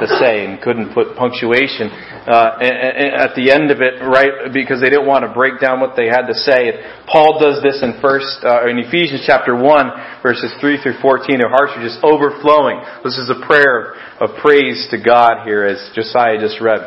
to 0.00 0.08
say 0.18 0.44
and 0.44 0.60
couldn't 0.60 0.94
put 0.94 1.16
punctuation 1.16 1.90
uh, 2.26 2.58
at 2.60 3.34
the 3.34 3.50
end 3.50 3.70
of 3.70 3.80
it, 3.80 4.02
right? 4.02 4.52
Because 4.52 4.80
they 4.80 4.90
didn't 4.90 5.06
want 5.06 5.24
to 5.24 5.32
break 5.32 5.60
down 5.60 5.80
what 5.80 5.96
they 5.96 6.06
had 6.06 6.26
to 6.26 6.34
say. 6.34 6.82
Paul 7.06 7.38
does 7.40 7.62
this 7.62 7.82
in 7.82 8.00
first 8.00 8.44
uh, 8.44 8.68
in 8.68 8.78
Ephesians 8.78 9.24
chapter 9.26 9.56
one, 9.56 9.90
verses 10.22 10.52
three 10.60 10.76
through 10.82 11.00
fourteen. 11.00 11.38
Their 11.40 11.50
hearts 11.50 11.72
are 11.76 11.84
just 11.84 12.02
overflowing. 12.02 12.82
This 13.02 13.16
is 13.16 13.30
a 13.30 13.40
prayer 13.46 13.94
of 14.20 14.36
praise 14.42 14.88
to 14.90 14.98
God 14.98 15.44
here, 15.44 15.64
as 15.64 15.78
Josiah 15.94 16.38
just 16.38 16.60
read. 16.60 16.82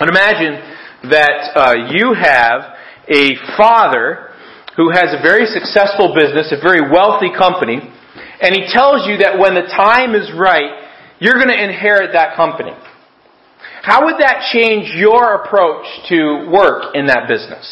And 0.00 0.10
imagine 0.10 0.58
that 1.10 1.52
uh, 1.54 1.74
you 1.90 2.14
have 2.14 2.74
a 3.08 3.34
father 3.56 4.30
who 4.76 4.90
has 4.90 5.12
a 5.12 5.20
very 5.22 5.46
successful 5.46 6.14
business, 6.16 6.50
a 6.50 6.60
very 6.60 6.80
wealthy 6.90 7.28
company, 7.36 7.76
and 8.40 8.50
he 8.56 8.66
tells 8.72 9.06
you 9.06 9.18
that 9.18 9.38
when 9.38 9.54
the 9.54 9.68
time 9.68 10.14
is 10.14 10.32
right, 10.32 10.81
you're 11.22 11.38
going 11.38 11.54
to 11.54 11.62
inherit 11.62 12.14
that 12.14 12.34
company. 12.34 12.74
How 13.82 14.06
would 14.06 14.18
that 14.18 14.50
change 14.52 14.90
your 14.98 15.42
approach 15.42 15.86
to 16.08 16.50
work 16.50 16.96
in 16.96 17.06
that 17.06 17.28
business? 17.28 17.62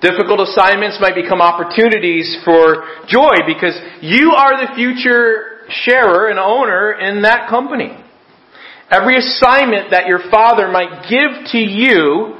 Difficult 0.00 0.38
assignments 0.46 0.98
might 1.00 1.16
become 1.16 1.42
opportunities 1.42 2.38
for 2.44 2.86
joy 3.08 3.42
because 3.44 3.74
you 4.00 4.30
are 4.36 4.54
the 4.54 4.72
future 4.76 5.66
sharer 5.68 6.28
and 6.28 6.38
owner 6.38 6.92
in 6.92 7.22
that 7.22 7.50
company. 7.50 7.90
Every 8.88 9.18
assignment 9.18 9.90
that 9.90 10.06
your 10.06 10.30
father 10.30 10.70
might 10.70 11.10
give 11.10 11.50
to 11.50 11.58
you, 11.58 12.38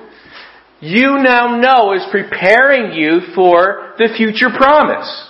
you 0.81 1.19
now 1.19 1.59
know 1.59 1.93
is 1.93 2.07
preparing 2.12 2.93
you 2.93 3.35
for 3.35 3.95
the 3.98 4.15
future 4.17 4.55
promise. 4.57 5.28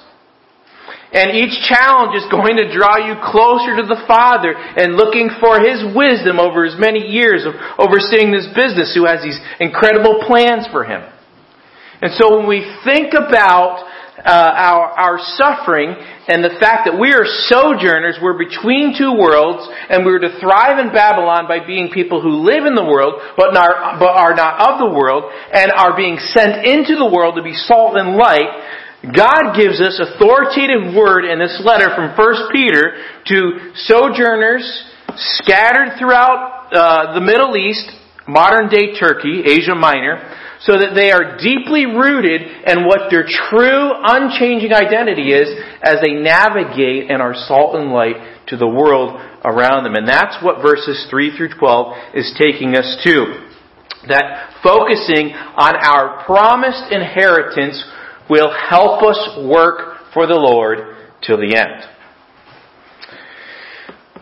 And 1.08 1.32
each 1.32 1.56
challenge 1.64 2.12
is 2.12 2.28
going 2.28 2.60
to 2.60 2.68
draw 2.68 3.00
you 3.00 3.16
closer 3.24 3.80
to 3.80 3.86
the 3.88 4.04
Father 4.04 4.52
and 4.52 4.92
looking 4.92 5.32
for 5.40 5.56
His 5.56 5.80
wisdom 5.96 6.36
over 6.36 6.68
His 6.68 6.76
many 6.76 7.00
years 7.00 7.48
of 7.48 7.56
overseeing 7.80 8.28
this 8.28 8.44
business 8.52 8.92
who 8.92 9.08
has 9.08 9.24
these 9.24 9.40
incredible 9.60 10.20
plans 10.28 10.68
for 10.68 10.84
Him. 10.84 11.00
And 12.02 12.12
so 12.12 12.36
when 12.36 12.46
we 12.46 12.60
think 12.84 13.16
about 13.16 13.88
uh, 14.18 14.52
our, 14.52 14.84
our 14.98 15.18
suffering 15.38 15.94
and 16.28 16.44
the 16.44 16.58
fact 16.60 16.84
that 16.84 16.98
we 16.98 17.14
are 17.14 17.24
sojourners, 17.24 18.18
we're 18.20 18.36
between 18.36 18.92
two 18.92 19.14
worlds, 19.14 19.64
and 19.88 20.04
we're 20.04 20.20
to 20.20 20.36
thrive 20.42 20.78
in 20.78 20.92
Babylon 20.92 21.48
by 21.48 21.64
being 21.64 21.88
people 21.88 22.20
who 22.20 22.44
live 22.44 22.66
in 22.66 22.74
the 22.74 22.84
world, 22.84 23.22
but, 23.36 23.54
not, 23.54 23.98
but 23.98 24.12
are 24.12 24.34
not 24.34 24.60
of 24.60 24.78
the 24.82 24.90
world, 24.92 25.30
and 25.32 25.72
are 25.72 25.96
being 25.96 26.18
sent 26.20 26.66
into 26.66 27.00
the 27.00 27.08
world 27.08 27.36
to 27.36 27.42
be 27.42 27.54
salt 27.54 27.96
and 27.96 28.18
light, 28.18 28.50
God 29.02 29.54
gives 29.54 29.80
us 29.80 30.00
authoritative 30.02 30.94
word 30.94 31.24
in 31.24 31.38
this 31.38 31.62
letter 31.64 31.94
from 31.94 32.18
1 32.18 32.50
Peter 32.50 32.98
to 33.26 33.70
sojourners 33.86 34.66
scattered 35.38 35.98
throughout 35.98 36.74
uh, 36.74 37.14
the 37.14 37.20
Middle 37.20 37.56
East, 37.56 37.86
modern 38.26 38.68
day 38.68 38.98
Turkey, 38.98 39.42
Asia 39.46 39.74
Minor, 39.74 40.18
so 40.62 40.72
that 40.74 40.98
they 40.98 41.12
are 41.12 41.38
deeply 41.38 41.86
rooted 41.86 42.42
in 42.42 42.86
what 42.86 43.06
their 43.08 43.22
true, 43.22 43.94
unchanging 44.02 44.74
identity 44.74 45.30
is 45.30 45.46
as 45.80 46.02
they 46.02 46.18
navigate 46.18 47.08
and 47.08 47.22
are 47.22 47.34
salt 47.46 47.76
and 47.76 47.92
light 47.92 48.18
to 48.48 48.56
the 48.56 48.66
world 48.66 49.14
around 49.44 49.84
them. 49.84 49.94
And 49.94 50.08
that's 50.08 50.42
what 50.42 50.60
verses 50.60 51.06
3 51.08 51.36
through 51.36 51.54
12 51.54 52.14
is 52.14 52.34
taking 52.36 52.74
us 52.74 52.98
to. 53.04 53.46
That 54.08 54.58
focusing 54.62 55.30
on 55.30 55.76
our 55.78 56.24
promised 56.26 56.90
inheritance 56.90 57.78
will 58.28 58.52
help 58.52 59.02
us 59.02 59.38
work 59.44 60.12
for 60.12 60.26
the 60.26 60.34
Lord 60.34 60.96
till 61.22 61.36
the 61.36 61.56
end. 61.56 61.84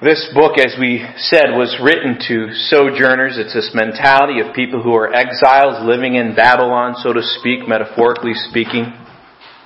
This 0.03 0.29
book, 0.35 0.59
as 0.59 0.77
we 0.79 1.01
said, 1.17 1.57
was 1.57 1.81
written 1.81 2.19
to 2.29 2.53
sojourners. 2.69 3.39
It's 3.39 3.55
this 3.55 3.71
mentality 3.73 4.41
of 4.41 4.55
people 4.55 4.83
who 4.83 4.95
are 4.95 5.09
exiles 5.09 5.81
living 5.89 6.17
in 6.17 6.37
Babylon, 6.37 6.97
so 7.01 7.15
to 7.15 7.23
speak, 7.41 7.67
metaphorically 7.67 8.35
speaking. 8.51 8.93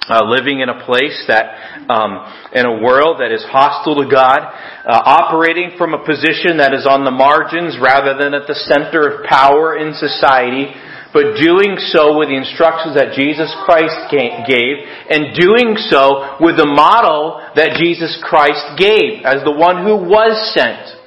Uh, 0.09 0.23
living 0.27 0.61
in 0.61 0.69
a 0.69 0.85
place 0.87 1.25
that, 1.27 1.87
um, 1.91 2.27
in 2.55 2.65
a 2.65 2.83
world 2.83 3.19
that 3.21 3.31
is 3.31 3.45
hostile 3.51 3.95
to 4.03 4.09
God, 4.11 4.39
uh, 4.43 5.03
operating 5.05 5.77
from 5.77 5.95
a 5.95 6.05
position 6.07 6.59
that 6.59 6.75
is 6.75 6.87
on 6.87 7.05
the 7.05 7.11
margins 7.11 7.77
rather 7.83 8.17
than 8.19 8.35
at 8.35 8.47
the 8.47 8.55
center 8.55 9.07
of 9.07 9.27
power 9.27 9.77
in 9.77 9.95
society, 9.95 10.75
but 11.13 11.35
doing 11.43 11.75
so 11.91 12.19
with 12.19 12.31
the 12.31 12.39
instructions 12.39 12.95
that 12.95 13.19
Jesus 13.19 13.51
Christ 13.67 14.11
gave, 14.11 14.75
and 15.11 15.35
doing 15.35 15.75
so 15.91 16.39
with 16.39 16.55
the 16.57 16.71
model 16.71 17.43
that 17.59 17.75
Jesus 17.83 18.15
Christ 18.23 18.79
gave 18.79 19.27
as 19.27 19.43
the 19.43 19.55
one 19.55 19.83
who 19.83 19.99
was 19.99 20.39
sent. 20.55 20.99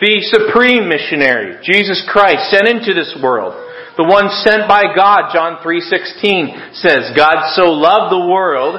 The 0.00 0.22
supreme 0.32 0.88
missionary, 0.88 1.58
Jesus 1.60 2.00
Christ, 2.08 2.48
sent 2.54 2.68
into 2.68 2.94
this 2.94 3.12
world. 3.20 3.67
The 3.98 4.06
one 4.06 4.30
sent 4.46 4.70
by 4.70 4.94
God, 4.94 5.34
John 5.34 5.58
3.16 5.58 6.78
says, 6.78 7.10
God 7.18 7.50
so 7.58 7.74
loved 7.74 8.14
the 8.14 8.30
world 8.30 8.78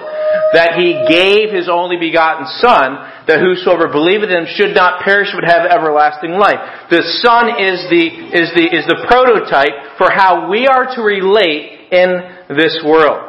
that 0.56 0.80
he 0.80 0.96
gave 1.12 1.52
his 1.52 1.68
only 1.68 2.00
begotten 2.00 2.48
Son, 2.64 3.04
that 3.28 3.44
whosoever 3.44 3.92
believeth 3.92 4.32
in 4.32 4.48
him 4.48 4.50
should 4.56 4.72
not 4.72 5.04
perish 5.04 5.28
but 5.36 5.44
have 5.44 5.68
everlasting 5.68 6.40
life. 6.40 6.64
The 6.88 7.04
Son 7.20 7.52
is 7.60 7.84
the, 7.92 8.06
is 8.32 8.48
the, 8.56 8.66
is 8.72 8.88
the 8.88 9.04
prototype 9.12 10.00
for 10.00 10.08
how 10.08 10.48
we 10.48 10.72
are 10.72 10.88
to 10.96 11.02
relate 11.04 11.92
in 11.92 12.56
this 12.56 12.80
world. 12.88 13.20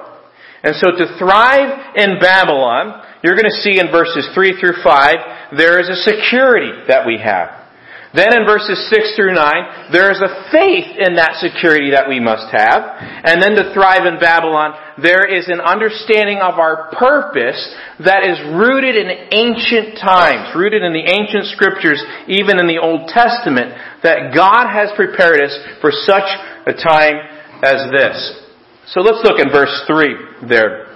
And 0.62 0.78
so 0.78 0.94
to 0.94 1.18
thrive 1.18 1.98
in 1.98 2.22
Babylon, 2.22 3.02
you're 3.24 3.34
going 3.34 3.50
to 3.50 3.62
see 3.66 3.82
in 3.82 3.90
verses 3.90 4.30
3 4.32 4.62
through 4.62 4.78
5, 4.78 5.58
there 5.58 5.82
is 5.82 5.90
a 5.90 5.98
security 6.06 6.86
that 6.86 7.02
we 7.02 7.18
have. 7.18 7.59
Then 8.10 8.34
in 8.34 8.42
verses 8.42 8.90
6 8.90 9.14
through 9.14 9.34
9, 9.38 9.92
there 9.94 10.10
is 10.10 10.18
a 10.18 10.50
faith 10.50 10.98
in 10.98 11.14
that 11.14 11.38
security 11.38 11.94
that 11.94 12.10
we 12.10 12.18
must 12.18 12.50
have. 12.50 12.82
And 13.22 13.38
then 13.38 13.54
to 13.54 13.70
thrive 13.70 14.02
in 14.02 14.18
Babylon, 14.18 14.74
there 14.98 15.22
is 15.22 15.46
an 15.46 15.62
understanding 15.62 16.42
of 16.42 16.58
our 16.58 16.90
purpose 16.90 17.60
that 18.02 18.26
is 18.26 18.34
rooted 18.50 18.98
in 18.98 19.30
ancient 19.30 20.02
times, 20.02 20.50
rooted 20.58 20.82
in 20.82 20.90
the 20.90 21.06
ancient 21.06 21.54
scriptures, 21.54 22.02
even 22.26 22.58
in 22.58 22.66
the 22.66 22.82
Old 22.82 23.06
Testament, 23.14 23.78
that 24.02 24.34
God 24.34 24.66
has 24.66 24.90
prepared 24.98 25.38
us 25.38 25.54
for 25.78 25.94
such 25.94 26.26
a 26.66 26.74
time 26.74 27.14
as 27.62 27.94
this. 27.94 28.18
So 28.90 29.06
let's 29.06 29.22
look 29.22 29.38
in 29.38 29.54
verse 29.54 29.86
3 29.86 30.50
there, 30.50 30.90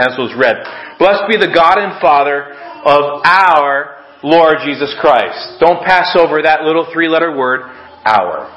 as 0.00 0.16
was 0.16 0.32
read. 0.32 0.64
Blessed 0.96 1.28
be 1.28 1.36
the 1.36 1.52
God 1.52 1.76
and 1.76 2.00
Father 2.00 2.56
of 2.88 3.20
our 3.20 3.93
Lord 4.24 4.56
Jesus 4.64 4.94
Christ. 5.00 5.60
Don't 5.60 5.84
pass 5.84 6.16
over 6.16 6.40
that 6.40 6.64
little 6.64 6.88
three 6.92 7.08
letter 7.08 7.36
word, 7.36 7.60
our. 8.08 8.48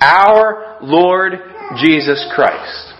Our 0.00 0.78
Lord 0.80 1.34
Jesus 1.82 2.22
Christ. 2.34 2.94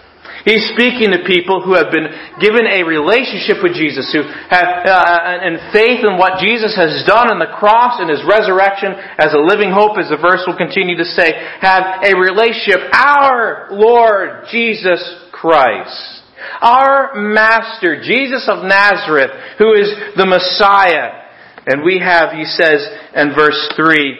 He's 0.47 0.63
speaking 0.79 1.11
to 1.11 1.27
people 1.27 1.59
who 1.63 1.75
have 1.75 1.91
been 1.91 2.07
given 2.39 2.67
a 2.71 2.87
relationship 2.87 3.63
with 3.63 3.75
Jesus, 3.75 4.11
who 4.15 4.23
have, 4.23 4.87
uh, 4.87 5.43
and 5.43 5.59
faith 5.75 6.07
in 6.07 6.19
what 6.19 6.39
Jesus 6.39 6.71
has 6.79 7.03
done 7.03 7.31
on 7.31 7.43
the 7.43 7.51
cross 7.59 7.99
and 7.99 8.07
His 8.07 8.23
resurrection 8.23 8.95
as 9.19 9.35
a 9.35 9.43
living 9.43 9.75
hope, 9.75 9.99
as 9.99 10.07
the 10.07 10.23
verse 10.23 10.47
will 10.47 10.55
continue 10.55 10.95
to 10.99 11.05
say, 11.05 11.35
have 11.59 12.03
a 12.03 12.15
relationship. 12.15 12.79
Our 12.95 13.75
Lord 13.75 14.47
Jesus 14.51 15.03
Christ. 15.35 16.23
Our 16.63 17.19
Master, 17.19 17.99
Jesus 18.03 18.47
of 18.47 18.63
Nazareth, 18.63 19.59
who 19.59 19.75
is 19.75 19.91
the 20.15 20.27
Messiah, 20.27 21.26
and 21.67 21.83
we 21.83 21.99
have, 21.99 22.33
he 22.33 22.45
says 22.45 22.87
in 23.15 23.35
verse 23.35 23.73
3, 23.77 24.19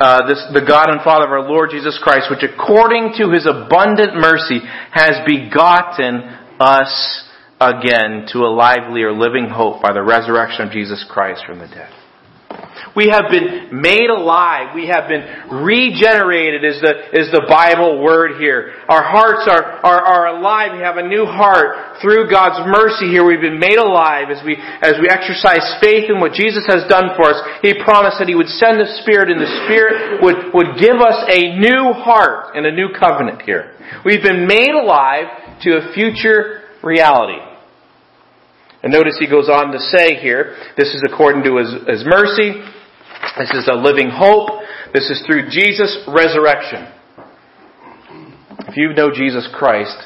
uh, 0.00 0.26
this, 0.26 0.42
the 0.54 0.64
God 0.66 0.88
and 0.88 1.02
Father 1.02 1.26
of 1.26 1.30
our 1.30 1.48
Lord 1.48 1.70
Jesus 1.70 2.00
Christ, 2.02 2.30
which 2.30 2.42
according 2.42 3.12
to 3.18 3.30
his 3.30 3.46
abundant 3.46 4.16
mercy 4.16 4.60
has 4.90 5.20
begotten 5.26 6.24
us 6.58 7.28
again 7.60 8.24
to 8.32 8.38
a 8.38 8.48
lively 8.48 9.02
or 9.02 9.12
living 9.12 9.48
hope 9.50 9.82
by 9.82 9.92
the 9.92 10.02
resurrection 10.02 10.66
of 10.66 10.72
Jesus 10.72 11.04
Christ 11.08 11.42
from 11.46 11.58
the 11.58 11.68
dead. 11.68 11.92
We 12.96 13.08
have 13.08 13.30
been 13.30 13.70
made 13.70 14.10
alive. 14.10 14.74
We 14.74 14.88
have 14.88 15.06
been 15.06 15.22
regenerated 15.62 16.64
is 16.64 16.80
the, 16.80 16.92
is 17.14 17.30
the 17.30 17.46
Bible 17.46 18.02
word 18.02 18.40
here. 18.40 18.74
Our 18.88 19.02
hearts 19.02 19.46
are, 19.46 19.80
are, 19.84 20.02
are 20.02 20.26
alive. 20.38 20.72
We 20.74 20.82
have 20.82 20.96
a 20.96 21.06
new 21.06 21.26
heart 21.26 22.00
through 22.02 22.30
God's 22.30 22.66
mercy 22.66 23.08
here. 23.10 23.24
We've 23.24 23.40
been 23.40 23.60
made 23.60 23.78
alive 23.78 24.30
as 24.30 24.42
we, 24.44 24.58
as 24.82 24.98
we 24.98 25.08
exercise 25.08 25.62
faith 25.78 26.10
in 26.10 26.18
what 26.18 26.32
Jesus 26.32 26.66
has 26.66 26.82
done 26.88 27.14
for 27.14 27.30
us. 27.30 27.38
He 27.62 27.74
promised 27.84 28.18
that 28.18 28.28
He 28.28 28.34
would 28.34 28.50
send 28.58 28.80
the 28.80 28.90
Spirit 29.02 29.30
and 29.30 29.38
the 29.38 29.52
Spirit 29.66 30.22
would, 30.22 30.54
would 30.54 30.80
give 30.80 30.98
us 30.98 31.18
a 31.30 31.56
new 31.58 31.92
heart 31.94 32.56
and 32.56 32.66
a 32.66 32.72
new 32.72 32.90
covenant 32.96 33.42
here. 33.42 33.76
We've 34.04 34.22
been 34.22 34.46
made 34.46 34.72
alive 34.72 35.60
to 35.62 35.78
a 35.78 35.92
future 35.92 36.62
reality. 36.82 37.49
And 38.82 38.92
notice 38.92 39.16
he 39.18 39.28
goes 39.28 39.48
on 39.48 39.72
to 39.72 39.78
say 39.78 40.16
here, 40.20 40.56
this 40.76 40.88
is 40.88 41.02
according 41.06 41.44
to 41.44 41.56
his, 41.58 42.00
his 42.00 42.04
mercy, 42.06 42.62
this 43.38 43.50
is 43.50 43.68
a 43.68 43.76
living 43.76 44.10
hope. 44.10 44.48
This 44.92 45.08
is 45.10 45.22
through 45.26 45.50
Jesus' 45.50 46.04
resurrection. 46.08 46.88
If 48.66 48.76
you 48.76 48.92
know 48.94 49.10
Jesus 49.10 49.48
Christ, 49.54 49.96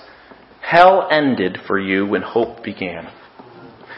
hell 0.61 1.09
ended 1.11 1.59
for 1.67 1.79
you 1.79 2.07
when 2.07 2.23
hope 2.23 2.63
began. 2.63 3.11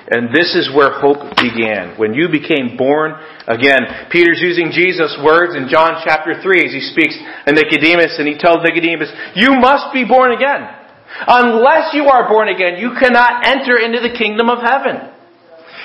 And 0.08 0.30
this 0.32 0.54
is 0.54 0.70
where 0.74 1.00
hope 1.00 1.34
began. 1.36 1.98
When 1.98 2.14
you 2.14 2.28
became 2.30 2.76
born 2.76 3.12
again. 3.48 4.06
Peter's 4.10 4.38
using 4.40 4.70
Jesus' 4.70 5.18
words 5.24 5.56
in 5.56 5.66
John 5.68 6.02
chapter 6.06 6.40
3 6.40 6.64
as 6.64 6.72
he 6.72 6.80
speaks 6.80 7.18
to 7.18 7.52
Nicodemus 7.52 8.14
and 8.18 8.28
he 8.28 8.38
tells 8.38 8.58
Nicodemus, 8.62 9.10
you 9.34 9.58
must 9.58 9.92
be 9.92 10.04
born 10.04 10.30
again. 10.32 10.85
Unless 11.26 11.94
you 11.94 12.04
are 12.06 12.28
born 12.28 12.48
again, 12.48 12.78
you 12.78 12.92
cannot 12.98 13.46
enter 13.46 13.78
into 13.78 14.00
the 14.00 14.12
kingdom 14.16 14.48
of 14.48 14.58
heaven. 14.60 15.12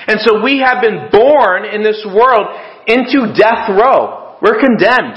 And 0.06 0.18
so 0.20 0.42
we 0.42 0.58
have 0.60 0.82
been 0.82 1.08
born 1.10 1.64
in 1.64 1.82
this 1.82 2.04
world 2.04 2.46
into 2.86 3.32
death 3.38 3.70
row. 3.70 4.36
We're 4.42 4.58
condemned. 4.58 5.16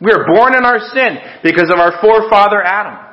We 0.00 0.10
are 0.10 0.26
born 0.26 0.56
in 0.56 0.64
our 0.64 0.80
sin 0.92 1.18
because 1.44 1.70
of 1.70 1.78
our 1.78 2.00
forefather 2.00 2.62
Adam. 2.62 3.12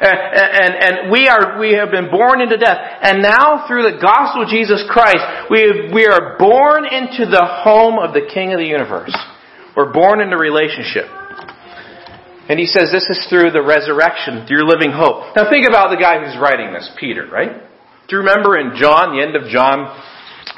And, 0.00 0.16
and, 0.16 0.74
and, 0.74 1.12
we 1.12 1.28
are, 1.28 1.60
we 1.60 1.74
have 1.74 1.90
been 1.90 2.10
born 2.10 2.40
into 2.40 2.56
death. 2.56 2.78
And 3.02 3.22
now 3.22 3.66
through 3.68 3.82
the 3.82 3.98
gospel 4.00 4.42
of 4.42 4.48
Jesus 4.48 4.82
Christ, 4.88 5.20
we, 5.50 5.60
have, 5.60 5.92
we 5.92 6.06
are 6.06 6.38
born 6.38 6.86
into 6.86 7.28
the 7.30 7.44
home 7.44 7.98
of 7.98 8.14
the 8.14 8.26
King 8.32 8.52
of 8.52 8.58
the 8.58 8.66
universe. 8.66 9.14
We're 9.76 9.92
born 9.92 10.20
into 10.20 10.36
relationship. 10.36 11.06
And 12.50 12.58
he 12.58 12.66
says 12.66 12.90
this 12.90 13.06
is 13.06 13.30
through 13.30 13.54
the 13.54 13.62
resurrection, 13.62 14.42
through 14.42 14.66
your 14.66 14.66
living 14.66 14.90
hope. 14.90 15.38
Now 15.38 15.46
think 15.46 15.70
about 15.70 15.94
the 15.94 16.00
guy 16.02 16.18
who's 16.18 16.34
writing 16.34 16.74
this, 16.74 16.90
Peter, 16.98 17.30
right? 17.30 17.54
Do 17.54 18.10
you 18.10 18.26
remember 18.26 18.58
in 18.58 18.74
John, 18.74 19.14
the 19.14 19.22
end 19.22 19.38
of 19.38 19.46
John, 19.46 19.86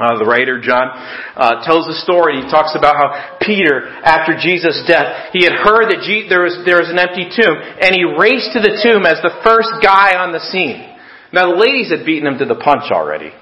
uh, 0.00 0.16
the 0.16 0.24
writer 0.24 0.56
John 0.56 0.88
uh, 1.36 1.60
tells 1.68 1.84
the 1.84 2.00
story. 2.00 2.40
He 2.40 2.48
talks 2.48 2.72
about 2.72 2.96
how 2.96 3.36
Peter, 3.44 3.92
after 4.08 4.32
Jesus' 4.40 4.80
death, 4.88 5.36
he 5.36 5.44
had 5.44 5.52
heard 5.52 5.92
that 5.92 6.00
Je- 6.00 6.32
there 6.32 6.40
was 6.40 6.64
there 6.64 6.80
was 6.80 6.88
an 6.88 6.96
empty 6.96 7.28
tomb, 7.28 7.60
and 7.60 7.92
he 7.92 8.08
raced 8.08 8.56
to 8.56 8.64
the 8.64 8.72
tomb 8.80 9.04
as 9.04 9.20
the 9.20 9.36
first 9.44 9.84
guy 9.84 10.16
on 10.16 10.32
the 10.32 10.40
scene. 10.48 10.80
Now 11.28 11.52
the 11.52 11.60
ladies 11.60 11.92
had 11.92 12.08
beaten 12.08 12.24
him 12.24 12.40
to 12.40 12.48
the 12.48 12.56
punch 12.56 12.88
already, 12.88 13.36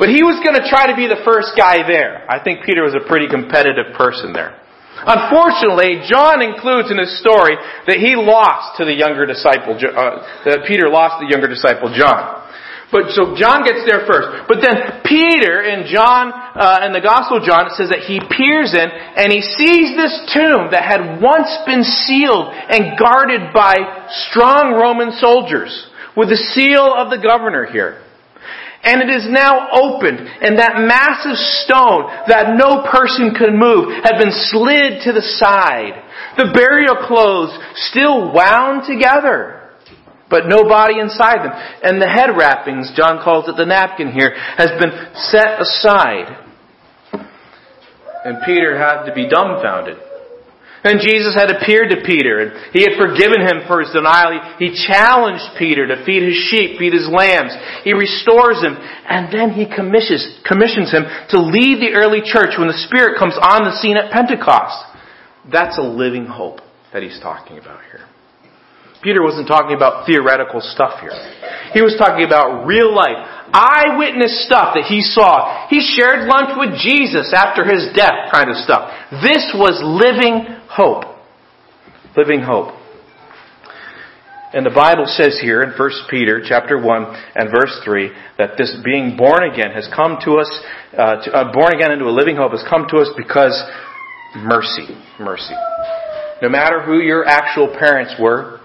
but 0.00 0.08
he 0.08 0.24
was 0.24 0.40
going 0.40 0.56
to 0.56 0.64
try 0.64 0.88
to 0.88 0.96
be 0.96 1.04
the 1.04 1.20
first 1.28 1.52
guy 1.60 1.84
there. 1.84 2.24
I 2.24 2.40
think 2.40 2.64
Peter 2.64 2.80
was 2.80 2.96
a 2.96 3.04
pretty 3.04 3.28
competitive 3.28 3.92
person 4.00 4.32
there. 4.32 4.59
Unfortunately, 4.98 6.04
John 6.04 6.42
includes 6.42 6.90
in 6.90 6.98
his 6.98 7.18
story 7.20 7.56
that 7.86 7.96
he 7.96 8.16
lost 8.16 8.76
to 8.76 8.84
the 8.84 8.92
younger 8.92 9.24
disciple, 9.24 9.78
uh, 9.78 10.44
that 10.44 10.66
Peter 10.68 10.90
lost 10.90 11.24
the 11.24 11.30
younger 11.30 11.48
disciple 11.48 11.88
John. 11.94 12.40
But 12.90 13.14
so 13.14 13.38
John 13.38 13.62
gets 13.62 13.86
there 13.86 14.02
first. 14.02 14.50
But 14.50 14.58
then 14.58 15.00
Peter 15.06 15.62
in 15.62 15.86
John, 15.86 16.34
uh, 16.34 16.82
in 16.84 16.92
the 16.92 17.00
Gospel 17.00 17.38
of 17.38 17.46
John, 17.46 17.70
it 17.70 17.78
says 17.78 17.88
that 17.94 18.02
he 18.02 18.18
peers 18.18 18.74
in 18.74 18.90
and 18.90 19.30
he 19.30 19.40
sees 19.40 19.94
this 19.94 20.14
tomb 20.34 20.74
that 20.74 20.82
had 20.82 21.22
once 21.22 21.48
been 21.64 21.86
sealed 21.86 22.50
and 22.50 22.98
guarded 22.98 23.54
by 23.54 23.78
strong 24.28 24.74
Roman 24.74 25.14
soldiers 25.22 25.70
with 26.16 26.28
the 26.28 26.42
seal 26.50 26.92
of 26.92 27.10
the 27.10 27.22
governor 27.22 27.64
here. 27.64 28.02
And 28.82 29.02
it 29.02 29.10
is 29.12 29.28
now 29.28 29.68
opened, 29.72 30.18
and 30.18 30.58
that 30.58 30.80
massive 30.80 31.36
stone 31.36 32.08
that 32.28 32.56
no 32.56 32.80
person 32.90 33.34
could 33.36 33.52
move 33.52 33.92
had 34.02 34.16
been 34.16 34.32
slid 34.32 35.04
to 35.04 35.12
the 35.12 35.20
side. 35.20 36.00
The 36.38 36.50
burial 36.54 36.96
clothes 37.06 37.52
still 37.74 38.32
wound 38.32 38.84
together 38.88 39.60
but 40.30 40.46
no 40.46 40.62
body 40.62 41.00
inside 41.00 41.44
them. 41.44 41.52
And 41.82 42.00
the 42.00 42.08
head 42.08 42.30
wrappings, 42.38 42.92
John 42.96 43.22
calls 43.22 43.48
it 43.48 43.56
the 43.56 43.66
napkin 43.66 44.12
here, 44.12 44.32
has 44.56 44.70
been 44.78 44.92
set 45.14 45.60
aside. 45.60 46.38
And 48.24 48.38
Peter 48.46 48.78
had 48.78 49.04
to 49.06 49.12
be 49.12 49.28
dumbfounded. 49.28 49.98
And 50.82 51.00
Jesus 51.00 51.34
had 51.36 51.52
appeared 51.52 51.90
to 51.90 52.00
Peter, 52.06 52.40
and 52.40 52.72
he 52.72 52.80
had 52.80 52.96
forgiven 52.96 53.44
him 53.44 53.68
for 53.68 53.84
his 53.84 53.92
denial. 53.92 54.40
He 54.58 54.72
challenged 54.72 55.44
Peter 55.58 55.86
to 55.86 56.04
feed 56.06 56.22
his 56.22 56.40
sheep, 56.48 56.78
feed 56.78 56.94
his 56.94 57.08
lambs. 57.08 57.52
He 57.84 57.92
restores 57.92 58.64
him, 58.64 58.80
and 58.80 59.28
then 59.28 59.50
he 59.50 59.68
commissions, 59.68 60.40
commissions 60.48 60.90
him 60.90 61.04
to 61.36 61.38
lead 61.40 61.84
the 61.84 61.92
early 61.92 62.24
church 62.24 62.56
when 62.56 62.68
the 62.68 62.80
Spirit 62.88 63.18
comes 63.18 63.36
on 63.36 63.68
the 63.68 63.76
scene 63.76 63.98
at 63.98 64.10
Pentecost. 64.10 64.88
That's 65.52 65.76
a 65.76 65.82
living 65.82 66.24
hope 66.24 66.60
that 66.92 67.02
he's 67.02 67.20
talking 67.20 67.58
about 67.58 67.84
here. 67.84 68.08
Peter 69.02 69.22
wasn't 69.22 69.48
talking 69.48 69.74
about 69.74 70.06
theoretical 70.06 70.60
stuff 70.60 71.00
here. 71.00 71.16
He 71.72 71.80
was 71.80 71.96
talking 71.96 72.26
about 72.26 72.66
real 72.66 72.92
life, 72.94 73.16
eyewitness 73.52 74.44
stuff 74.44 74.76
that 74.76 74.84
he 74.84 75.00
saw. 75.00 75.68
He 75.68 75.80
shared 75.80 76.28
lunch 76.28 76.52
with 76.56 76.76
Jesus 76.76 77.32
after 77.32 77.64
his 77.64 77.88
death 77.96 78.28
kind 78.30 78.50
of 78.50 78.56
stuff. 78.60 78.92
This 79.24 79.56
was 79.56 79.80
living 79.80 80.44
hope. 80.68 81.04
Living 82.16 82.42
hope. 82.42 82.76
And 84.52 84.66
the 84.66 84.74
Bible 84.74 85.06
says 85.06 85.38
here 85.40 85.62
in 85.62 85.70
1 85.78 85.90
Peter 86.10 86.42
chapter 86.44 86.76
1 86.76 87.22
and 87.36 87.50
verse 87.54 87.80
3 87.84 88.10
that 88.36 88.58
this 88.58 88.76
being 88.84 89.16
born 89.16 89.48
again 89.48 89.70
has 89.70 89.88
come 89.94 90.18
to 90.24 90.42
us, 90.42 90.50
uh, 90.98 91.22
to, 91.22 91.30
uh, 91.30 91.52
born 91.52 91.72
again 91.72 91.92
into 91.92 92.06
a 92.06 92.10
living 92.10 92.34
hope 92.34 92.50
has 92.50 92.64
come 92.68 92.86
to 92.90 92.98
us 92.98 93.08
because 93.16 93.54
mercy. 94.36 94.90
Mercy. 95.20 95.54
No 96.42 96.48
matter 96.48 96.82
who 96.82 96.98
your 96.98 97.24
actual 97.26 97.68
parents 97.78 98.14
were, 98.18 98.59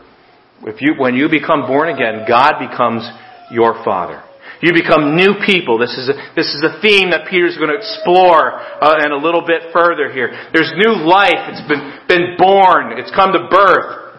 if 0.63 0.81
you, 0.81 0.95
when 0.97 1.15
you 1.15 1.27
become 1.29 1.67
born 1.67 1.89
again, 1.89 2.25
God 2.27 2.59
becomes 2.59 3.03
your 3.51 3.83
Father. 3.83 4.23
You 4.61 4.71
become 4.73 5.15
new 5.15 5.35
people. 5.45 5.77
This 5.77 5.93
is 5.99 6.09
a, 6.09 6.15
this 6.35 6.47
is 6.55 6.63
a 6.63 6.79
theme 6.81 7.11
that 7.11 7.27
Peter's 7.29 7.57
going 7.57 7.69
to 7.69 7.77
explore 7.77 8.55
uh, 8.55 9.03
and 9.03 9.11
a 9.11 9.19
little 9.19 9.45
bit 9.45 9.73
further 9.73 10.11
here. 10.11 10.31
There's 10.53 10.71
new 10.79 10.95
life. 11.03 11.51
It's 11.51 11.67
been, 11.67 11.83
been 12.07 12.39
born. 12.39 12.97
It's 12.97 13.11
come 13.11 13.33
to 13.35 13.51
birth 13.51 14.15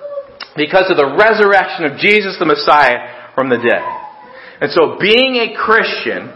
because 0.54 0.92
of 0.92 1.00
the 1.00 1.16
resurrection 1.16 1.88
of 1.88 1.98
Jesus 1.98 2.36
the 2.38 2.46
Messiah 2.46 3.32
from 3.34 3.48
the 3.48 3.56
dead. 3.56 3.84
And 4.60 4.70
so 4.72 4.96
being 5.00 5.40
a 5.40 5.56
Christian, 5.56 6.32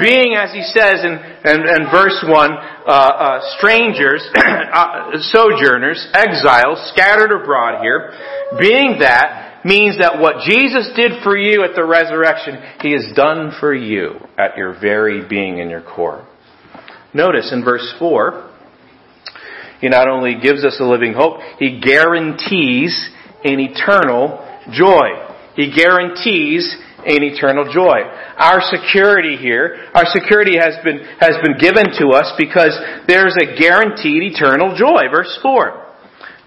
being, 0.00 0.34
as 0.34 0.52
he 0.52 0.62
says 0.62 1.04
in, 1.04 1.12
in, 1.12 1.60
in 1.60 1.90
verse 1.92 2.24
1, 2.26 2.30
uh, 2.30 2.90
uh, 2.90 3.40
strangers, 3.58 4.24
uh, 4.36 5.12
sojourners, 5.20 6.08
exiles, 6.14 6.90
scattered 6.92 7.32
abroad 7.32 7.82
here, 7.82 8.12
being 8.58 8.98
that 9.00 9.64
means 9.64 9.98
that 9.98 10.20
what 10.20 10.44
Jesus 10.46 10.90
did 10.96 11.22
for 11.22 11.36
you 11.36 11.64
at 11.64 11.74
the 11.74 11.84
resurrection, 11.84 12.60
He 12.80 12.92
has 12.92 13.14
done 13.14 13.52
for 13.60 13.74
you 13.74 14.16
at 14.38 14.56
your 14.56 14.78
very 14.78 15.26
being 15.26 15.58
in 15.58 15.70
your 15.70 15.82
core. 15.82 16.26
Notice 17.12 17.52
in 17.52 17.64
verse 17.64 17.94
4, 17.98 18.50
He 19.80 19.88
not 19.88 20.08
only 20.08 20.36
gives 20.40 20.64
us 20.64 20.78
a 20.80 20.84
living 20.84 21.14
hope, 21.14 21.40
He 21.58 21.80
guarantees 21.80 23.10
an 23.44 23.60
eternal 23.60 24.40
joy. 24.72 25.08
He 25.56 25.72
guarantees 25.74 26.74
an 27.06 27.22
eternal 27.22 27.70
joy. 27.72 28.00
Our 28.36 28.60
security 28.60 29.36
here, 29.36 29.88
our 29.94 30.04
security 30.06 30.56
has 30.58 30.74
been, 30.84 31.04
has 31.20 31.36
been 31.42 31.58
given 31.58 31.92
to 32.00 32.16
us 32.16 32.32
because 32.38 32.74
there's 33.06 33.36
a 33.36 33.56
guaranteed 33.58 34.22
eternal 34.22 34.74
joy. 34.76 35.08
Verse 35.10 35.38
4 35.42 35.84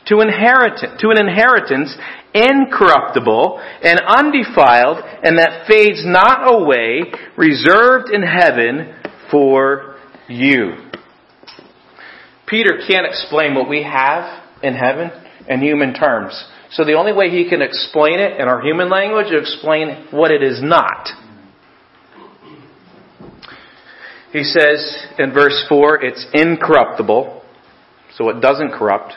to 0.08 0.22
inheritance, 0.22 1.01
to 1.01 1.10
an 1.10 1.20
inheritance 1.20 1.96
incorruptible 2.34 3.60
and 3.84 4.00
undefiled 4.00 5.03
and 5.24 5.38
that 5.38 5.67
fades 5.67 6.03
not 6.05 6.50
away, 6.50 7.03
reserved 7.38 8.10
in 8.13 8.22
heaven 8.24 8.96
for 9.29 9.98
you. 10.29 10.75
Peter 12.48 12.79
can't 12.88 13.05
explain 13.05 13.55
what 13.55 13.70
we 13.70 13.84
have 13.84 14.43
in 14.63 14.74
heaven 14.74 15.12
in 15.50 15.60
human 15.62 15.93
terms. 15.93 16.41
So 16.71 16.83
the 16.83 16.93
only 16.93 17.13
way 17.13 17.29
he 17.29 17.50
can 17.50 17.62
explain 17.62 18.19
it 18.19 18.39
in 18.39 18.47
our 18.47 18.62
human 18.62 18.89
language 18.89 19.27
is 19.27 19.41
explain 19.41 20.07
what 20.12 20.31
it 20.31 20.43
is 20.43 20.62
not. 20.62 21.09
He 24.33 24.43
says 24.43 25.07
in 25.17 25.33
verse 25.33 25.65
4, 25.69 26.03
it's 26.03 26.25
incorruptible, 26.33 27.41
so 28.15 28.29
it 28.29 28.41
doesn't 28.41 28.71
corrupt. 28.71 29.13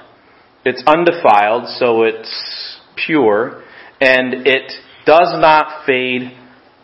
It's 0.65 0.83
undefiled, 0.87 1.69
so 1.79 2.03
it's 2.05 2.81
pure, 3.07 3.65
and 4.01 4.47
it 4.47 4.73
does 5.05 5.35
not 5.41 5.85
fade 5.87 6.33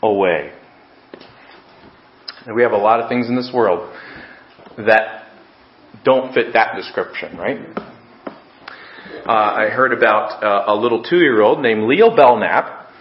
away. 0.03 0.53
And 2.47 2.57
we 2.57 2.63
have 2.63 2.73
a 2.73 2.79
lot 2.79 3.01
of 3.01 3.09
things 3.09 3.29
in 3.29 3.37
this 3.37 3.51
world 3.55 3.93
that 4.77 5.29
don't 6.05 6.35
fit 6.35 6.53
that 6.55 6.75
description, 6.77 7.37
right? 7.37 7.59
Uh, 9.27 9.67
I 9.67 9.71
heard 9.71 9.93
about 9.93 10.41
uh, 10.41 10.73
a 10.73 10.77
little 10.77 11.03
two 11.03 11.19
year 11.19 11.43
old 11.43 11.61
named 11.61 11.83
Leo 11.89 12.15
Belknap, 12.15 12.93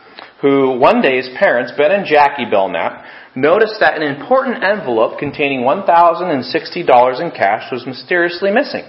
who 0.41 0.79
one 0.79 0.99
day 0.99 1.17
his 1.17 1.29
parents, 1.37 1.71
Ben 1.77 1.91
and 1.91 2.03
Jackie 2.03 2.49
Belknap, 2.49 3.05
noticed 3.35 3.75
that 3.79 3.95
an 3.95 4.01
important 4.01 4.63
envelope 4.63 5.19
containing 5.19 5.59
$1,060 5.59 7.21
in 7.21 7.29
cash 7.29 7.71
was 7.71 7.85
mysteriously 7.85 8.49
missing. 8.49 8.85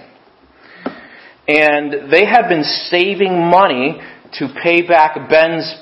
And 1.47 2.11
they 2.11 2.25
had 2.25 2.49
been 2.49 2.63
saving 2.63 3.39
money 3.39 4.01
to 4.39 4.47
pay 4.63 4.81
back 4.87 5.29
Ben's, 5.29 5.75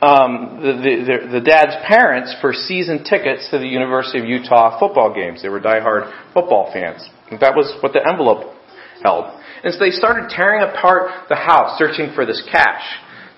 um, 0.00 0.60
the, 0.62 0.72
the, 0.72 1.32
the, 1.32 1.40
dad's 1.40 1.76
parents 1.86 2.34
for 2.40 2.54
season 2.54 3.04
tickets 3.04 3.50
to 3.50 3.58
the 3.58 3.68
University 3.68 4.18
of 4.18 4.24
Utah 4.24 4.80
football 4.80 5.14
games. 5.14 5.42
They 5.42 5.50
were 5.50 5.60
diehard 5.60 6.10
football 6.32 6.70
fans. 6.72 7.06
That 7.38 7.54
was 7.54 7.70
what 7.82 7.92
the 7.92 8.00
envelope 8.08 8.61
held. 9.02 9.26
And 9.64 9.72
so 9.72 9.78
they 9.78 9.90
started 9.90 10.30
tearing 10.30 10.62
apart 10.62 11.28
the 11.28 11.36
house, 11.36 11.78
searching 11.78 12.12
for 12.14 12.26
this 12.26 12.42
cash. 12.50 12.82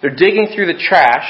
They're 0.00 0.14
digging 0.14 0.52
through 0.54 0.66
the 0.66 0.78
trash, 0.78 1.26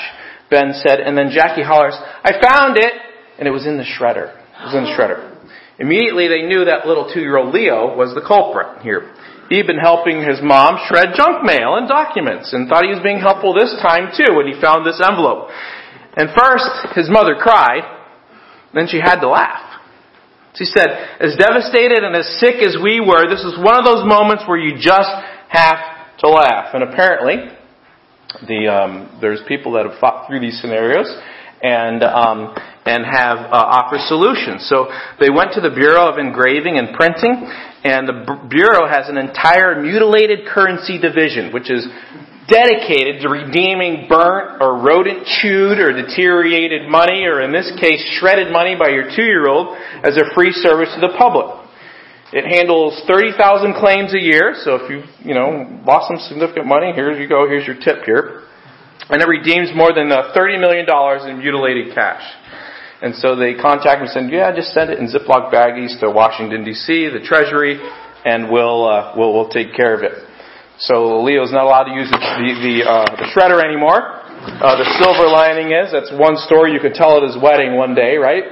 Ben 0.50 0.72
said, 0.74 1.00
and 1.00 1.16
then 1.16 1.30
Jackie 1.30 1.62
hollers, 1.62 1.96
I 2.22 2.32
found 2.40 2.76
it! 2.76 2.92
And 3.38 3.48
it 3.48 3.50
was 3.50 3.66
in 3.66 3.76
the 3.76 3.84
shredder. 3.84 4.30
It 4.30 4.64
was 4.70 4.74
in 4.74 4.84
the 4.84 4.94
shredder. 4.94 5.34
Immediately 5.78 6.28
they 6.28 6.46
knew 6.46 6.64
that 6.64 6.86
little 6.86 7.10
two-year-old 7.12 7.52
Leo 7.52 7.96
was 7.96 8.14
the 8.14 8.22
culprit 8.22 8.82
here. 8.82 9.10
He'd 9.50 9.66
been 9.66 9.82
helping 9.82 10.22
his 10.22 10.40
mom 10.40 10.78
shred 10.86 11.12
junk 11.16 11.44
mail 11.44 11.74
and 11.76 11.88
documents 11.88 12.52
and 12.52 12.68
thought 12.68 12.84
he 12.84 12.94
was 12.94 13.02
being 13.02 13.18
helpful 13.18 13.52
this 13.52 13.74
time 13.82 14.14
too 14.14 14.34
when 14.34 14.46
he 14.46 14.54
found 14.60 14.86
this 14.86 15.02
envelope. 15.02 15.50
And 16.16 16.30
first, 16.30 16.94
his 16.94 17.10
mother 17.10 17.34
cried, 17.34 17.82
then 18.72 18.86
she 18.86 18.98
had 19.02 19.20
to 19.20 19.28
laugh. 19.28 19.73
She 20.56 20.64
said, 20.64 20.86
as 21.18 21.34
devastated 21.36 22.04
and 22.04 22.14
as 22.14 22.38
sick 22.38 22.62
as 22.62 22.76
we 22.80 23.00
were, 23.00 23.28
this 23.28 23.42
is 23.42 23.58
one 23.58 23.76
of 23.76 23.84
those 23.84 24.06
moments 24.06 24.44
where 24.46 24.58
you 24.58 24.78
just 24.78 25.10
have 25.48 26.18
to 26.20 26.28
laugh. 26.28 26.74
And 26.74 26.84
apparently, 26.84 27.50
the, 28.46 28.68
um, 28.68 29.18
there's 29.20 29.40
people 29.48 29.72
that 29.72 29.86
have 29.86 29.98
fought 29.98 30.28
through 30.28 30.40
these 30.40 30.60
scenarios 30.60 31.10
and 31.62 32.02
um, 32.02 32.54
and 32.84 33.04
have 33.04 33.38
uh, 33.48 33.56
offer 33.56 33.96
solutions. 34.06 34.68
So 34.68 34.92
they 35.18 35.30
went 35.32 35.52
to 35.54 35.60
the 35.60 35.70
Bureau 35.70 36.08
of 36.08 36.18
Engraving 36.18 36.76
and 36.76 36.94
Printing, 36.94 37.48
and 37.84 38.08
the 38.08 38.46
Bureau 38.48 38.88
has 38.88 39.08
an 39.08 39.16
entire 39.16 39.80
mutilated 39.80 40.46
currency 40.46 41.00
division, 41.00 41.52
which 41.52 41.70
is 41.70 41.86
dedicated 42.48 43.22
to 43.22 43.28
redeeming 43.28 44.04
burnt 44.08 44.60
or 44.60 44.76
rodent 44.84 45.24
chewed 45.40 45.80
or 45.80 45.92
deteriorated 45.96 46.88
money, 46.90 47.24
or 47.24 47.40
in 47.40 47.52
this 47.52 47.72
case, 47.80 48.04
shredded 48.20 48.52
money 48.52 48.76
by 48.76 48.88
your 48.88 49.08
two-year-old 49.16 49.76
as 50.04 50.16
a 50.16 50.28
free 50.34 50.52
service 50.52 50.92
to 50.94 51.00
the 51.00 51.16
public. 51.16 51.64
It 52.32 52.44
handles 52.44 53.00
30,000 53.06 53.74
claims 53.74 54.12
a 54.12 54.20
year, 54.20 54.54
so 54.64 54.76
if 54.76 54.90
you, 54.90 55.04
you 55.22 55.34
know, 55.34 55.80
lost 55.86 56.08
some 56.08 56.18
significant 56.28 56.66
money, 56.66 56.92
here 56.92 57.12
you 57.12 57.28
go, 57.28 57.48
here's 57.48 57.66
your 57.66 57.78
tip 57.80 58.04
here. 58.04 58.42
And 59.08 59.22
it 59.22 59.28
redeems 59.28 59.70
more 59.74 59.92
than 59.92 60.10
uh, 60.10 60.32
$30 60.34 60.60
million 60.60 60.84
in 61.28 61.38
mutilated 61.38 61.94
cash. 61.94 62.22
And 63.02 63.14
so 63.14 63.36
they 63.36 63.54
contacted 63.54 64.00
me 64.00 64.08
and 64.08 64.30
said, 64.30 64.32
yeah, 64.32 64.54
just 64.54 64.72
send 64.72 64.90
it 64.90 64.98
in 64.98 65.08
Ziploc 65.08 65.52
baggies 65.52 65.98
to 66.00 66.10
Washington, 66.10 66.64
D.C., 66.64 67.10
the 67.10 67.20
Treasury, 67.20 67.80
and 68.24 68.50
we'll, 68.50 68.88
uh, 68.88 69.14
we'll, 69.16 69.34
we'll 69.34 69.48
take 69.48 69.74
care 69.74 69.94
of 69.94 70.02
it. 70.02 70.12
So 70.78 71.22
Leo's 71.22 71.52
not 71.52 71.64
allowed 71.64 71.84
to 71.84 71.94
use 71.94 72.10
the, 72.10 72.18
the, 72.18 72.76
uh, 72.82 73.04
the 73.16 73.26
shredder 73.30 73.62
anymore. 73.62 74.24
Uh, 74.44 74.76
the 74.76 74.88
silver 74.98 75.28
lining 75.28 75.72
is, 75.72 75.92
that's 75.92 76.12
one 76.18 76.36
story 76.36 76.72
you 76.72 76.80
could 76.80 76.94
tell 76.94 77.16
at 77.16 77.22
his 77.22 77.36
wedding 77.40 77.76
one 77.76 77.94
day, 77.94 78.16
right? 78.16 78.44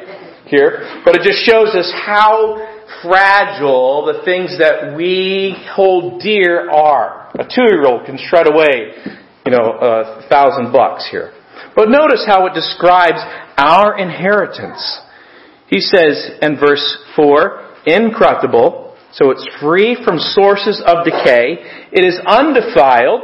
Here. 0.47 1.03
But 1.05 1.17
it 1.17 1.23
just 1.23 1.45
shows 1.45 1.75
us 1.75 1.91
how 1.95 2.61
fragile 3.03 4.07
the 4.07 4.23
things 4.25 4.59
that 4.59 4.97
we 4.97 5.57
hold 5.75 6.21
dear 6.21 6.71
are. 6.71 7.31
A 7.35 7.45
two-year-old 7.45 8.07
can 8.07 8.19
shred 8.19 8.47
away, 8.47 8.93
you 9.47 9.53
know, 9.53 9.73
a 9.81 10.27
thousand 10.29 10.73
bucks 10.73 11.09
here. 11.11 11.33
But 11.75 11.89
notice 11.89 12.25
how 12.27 12.47
it 12.47 12.55
describes 12.55 13.19
our 13.57 13.99
inheritance. 13.99 15.01
He 15.69 15.81
says 15.81 16.39
in 16.43 16.59
verse 16.59 16.85
4, 17.17 17.87
incorruptible, 17.87 18.97
so 19.13 19.31
it's 19.31 19.47
free 19.61 19.97
from 20.05 20.19
sources 20.19 20.83
of 20.87 21.05
decay. 21.05 21.61
It 21.93 22.05
is 22.05 22.19
undefiled. 22.27 23.21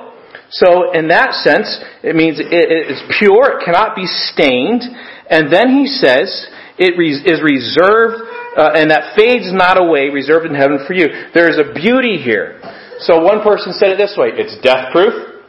So 0.51 0.93
in 0.93 1.09
that 1.09 1.33
sense, 1.45 1.81
it 2.03 2.15
means 2.15 2.41
it 2.41 2.91
is 2.93 3.01
pure. 3.19 3.61
It 3.61 3.65
cannot 3.65 3.97
be 3.97 4.05
stained. 4.05 4.85
And 5.31 5.53
then 5.53 5.69
he 5.73 5.87
says 5.87 6.49
it 6.79 6.97
is 7.01 7.41
reserved, 7.41 8.21
uh, 8.57 8.77
and 8.77 8.91
that 8.91 9.17
fades 9.17 9.53
not 9.53 9.81
away, 9.81 10.09
reserved 10.09 10.47
in 10.47 10.55
heaven 10.55 10.85
for 10.87 10.93
you. 10.93 11.09
There 11.33 11.49
is 11.49 11.57
a 11.57 11.73
beauty 11.73 12.17
here. 12.17 12.61
So 13.01 13.21
one 13.21 13.43
person 13.43 13.73
said 13.73 13.91
it 13.91 13.99
this 13.99 14.17
way: 14.17 14.29
it's 14.33 14.61
death 14.61 14.93
proof, 14.93 15.41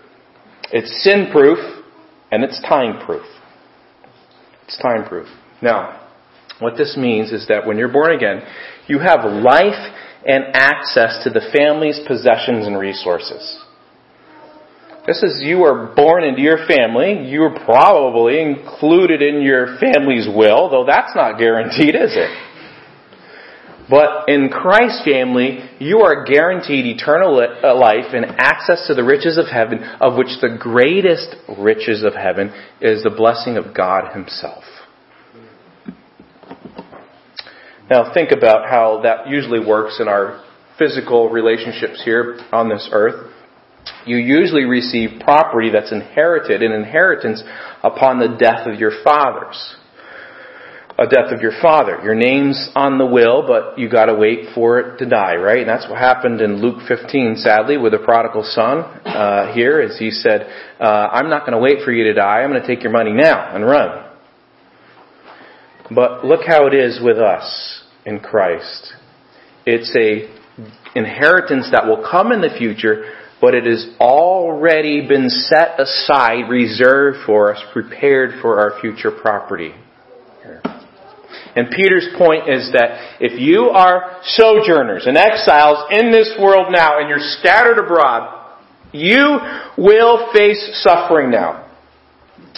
it's 0.72 1.04
sin 1.04 1.32
proof, 1.32 1.60
and 2.32 2.44
it's 2.44 2.60
time 2.62 3.06
proof. 3.06 3.26
It's 4.66 4.78
time 4.78 5.08
proof. 5.08 5.28
Now, 5.62 6.08
what 6.60 6.78
this 6.78 6.96
means 6.98 7.32
is 7.32 7.48
that 7.48 7.66
when 7.66 7.78
you're 7.78 7.92
born 7.92 8.16
again, 8.16 8.42
you 8.88 9.00
have 9.00 9.24
life 9.24 9.96
and 10.26 10.46
access 10.54 11.24
to 11.24 11.30
the 11.30 11.42
family's 11.56 12.00
possessions 12.06 12.68
and 12.68 12.78
resources. 12.78 13.64
This 15.08 15.24
is 15.24 15.42
you 15.42 15.64
are 15.64 15.96
born 15.96 16.24
into 16.24 16.42
your 16.42 16.68
family. 16.68 17.28
You 17.28 17.44
are 17.44 17.66
probably 17.66 18.42
included 18.42 19.22
in 19.22 19.42
your 19.42 19.78
family's 19.80 20.28
will, 20.28 20.70
though 20.70 20.86
that's 20.86 21.16
not 21.16 21.40
guaranteed, 21.40 21.96
is 21.96 22.14
it? 22.16 22.30
But 23.90 24.30
in 24.30 24.50
Christ's 24.50 25.04
family, 25.04 25.60
you 25.80 26.02
are 26.02 26.24
guaranteed 26.24 26.86
eternal 26.86 27.40
uh, 27.40 27.76
life 27.76 28.14
and 28.14 28.26
access 28.38 28.86
to 28.88 28.94
the 28.94 29.04
riches 29.04 29.38
of 29.40 29.48
heaven, 29.48 29.84
of 30.00 30.16
which 30.16 30.40
the 30.42 30.58
greatest 30.60 31.36
riches 31.58 32.04
of 32.04 32.14
heaven 32.14 32.54
is 32.82 33.02
the 33.04 33.10
blessing 33.10 33.58
of 33.58 33.74
God 33.76 34.14
Himself. 34.14 34.64
Now 37.90 38.14
think 38.14 38.30
about 38.32 38.70
how 38.70 39.02
that 39.02 39.28
usually 39.28 39.66
works 39.66 40.00
in 40.00 40.08
our 40.08 40.46
physical 40.78 41.30
relationships 41.30 42.02
here 42.06 42.40
on 42.52 42.70
this 42.70 42.88
earth. 42.92 43.32
You 44.06 44.18
usually 44.18 44.66
receive 44.66 45.20
property 45.22 45.72
that's 45.72 45.92
inherited, 45.92 46.62
an 46.62 46.72
inheritance 46.72 47.42
upon 47.84 48.20
the 48.20 48.38
death 48.40 48.68
of 48.68 48.80
your 48.80 48.92
fathers 49.04 49.78
a 51.00 51.08
death 51.08 51.32
of 51.32 51.42
your 51.42 51.54
father. 51.62 51.98
Your 52.04 52.14
name's 52.14 52.70
on 52.76 52.98
the 52.98 53.06
will, 53.06 53.48
but 53.48 53.80
you 53.80 53.88
gotta 53.88 54.14
wait 54.14 54.54
for 54.54 54.80
it 54.80 54.98
to 54.98 55.06
die, 55.06 55.38
right? 55.38 55.60
And 55.60 55.70
that's 55.70 55.88
what 55.90 55.98
happened 55.98 56.42
in 56.42 56.62
Luke 56.62 56.82
15, 56.90 57.38
sadly, 57.38 57.78
with 57.78 57.94
the 57.94 58.00
prodigal 58.00 58.44
son, 58.44 58.80
uh, 59.08 59.54
here, 59.54 59.80
as 59.80 59.98
he 59.98 60.12
said, 60.12 60.52
uh, 60.78 61.08
I'm 61.14 61.30
not 61.30 61.46
gonna 61.46 61.60
wait 61.60 61.84
for 61.86 61.94
you 61.94 62.04
to 62.04 62.14
die, 62.14 62.42
I'm 62.42 62.52
gonna 62.52 62.68
take 62.68 62.84
your 62.84 62.92
money 62.92 63.14
now 63.14 63.56
and 63.56 63.66
run. 63.66 64.08
But 65.90 66.26
look 66.26 66.42
how 66.46 66.68
it 66.68 66.74
is 66.74 67.00
with 67.02 67.18
us 67.18 67.84
in 68.06 68.20
Christ. 68.20 68.94
It's 69.66 69.96
a 69.96 70.30
inheritance 70.96 71.70
that 71.72 71.88
will 71.88 72.06
come 72.12 72.34
in 72.34 72.42
the 72.42 72.50
future, 72.50 73.14
but 73.40 73.54
it 73.56 73.66
has 73.66 73.88
already 74.02 75.08
been 75.08 75.30
set 75.30 75.80
aside, 75.80 76.50
reserved 76.50 77.20
for 77.26 77.56
us, 77.56 77.64
prepared 77.72 78.42
for 78.42 78.60
our 78.60 78.82
future 78.82 79.12
property. 79.12 79.74
And 81.56 81.70
Peter's 81.72 82.08
point 82.18 82.50
is 82.50 82.72
that 82.74 83.18
if 83.20 83.40
you 83.40 83.70
are 83.70 84.22
sojourners 84.24 85.08
and 85.08 85.18
exiles 85.18 85.86
in 85.92 86.12
this 86.12 86.34
world 86.40 86.68
now 86.72 87.00
and 87.00 87.10
you're 87.10 87.18
scattered 87.40 87.80
abroad, 87.80 88.36
you 88.92 89.40
will 89.78 90.32
face 90.34 90.82
suffering 90.82 91.32
now. 91.32 91.68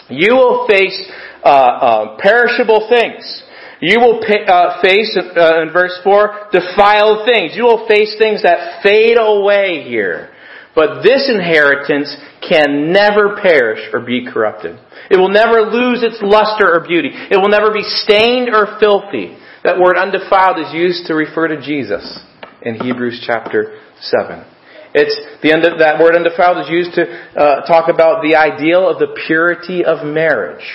You 0.09 0.35
will 0.35 0.67
face 0.67 1.09
uh, 1.43 1.47
uh, 1.47 2.17
perishable 2.19 2.87
things. 2.89 3.43
You 3.81 3.99
will 3.99 4.21
pay, 4.21 4.45
uh, 4.45 4.81
face, 4.81 5.17
uh, 5.17 5.61
in 5.63 5.73
verse 5.73 5.97
4, 6.03 6.49
defiled 6.51 7.25
things. 7.25 7.53
You 7.55 7.63
will 7.63 7.87
face 7.87 8.15
things 8.19 8.43
that 8.43 8.83
fade 8.83 9.17
away 9.19 9.83
here. 9.87 10.29
But 10.73 11.03
this 11.03 11.27
inheritance 11.27 12.15
can 12.47 12.91
never 12.91 13.35
perish 13.41 13.89
or 13.93 13.99
be 13.99 14.25
corrupted. 14.25 14.79
It 15.09 15.17
will 15.17 15.29
never 15.29 15.67
lose 15.67 16.03
its 16.03 16.19
luster 16.21 16.71
or 16.71 16.87
beauty. 16.87 17.09
It 17.11 17.37
will 17.37 17.49
never 17.49 17.73
be 17.73 17.83
stained 17.83 18.49
or 18.49 18.79
filthy. 18.79 19.35
That 19.63 19.77
word 19.77 19.97
undefiled 19.97 20.59
is 20.59 20.73
used 20.73 21.07
to 21.07 21.13
refer 21.13 21.49
to 21.49 21.61
Jesus 21.61 22.19
in 22.61 22.75
Hebrews 22.75 23.23
chapter 23.25 23.79
7. 23.99 24.45
It's 24.93 25.15
the 25.43 25.51
end 25.51 25.65
of, 25.65 25.79
that 25.79 25.99
word 25.99 26.15
undefiled 26.15 26.65
is 26.65 26.69
used 26.69 26.95
to 26.95 27.03
uh, 27.03 27.65
talk 27.67 27.89
about 27.89 28.23
the 28.23 28.35
ideal 28.35 28.87
of 28.89 28.99
the 28.99 29.15
purity 29.27 29.83
of 29.83 30.05
marriage 30.05 30.65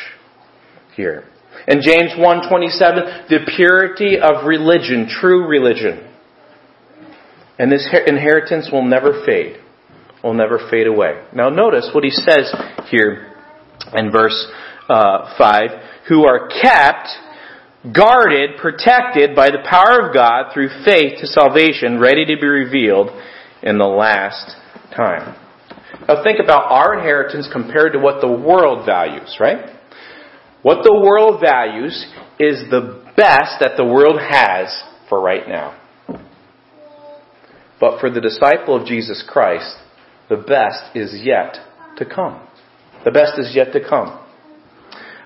here. 0.95 1.25
In 1.69 1.81
James 1.83 2.13
1:27, 2.13 3.29
the 3.29 3.41
purity 3.57 4.19
of 4.21 4.47
religion, 4.47 5.09
true 5.09 5.49
religion. 5.49 6.07
And 7.59 7.73
this 7.73 7.89
inheritance 8.07 8.69
will 8.71 8.85
never 8.85 9.25
fade 9.25 9.59
will 10.27 10.35
never 10.35 10.59
fade 10.69 10.89
away. 10.89 11.25
Now 11.33 11.49
notice 11.49 11.89
what 11.95 12.03
he 12.03 12.11
says 12.11 12.53
here 12.91 13.33
in 13.95 14.11
verse 14.11 14.47
uh, 14.89 15.37
5 15.39 15.71
who 16.09 16.27
are 16.27 16.49
kept, 16.49 17.09
guarded, 17.95 18.59
protected 18.61 19.35
by 19.35 19.51
the 19.51 19.65
power 19.69 20.07
of 20.07 20.15
God 20.15 20.53
through 20.53 20.69
faith 20.85 21.21
to 21.21 21.27
salvation, 21.27 22.01
ready 22.01 22.25
to 22.27 22.41
be 22.41 22.47
revealed 22.47 23.11
in 23.63 23.79
the 23.79 23.87
last 23.87 24.57
time. 24.95 25.37
Now 26.09 26.23
think 26.23 26.39
about 26.43 26.71
our 26.71 26.99
inheritance 26.99 27.49
compared 27.53 27.93
to 27.93 27.99
what 27.99 28.21
the 28.21 28.31
world 28.31 28.85
values, 28.85 29.37
right? 29.41 29.75
What 30.63 30.83
the 30.83 30.95
world 30.95 31.41
values 31.41 32.07
is 32.39 32.69
the 32.71 33.05
best 33.17 33.61
that 33.61 33.77
the 33.77 33.85
world 33.85 34.19
has 34.21 34.83
for 35.09 35.21
right 35.21 35.49
now. 35.49 35.81
But 37.79 38.01
for 38.01 38.11
the 38.11 38.21
disciple 38.21 38.75
of 38.75 38.87
Jesus 38.87 39.25
Christ, 39.27 39.77
the 40.29 40.37
best 40.37 40.97
is 40.97 41.21
yet 41.23 41.57
to 41.97 42.05
come. 42.05 42.47
The 43.05 43.11
best 43.11 43.39
is 43.39 43.55
yet 43.55 43.73
to 43.73 43.81
come. 43.81 44.23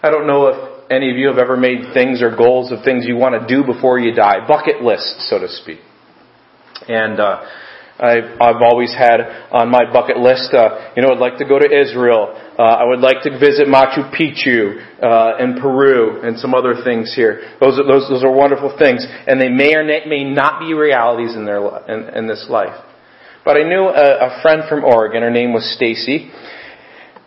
I 0.02 0.10
don't 0.10 0.26
know 0.26 0.46
if 0.48 0.90
any 0.90 1.10
of 1.10 1.16
you 1.16 1.28
have 1.28 1.38
ever 1.38 1.56
made 1.56 1.94
things 1.94 2.22
or 2.22 2.34
goals 2.34 2.72
of 2.72 2.84
things 2.84 3.04
you 3.06 3.16
want 3.16 3.40
to 3.40 3.46
do 3.46 3.64
before 3.64 3.98
you 3.98 4.12
die, 4.12 4.46
bucket 4.46 4.82
lists, 4.82 5.28
so 5.30 5.38
to 5.38 5.48
speak. 5.48 5.78
And 6.88 7.20
uh, 7.20 7.44
I've, 8.00 8.40
I've 8.40 8.62
always 8.62 8.92
had 8.92 9.20
on 9.52 9.70
my 9.70 9.90
bucket 9.92 10.16
list, 10.16 10.52
uh, 10.54 10.92
you 10.96 11.02
know, 11.02 11.10
I'd 11.12 11.18
like 11.18 11.38
to 11.38 11.44
go 11.44 11.58
to 11.58 11.68
Israel. 11.68 12.34
Uh, 12.58 12.62
I 12.62 12.84
would 12.84 13.00
like 13.00 13.22
to 13.22 13.38
visit 13.38 13.68
Machu 13.68 14.10
Picchu 14.10 14.80
uh, 15.02 15.42
in 15.42 15.60
Peru 15.60 16.22
and 16.22 16.38
some 16.38 16.54
other 16.54 16.74
things 16.82 17.14
here. 17.14 17.56
Those 17.60 17.78
are, 17.78 17.84
those, 17.84 18.08
those 18.08 18.24
are 18.24 18.32
wonderful 18.32 18.74
things, 18.78 19.06
and 19.26 19.40
they 19.40 19.48
may 19.48 19.74
or 19.74 19.84
may 19.84 20.24
not 20.24 20.60
be 20.60 20.74
realities 20.74 21.36
in, 21.36 21.44
their, 21.44 21.60
in, 21.88 22.14
in 22.16 22.26
this 22.26 22.46
life. 22.48 22.74
But 23.50 23.56
I 23.56 23.68
knew 23.68 23.82
a, 23.82 24.30
a 24.30 24.42
friend 24.42 24.62
from 24.68 24.84
Oregon. 24.84 25.22
Her 25.22 25.30
name 25.30 25.52
was 25.52 25.66
Stacy. 25.74 26.30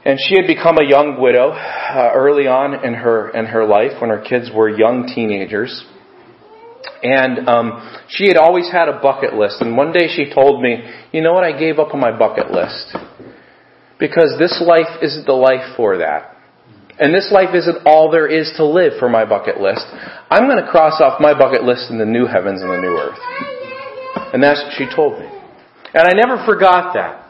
And 0.06 0.18
she 0.18 0.38
had 0.40 0.48
become 0.48 0.78
a 0.78 0.88
young 0.88 1.20
widow 1.20 1.50
uh, 1.52 2.12
early 2.16 2.48
on 2.48 2.86
in 2.86 2.94
her 2.94 3.28
in 3.32 3.48
her 3.48 3.66
life 3.68 4.00
when 4.00 4.10
her 4.10 4.24
kids 4.24 4.50
were 4.56 4.70
young 4.70 5.12
teenagers. 5.14 5.84
And 7.04 7.50
um, 7.50 8.00
she 8.08 8.30
had 8.30 8.38
always 8.38 8.72
had 8.72 8.88
a 8.88 9.02
bucket 9.02 9.34
list. 9.34 9.60
And 9.60 9.76
one 9.76 9.92
day 9.92 10.08
she 10.08 10.34
told 10.34 10.64
me, 10.64 10.80
"You 11.12 11.22
know 11.22 11.34
what? 11.34 11.44
I 11.44 11.60
gave 11.60 11.78
up 11.78 11.94
on 11.94 12.00
my 12.00 12.18
bucket 12.18 12.52
list 12.52 12.96
because 14.00 14.40
this 14.40 14.64
life 14.66 15.04
isn't 15.04 15.26
the 15.26 15.36
life 15.36 15.76
for 15.76 15.98
that." 15.98 16.38
And 17.00 17.14
this 17.14 17.34
life 17.34 17.54
isn't 17.54 17.86
all 17.86 18.10
there 18.10 18.32
is 18.32 18.54
to 18.56 18.66
live 18.66 18.94
for 18.98 19.10
my 19.10 19.26
bucket 19.26 19.60
list. 19.60 19.84
I'm 20.32 20.48
going 20.48 20.64
to 20.64 20.72
cross 20.72 21.02
off 21.02 21.20
my 21.20 21.38
bucket 21.38 21.66
list 21.66 21.92
in 21.92 21.98
the 21.98 22.08
new 22.08 22.28
heavens 22.28 22.62
and 22.62 22.72
the 22.72 22.80
new 22.80 22.96
earth. 22.96 23.20
And 24.32 24.42
that's 24.42 24.64
what 24.64 24.72
she 24.78 24.88
told 24.96 25.20
me. 25.20 25.43
And 25.94 26.08
I 26.08 26.14
never 26.14 26.44
forgot 26.46 26.94
that. 26.96 27.24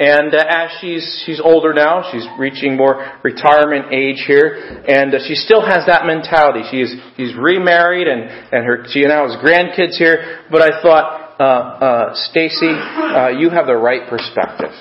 And 0.00 0.34
uh, 0.34 0.44
as 0.48 0.70
she's 0.80 1.22
she's 1.24 1.40
older 1.40 1.72
now, 1.72 2.10
she's 2.10 2.26
reaching 2.36 2.76
more 2.76 3.06
retirement 3.22 3.92
age 3.92 4.24
here, 4.26 4.82
and 4.88 5.14
uh, 5.14 5.18
she 5.28 5.34
still 5.34 5.60
has 5.64 5.86
that 5.86 6.06
mentality. 6.06 6.66
She's 6.72 6.96
she's 7.16 7.36
remarried, 7.36 8.08
and 8.08 8.22
and 8.22 8.66
her 8.66 8.84
she 8.88 9.06
now 9.06 9.28
has 9.28 9.36
grandkids 9.38 9.96
here. 9.98 10.40
But 10.50 10.62
I 10.62 10.82
thought, 10.82 11.36
uh, 11.38 11.44
uh, 11.44 12.14
Stacy, 12.30 12.66
uh, 12.66 13.28
you 13.38 13.50
have 13.50 13.66
the 13.66 13.76
right 13.76 14.08
perspective. 14.08 14.72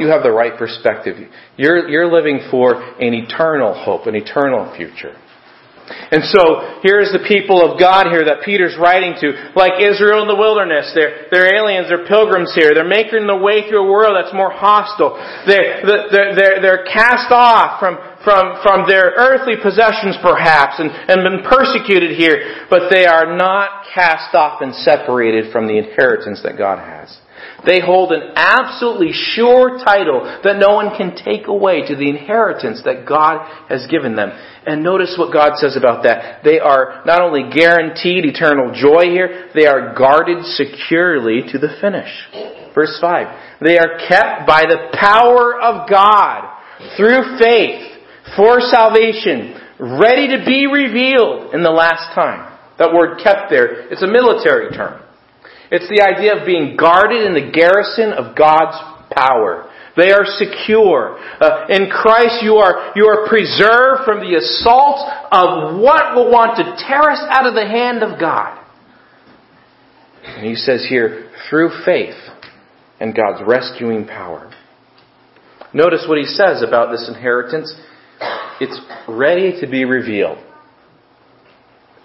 You 0.00 0.08
have 0.08 0.22
the 0.22 0.32
right 0.32 0.58
perspective. 0.58 1.16
You're 1.56 1.88
you're 1.88 2.10
living 2.10 2.40
for 2.50 2.74
an 2.74 3.14
eternal 3.14 3.72
hope, 3.72 4.06
an 4.06 4.16
eternal 4.16 4.74
future. 4.76 5.14
And 5.86 6.26
so, 6.26 6.82
here's 6.82 7.14
the 7.14 7.22
people 7.22 7.62
of 7.62 7.78
God 7.78 8.10
here 8.10 8.26
that 8.26 8.42
Peter's 8.42 8.74
writing 8.74 9.14
to, 9.22 9.54
like 9.54 9.78
Israel 9.78 10.22
in 10.22 10.28
the 10.28 10.34
wilderness. 10.34 10.90
They're, 10.94 11.30
they're 11.30 11.54
aliens, 11.54 11.86
they're 11.86 12.10
pilgrims 12.10 12.50
here. 12.58 12.74
They're 12.74 12.86
making 12.86 13.26
their 13.30 13.38
way 13.38 13.70
through 13.70 13.86
a 13.86 13.90
world 13.90 14.18
that's 14.18 14.34
more 14.34 14.50
hostile. 14.50 15.14
They're, 15.46 15.86
they're, 15.86 16.34
they're, 16.34 16.56
they're 16.58 16.84
cast 16.90 17.30
off 17.30 17.78
from, 17.78 18.02
from, 18.26 18.58
from 18.66 18.90
their 18.90 19.14
earthly 19.14 19.54
possessions 19.62 20.18
perhaps 20.18 20.82
and, 20.82 20.90
and 20.90 21.22
been 21.22 21.46
persecuted 21.46 22.18
here, 22.18 22.66
but 22.66 22.90
they 22.90 23.06
are 23.06 23.38
not 23.38 23.86
cast 23.94 24.34
off 24.34 24.62
and 24.62 24.74
separated 24.74 25.52
from 25.54 25.70
the 25.70 25.78
inheritance 25.78 26.42
that 26.42 26.58
God 26.58 26.82
has. 26.82 27.14
They 27.66 27.80
hold 27.80 28.12
an 28.12 28.32
absolutely 28.36 29.10
sure 29.12 29.78
title 29.84 30.22
that 30.44 30.56
no 30.56 30.74
one 30.74 30.96
can 30.96 31.16
take 31.16 31.48
away 31.48 31.82
to 31.86 31.96
the 31.96 32.08
inheritance 32.08 32.82
that 32.84 33.04
God 33.06 33.42
has 33.68 33.86
given 33.90 34.14
them. 34.14 34.30
And 34.64 34.84
notice 34.84 35.16
what 35.18 35.32
God 35.32 35.58
says 35.58 35.76
about 35.76 36.04
that. 36.04 36.44
They 36.44 36.60
are 36.60 37.02
not 37.04 37.22
only 37.22 37.50
guaranteed 37.50 38.24
eternal 38.24 38.70
joy 38.72 39.10
here, 39.10 39.50
they 39.54 39.66
are 39.66 39.94
guarded 39.94 40.44
securely 40.44 41.42
to 41.50 41.58
the 41.58 41.76
finish. 41.80 42.10
Verse 42.72 42.96
5. 43.00 43.60
They 43.60 43.78
are 43.78 43.98
kept 44.06 44.46
by 44.46 44.62
the 44.62 44.94
power 44.94 45.60
of 45.60 45.90
God 45.90 46.56
through 46.96 47.38
faith 47.38 47.98
for 48.36 48.60
salvation, 48.60 49.58
ready 49.78 50.28
to 50.36 50.44
be 50.44 50.66
revealed 50.66 51.54
in 51.54 51.62
the 51.62 51.70
last 51.70 52.14
time. 52.14 52.52
That 52.78 52.92
word 52.92 53.18
kept 53.22 53.50
there, 53.50 53.88
it's 53.90 54.02
a 54.02 54.06
military 54.06 54.70
term. 54.76 55.02
It's 55.70 55.88
the 55.88 56.02
idea 56.02 56.38
of 56.38 56.46
being 56.46 56.76
guarded 56.76 57.26
in 57.26 57.34
the 57.34 57.50
garrison 57.50 58.12
of 58.12 58.36
God's 58.36 58.76
power. 59.10 59.70
They 59.96 60.12
are 60.12 60.24
secure. 60.26 61.18
Uh, 61.40 61.66
in 61.68 61.88
Christ, 61.88 62.42
you 62.42 62.56
are, 62.56 62.92
you 62.94 63.06
are 63.06 63.26
preserved 63.28 64.04
from 64.04 64.20
the 64.20 64.36
assault 64.36 65.08
of 65.32 65.80
what 65.80 66.14
will 66.14 66.30
want 66.30 66.58
to 66.58 66.64
tear 66.86 67.10
us 67.10 67.20
out 67.30 67.46
of 67.46 67.54
the 67.54 67.66
hand 67.66 68.02
of 68.02 68.20
God. 68.20 68.62
And 70.22 70.46
he 70.46 70.54
says 70.54 70.86
here, 70.88 71.30
through 71.48 71.70
faith 71.84 72.16
and 73.00 73.14
God's 73.14 73.42
rescuing 73.46 74.06
power. 74.06 74.52
Notice 75.72 76.04
what 76.08 76.18
he 76.18 76.24
says 76.24 76.62
about 76.62 76.90
this 76.90 77.08
inheritance. 77.08 77.74
It's 78.60 78.78
ready 79.08 79.60
to 79.60 79.66
be 79.66 79.84
revealed. 79.84 80.38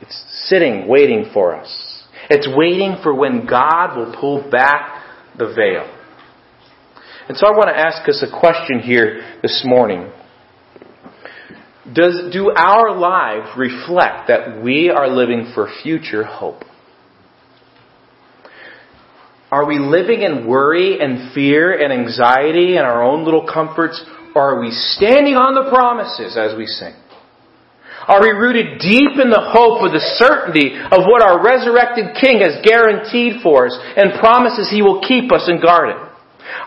It's 0.02 0.26
sitting, 0.45 0.88
waiting 0.88 1.30
for 1.34 1.56
us. 1.56 1.90
It's 2.34 2.48
waiting 2.48 2.96
for 3.04 3.13
when 3.13 3.46
God 3.46 3.98
will 3.98 4.15
pull 4.17 4.50
back 4.50 5.04
the 5.38 5.48
veil. 5.54 5.84
And 7.28 7.36
so 7.36 7.46
I 7.46 7.52
want 7.52 7.67
to 7.67 7.78
ask 7.78 8.08
us 8.08 8.24
a 8.26 8.39
question 8.39 8.80
here 8.80 9.38
this 9.41 9.63
morning. 9.65 10.10
Does, 11.91 12.32
do 12.32 12.50
our 12.52 12.98
lives 12.98 13.50
reflect 13.58 14.30
that 14.30 14.63
we 14.63 14.89
are 14.89 15.10
living 15.10 15.52
for 15.54 15.67
future 15.84 16.24
hope? 16.24 16.63
Are 19.52 19.65
we 19.65 19.78
living 19.80 20.22
in 20.22 20.48
worry 20.48 21.02
and 21.02 21.34
fear 21.34 21.74
and 21.74 21.91
anxiety 21.91 22.78
and 22.78 22.86
our 22.86 23.04
own 23.04 23.26
little 23.26 23.46
comforts, 23.46 24.02
or 24.34 24.56
are 24.56 24.62
we 24.62 24.72
standing 24.72 25.36
on 25.36 25.54
the 25.54 25.70
promises 25.70 26.38
as 26.38 26.58
we 26.58 26.65
sing? 26.65 26.94
Are 28.07 28.21
we 28.21 28.31
rooted 28.33 28.79
deep 28.79 29.19
in 29.21 29.29
the 29.29 29.45
hope 29.53 29.85
of 29.85 29.93
the 29.93 30.01
certainty 30.17 30.73
of 30.73 31.05
what 31.05 31.21
our 31.21 31.43
resurrected 31.43 32.17
King 32.17 32.41
has 32.41 32.57
guaranteed 32.65 33.41
for 33.41 33.67
us 33.67 33.77
and 33.97 34.17
promises 34.19 34.69
He 34.69 34.81
will 34.81 35.01
keep 35.01 35.31
us 35.31 35.45
and 35.45 35.61
guard 35.61 35.89
it? 35.89 36.01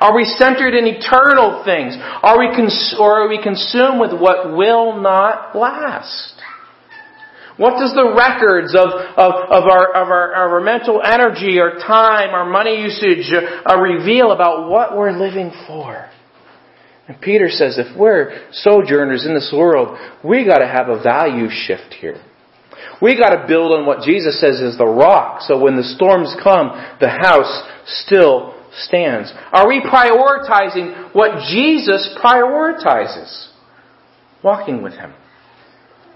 Are 0.00 0.14
we 0.14 0.24
centered 0.38 0.74
in 0.74 0.86
eternal 0.86 1.62
things? 1.64 1.96
Are 1.98 2.38
we 2.38 2.48
cons- 2.54 2.94
or 2.98 3.22
are 3.24 3.28
we 3.28 3.42
consumed 3.42 4.00
with 4.00 4.12
what 4.18 4.56
will 4.56 5.00
not 5.00 5.56
last? 5.56 6.34
What 7.56 7.78
does 7.78 7.94
the 7.94 8.14
records 8.16 8.74
of, 8.74 8.88
of, 8.90 9.34
of, 9.46 9.64
our, 9.70 9.94
of, 9.94 10.08
our, 10.08 10.34
our 10.34 10.60
mental 10.60 11.00
energy, 11.04 11.60
our 11.60 11.78
time, 11.78 12.30
our 12.30 12.48
money 12.48 12.82
usage 12.82 13.30
uh, 13.32 13.78
reveal 13.78 14.32
about 14.32 14.68
what 14.68 14.96
we're 14.96 15.12
living 15.12 15.52
for? 15.66 16.10
And 17.06 17.20
Peter 17.20 17.48
says 17.50 17.78
if 17.78 17.96
we're 17.98 18.48
sojourners 18.52 19.26
in 19.26 19.34
this 19.34 19.52
world, 19.54 19.98
we 20.24 20.44
gotta 20.44 20.66
have 20.66 20.88
a 20.88 21.02
value 21.02 21.48
shift 21.50 21.94
here. 22.00 22.22
We 23.02 23.18
gotta 23.18 23.46
build 23.46 23.72
on 23.72 23.86
what 23.86 24.02
Jesus 24.02 24.40
says 24.40 24.60
is 24.60 24.78
the 24.78 24.86
rock, 24.86 25.42
so 25.42 25.58
when 25.58 25.76
the 25.76 25.82
storms 25.82 26.34
come, 26.42 26.70
the 27.00 27.10
house 27.10 27.62
still 28.04 28.54
stands. 28.86 29.32
Are 29.52 29.68
we 29.68 29.80
prioritizing 29.80 31.14
what 31.14 31.46
Jesus 31.50 32.16
prioritizes? 32.22 33.50
Walking 34.42 34.82
with 34.82 34.94
Him. 34.94 35.12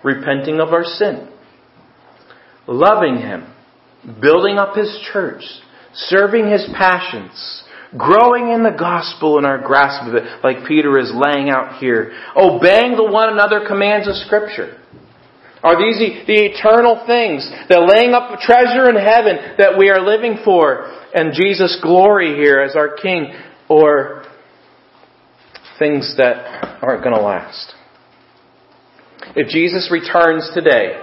Repenting 0.02 0.60
of 0.60 0.68
our 0.68 0.84
sin. 0.84 1.28
Loving 2.66 3.16
Him. 3.16 3.52
Building 4.20 4.58
up 4.58 4.74
His 4.74 4.98
church. 5.12 5.42
Serving 5.92 6.50
His 6.50 6.68
passions 6.74 7.64
growing 7.96 8.50
in 8.50 8.62
the 8.62 8.76
gospel 8.76 9.38
in 9.38 9.44
our 9.44 9.58
grasp 9.58 10.06
of 10.08 10.14
it, 10.14 10.24
like 10.44 10.66
Peter 10.66 10.98
is 10.98 11.12
laying 11.14 11.48
out 11.48 11.78
here, 11.78 12.12
obeying 12.36 12.96
the 12.96 13.08
one 13.10 13.32
another 13.32 13.66
commands 13.66 14.08
of 14.08 14.14
Scripture. 14.16 14.78
Are 15.62 15.76
these 15.76 15.98
the, 15.98 16.22
the 16.26 16.44
eternal 16.52 17.02
things, 17.06 17.48
the 17.68 17.80
laying 17.80 18.12
up 18.14 18.30
of 18.30 18.38
treasure 18.40 18.88
in 18.90 18.96
heaven 18.96 19.56
that 19.58 19.76
we 19.76 19.90
are 19.90 20.00
living 20.00 20.38
for, 20.44 20.86
and 21.14 21.32
Jesus' 21.32 21.78
glory 21.82 22.36
here 22.36 22.60
as 22.60 22.76
our 22.76 22.94
King, 22.94 23.32
or 23.68 24.24
things 25.78 26.14
that 26.16 26.78
aren't 26.82 27.02
going 27.02 27.16
to 27.16 27.22
last? 27.22 27.74
If 29.34 29.48
Jesus 29.48 29.90
returns 29.90 30.48
today, 30.54 31.02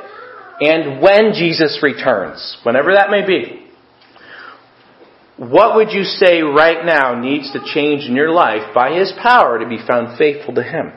and 0.62 1.02
when 1.02 1.34
Jesus 1.34 1.80
returns, 1.84 2.58
whenever 2.64 2.94
that 2.94 3.10
may 3.10 3.26
be, 3.26 3.65
what 5.38 5.76
would 5.76 5.92
you 5.92 6.04
say 6.04 6.42
right 6.42 6.86
now 6.86 7.20
needs 7.20 7.52
to 7.52 7.60
change 7.74 8.08
in 8.08 8.16
your 8.16 8.32
life 8.32 8.74
by 8.74 8.98
His 8.98 9.12
power 9.22 9.60
to 9.60 9.68
be 9.68 9.80
found 9.86 10.18
faithful 10.18 10.56
to 10.56 10.64
Him? 10.64 10.94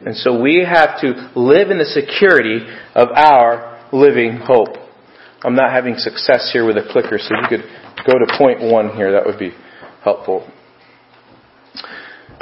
And 0.00 0.14
so 0.16 0.40
we 0.40 0.66
have 0.68 1.00
to 1.00 1.32
live 1.34 1.70
in 1.70 1.78
the 1.78 1.86
security 1.86 2.60
of 2.94 3.08
our 3.08 3.88
living 3.92 4.36
hope. 4.36 4.76
I'm 5.42 5.54
not 5.54 5.72
having 5.72 5.96
success 5.96 6.50
here 6.52 6.66
with 6.66 6.76
a 6.76 6.86
clicker, 6.90 7.18
so 7.18 7.34
you 7.34 7.48
could 7.48 7.64
go 8.04 8.18
to 8.18 8.26
point 8.36 8.60
one 8.60 8.94
here. 8.96 9.12
That 9.12 9.24
would 9.24 9.38
be 9.38 9.52
helpful. 10.02 10.46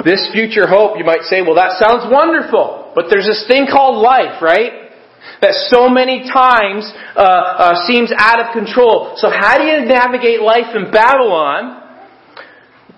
This 0.03 0.29
future 0.33 0.67
hope, 0.67 0.97
you 0.97 1.05
might 1.05 1.23
say, 1.23 1.41
well, 1.41 1.55
that 1.55 1.79
sounds 1.79 2.11
wonderful, 2.11 2.91
but 2.95 3.05
there's 3.09 3.25
this 3.25 3.45
thing 3.47 3.67
called 3.71 4.03
life, 4.03 4.41
right? 4.41 4.82
That 5.41 5.53
so 5.69 5.89
many 5.89 6.23
times 6.29 6.87
uh, 7.15 7.19
uh, 7.19 7.85
seems 7.87 8.11
out 8.15 8.39
of 8.39 8.53
control. 8.53 9.13
So 9.17 9.29
how 9.29 9.57
do 9.57 9.63
you 9.63 9.85
navigate 9.85 10.41
life 10.41 10.75
in 10.75 10.91
Babylon 10.91 11.83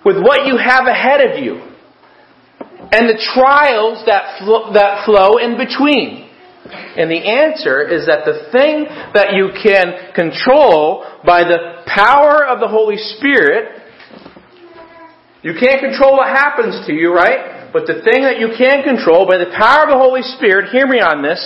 with 0.06 0.18
what 0.22 0.46
you 0.46 0.58
have 0.58 0.86
ahead 0.86 1.22
of 1.22 1.44
you 1.44 1.62
and 2.92 3.10
the 3.10 3.18
trials 3.34 4.06
that 4.06 4.46
that 4.74 5.06
flow 5.06 5.38
in 5.38 5.58
between? 5.58 6.26
And 6.98 7.12
the 7.12 7.22
answer 7.22 7.86
is 7.86 8.08
that 8.08 8.26
the 8.26 8.50
thing 8.52 8.86
that 9.14 9.34
you 9.34 9.54
can 9.62 10.14
control 10.16 11.06
by 11.26 11.44
the 11.44 11.86
power 11.86 12.46
of 12.46 12.60
the 12.60 12.68
Holy 12.68 12.98
Spirit, 12.98 13.84
you 15.44 15.54
can't 15.60 15.82
control 15.82 16.18
what 16.18 16.28
happens 16.28 16.86
to 16.88 16.94
you, 16.94 17.14
right? 17.14 17.70
But 17.72 17.86
the 17.86 18.02
thing 18.02 18.24
that 18.24 18.40
you 18.40 18.56
can 18.58 18.82
control 18.82 19.28
by 19.28 19.38
the 19.38 19.54
power 19.54 19.84
of 19.84 19.90
the 19.90 20.00
Holy 20.00 20.24
Spirit, 20.24 20.72
hear 20.72 20.88
me 20.88 21.02
on 21.02 21.22
this, 21.22 21.38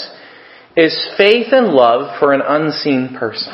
is 0.80 1.10
faith 1.18 1.48
and 1.52 1.68
love 1.68 2.18
for 2.20 2.32
an 2.32 2.42
unseen 2.42 3.18
person. 3.20 3.52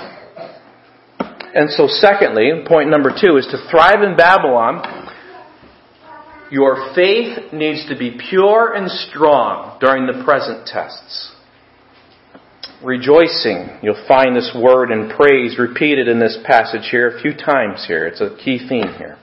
And 1.56 1.72
so 1.72 1.88
secondly, 1.88 2.52
point 2.68 2.90
number 2.92 3.10
two 3.10 3.38
is 3.38 3.48
to 3.48 3.70
thrive 3.72 4.04
in 4.04 4.16
Babylon, 4.16 5.10
your 6.52 6.94
faith 6.94 7.52
needs 7.52 7.88
to 7.90 7.98
be 7.98 8.20
pure 8.30 8.74
and 8.74 8.92
strong 8.92 9.80
during 9.80 10.06
the 10.06 10.24
present 10.24 10.68
tests. 10.68 11.32
Rejoicing, 12.84 13.80
you'll 13.82 14.06
find 14.08 14.36
this 14.36 14.56
word 14.56 14.92
and 14.92 15.10
praise 15.10 15.58
repeated 15.58 16.08
in 16.08 16.20
this 16.20 16.38
passage 16.46 16.90
here 16.92 17.18
a 17.18 17.22
few 17.22 17.34
times 17.34 17.86
here. 17.88 18.06
It's 18.06 18.22
a 18.22 18.38
key 18.38 18.60
theme 18.70 18.94
here. 19.00 19.18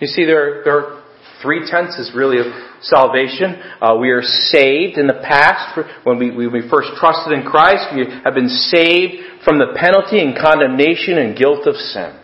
You 0.00 0.06
see, 0.06 0.26
there, 0.26 0.62
there 0.64 0.78
are 0.78 0.99
three 1.42 1.68
tenths 1.68 1.98
is 1.98 2.12
really 2.14 2.38
of 2.38 2.46
salvation. 2.82 3.60
Uh, 3.80 3.96
we 4.00 4.10
are 4.10 4.22
saved 4.22 4.98
in 4.98 5.06
the 5.06 5.20
past 5.26 5.78
when 6.04 6.18
we, 6.18 6.30
when 6.30 6.52
we 6.52 6.68
first 6.68 6.90
trusted 6.96 7.32
in 7.32 7.44
Christ. 7.44 7.88
We 7.94 8.06
have 8.24 8.34
been 8.34 8.48
saved 8.48 9.44
from 9.44 9.58
the 9.58 9.72
penalty 9.76 10.20
and 10.20 10.36
condemnation 10.36 11.18
and 11.18 11.36
guilt 11.36 11.66
of 11.66 11.76
sin. 11.76 12.16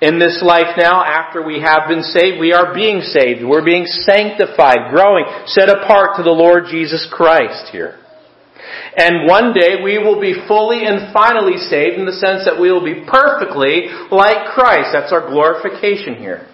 In 0.00 0.18
this 0.18 0.40
life 0.42 0.80
now, 0.80 1.04
after 1.04 1.44
we 1.44 1.60
have 1.60 1.84
been 1.86 2.02
saved, 2.02 2.40
we 2.40 2.52
are 2.52 2.72
being 2.72 3.02
saved. 3.02 3.44
We're 3.44 3.64
being 3.64 3.84
sanctified, 3.84 4.88
growing, 4.90 5.24
set 5.46 5.68
apart 5.68 6.16
to 6.16 6.22
the 6.22 6.32
Lord 6.32 6.64
Jesus 6.70 7.06
Christ 7.12 7.68
here. 7.70 8.00
And 8.96 9.28
one 9.28 9.52
day 9.52 9.76
we 9.84 9.98
will 9.98 10.20
be 10.20 10.34
fully 10.48 10.84
and 10.84 11.12
finally 11.12 11.58
saved 11.58 11.98
in 11.98 12.06
the 12.06 12.16
sense 12.16 12.44
that 12.48 12.58
we 12.58 12.72
will 12.72 12.84
be 12.84 13.04
perfectly 13.06 13.92
like 14.10 14.56
Christ. 14.56 14.90
That's 14.92 15.12
our 15.12 15.28
glorification 15.28 16.16
here. 16.16 16.49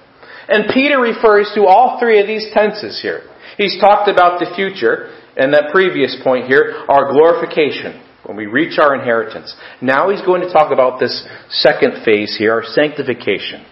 And 0.48 0.70
Peter 0.72 1.00
refers 1.00 1.50
to 1.54 1.66
all 1.66 1.98
three 1.98 2.20
of 2.20 2.26
these 2.26 2.46
tenses 2.52 3.00
here. 3.02 3.22
He's 3.56 3.80
talked 3.80 4.09
about 4.09 4.38
the 4.38 4.52
future, 4.54 5.11
and 5.37 5.52
that 5.54 5.72
previous 5.72 6.16
point 6.22 6.46
here, 6.46 6.85
our 6.88 7.12
glorification, 7.12 8.02
when 8.24 8.37
we 8.37 8.46
reach 8.46 8.78
our 8.78 8.94
inheritance. 8.94 9.54
Now 9.80 10.11
he's 10.11 10.22
going 10.22 10.42
to 10.42 10.52
talk 10.52 10.72
about 10.72 11.00
this 11.00 11.26
second 11.50 12.04
phase 12.04 12.37
here, 12.38 12.52
our 12.52 12.64
sanctification, 12.64 13.64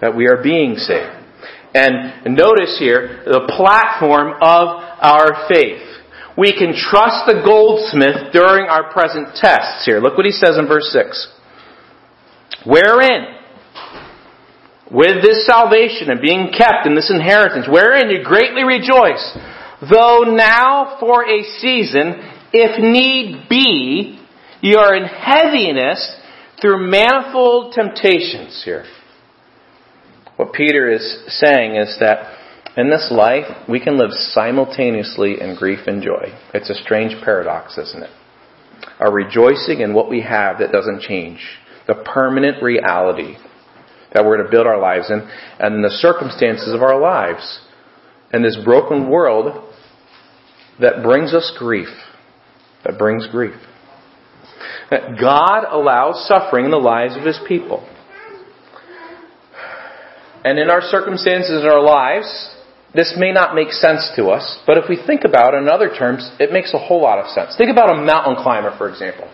that 0.00 0.14
we 0.16 0.26
are 0.26 0.42
being 0.42 0.76
saved. 0.76 1.16
And 1.74 2.36
notice 2.36 2.76
here, 2.78 3.22
the 3.24 3.46
platform 3.56 4.34
of 4.42 4.82
our 5.00 5.46
faith. 5.48 5.86
We 6.36 6.52
can 6.52 6.72
trust 6.74 7.26
the 7.26 7.42
goldsmith 7.44 8.32
during 8.32 8.66
our 8.66 8.92
present 8.92 9.36
tests 9.36 9.84
here. 9.84 10.00
Look 10.00 10.16
what 10.16 10.26
he 10.26 10.32
says 10.32 10.56
in 10.58 10.66
verse 10.66 10.90
6. 10.92 11.28
Wherein, 12.66 13.39
with 14.90 15.22
this 15.22 15.46
salvation 15.46 16.10
and 16.10 16.20
being 16.20 16.52
kept 16.56 16.86
in 16.86 16.94
this 16.94 17.10
inheritance, 17.10 17.66
wherein 17.70 18.10
you 18.10 18.24
greatly 18.24 18.64
rejoice, 18.64 19.38
though 19.88 20.24
now 20.26 20.96
for 20.98 21.24
a 21.24 21.42
season, 21.58 22.14
if 22.52 22.80
need 22.82 23.48
be, 23.48 24.20
you 24.60 24.78
are 24.78 24.94
in 24.94 25.04
heaviness 25.04 26.16
through 26.60 26.90
manifold 26.90 27.72
temptations 27.72 28.62
here. 28.64 28.84
What 30.36 30.52
Peter 30.52 30.90
is 30.90 31.22
saying 31.28 31.76
is 31.76 31.96
that 32.00 32.36
in 32.76 32.88
this 32.88 33.08
life, 33.10 33.44
we 33.68 33.80
can 33.80 33.98
live 33.98 34.10
simultaneously 34.12 35.40
in 35.40 35.56
grief 35.56 35.80
and 35.86 36.02
joy. 36.02 36.32
It's 36.54 36.70
a 36.70 36.74
strange 36.74 37.14
paradox, 37.24 37.76
isn't 37.78 38.02
it? 38.02 38.10
A 39.00 39.10
rejoicing 39.10 39.80
in 39.80 39.94
what 39.94 40.08
we 40.08 40.22
have 40.22 40.58
that 40.58 40.72
doesn't 40.72 41.02
change. 41.02 41.40
The 41.86 41.94
permanent 41.94 42.62
reality 42.62 43.36
that 44.12 44.24
we're 44.24 44.36
going 44.36 44.46
to 44.46 44.50
build 44.50 44.66
our 44.66 44.80
lives 44.80 45.10
in, 45.10 45.28
and 45.58 45.84
the 45.84 45.90
circumstances 45.90 46.72
of 46.74 46.82
our 46.82 47.00
lives, 47.00 47.60
and 48.32 48.44
this 48.44 48.58
broken 48.64 49.08
world 49.08 49.74
that 50.80 51.02
brings 51.02 51.34
us 51.34 51.52
grief, 51.58 51.88
that 52.84 52.98
brings 52.98 53.26
grief. 53.26 53.54
That 54.90 55.20
God 55.20 55.64
allows 55.70 56.26
suffering 56.26 56.64
in 56.64 56.70
the 56.70 56.76
lives 56.76 57.16
of 57.16 57.22
His 57.22 57.38
people. 57.46 57.86
And 60.44 60.58
in 60.58 60.70
our 60.70 60.80
circumstances 60.80 61.62
in 61.62 61.68
our 61.68 61.82
lives, 61.82 62.50
this 62.94 63.14
may 63.16 63.30
not 63.30 63.54
make 63.54 63.70
sense 63.70 64.10
to 64.16 64.28
us, 64.28 64.58
but 64.66 64.78
if 64.78 64.84
we 64.88 64.98
think 65.06 65.22
about 65.24 65.54
it 65.54 65.58
in 65.58 65.68
other 65.68 65.94
terms, 65.94 66.28
it 66.40 66.52
makes 66.52 66.74
a 66.74 66.78
whole 66.78 67.02
lot 67.02 67.18
of 67.18 67.28
sense. 67.28 67.54
Think 67.56 67.70
about 67.70 67.90
a 67.90 68.02
mountain 68.02 68.36
climber, 68.42 68.74
for 68.76 68.88
example. 68.88 69.28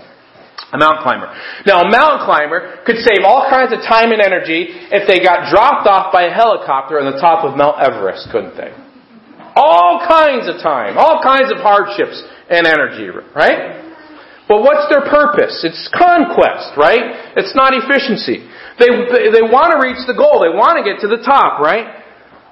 A 0.73 0.79
mountain 0.79 1.05
climber. 1.05 1.31
Now, 1.65 1.87
a 1.87 1.89
mountain 1.91 2.27
climber 2.27 2.83
could 2.85 2.99
save 2.99 3.23
all 3.23 3.47
kinds 3.47 3.73
of 3.73 3.85
time 3.87 4.11
and 4.11 4.21
energy 4.21 4.67
if 4.91 5.07
they 5.07 5.23
got 5.23 5.53
dropped 5.53 5.87
off 5.87 6.13
by 6.13 6.27
a 6.27 6.33
helicopter 6.33 6.99
on 6.99 7.07
the 7.07 7.21
top 7.21 7.45
of 7.45 7.57
Mount 7.57 7.79
Everest, 7.79 8.29
couldn't 8.33 8.57
they? 8.57 8.75
All 9.55 10.03
kinds 10.09 10.49
of 10.49 10.59
time, 10.61 10.99
all 10.99 11.23
kinds 11.23 11.53
of 11.53 11.63
hardships 11.63 12.19
and 12.51 12.67
energy, 12.67 13.09
right? 13.35 13.85
But 14.49 14.63
what's 14.63 14.91
their 14.91 15.07
purpose? 15.07 15.63
It's 15.63 15.91
conquest, 15.95 16.75
right? 16.77 17.35
It's 17.37 17.55
not 17.55 17.75
efficiency. 17.75 18.47
They, 18.79 18.91
they 19.33 19.47
want 19.47 19.75
to 19.75 19.79
reach 19.79 20.03
the 20.07 20.15
goal. 20.15 20.43
They 20.43 20.55
want 20.55 20.79
to 20.79 20.85
get 20.87 21.01
to 21.03 21.09
the 21.09 21.23
top, 21.23 21.59
right? 21.61 22.03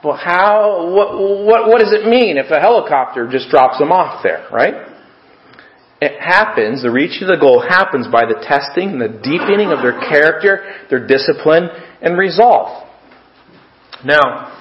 Well, 0.03 0.17
how, 0.17 0.91
what, 0.91 1.17
what, 1.45 1.61
what 1.69 1.79
does 1.81 1.93
it 1.93 2.07
mean 2.07 2.37
if 2.37 2.51
a 2.51 2.61
helicopter 2.61 3.27
just 3.31 3.49
drops 3.49 3.79
them 3.79 3.93
off 3.93 4.23
there, 4.23 4.47
right? 4.53 4.94
It 6.05 6.21
happens, 6.21 6.83
the 6.83 6.91
reach 6.91 7.23
of 7.23 7.29
the 7.29 7.39
goal 7.41 7.65
happens 7.67 8.07
by 8.13 8.27
the 8.27 8.35
testing, 8.47 8.91
and 8.91 9.01
the 9.01 9.09
deepening 9.09 9.73
of 9.73 9.81
their 9.81 9.99
character, 9.99 10.85
their 10.91 11.07
discipline, 11.07 11.71
and 12.03 12.19
resolve. 12.19 12.87
Now, 14.05 14.53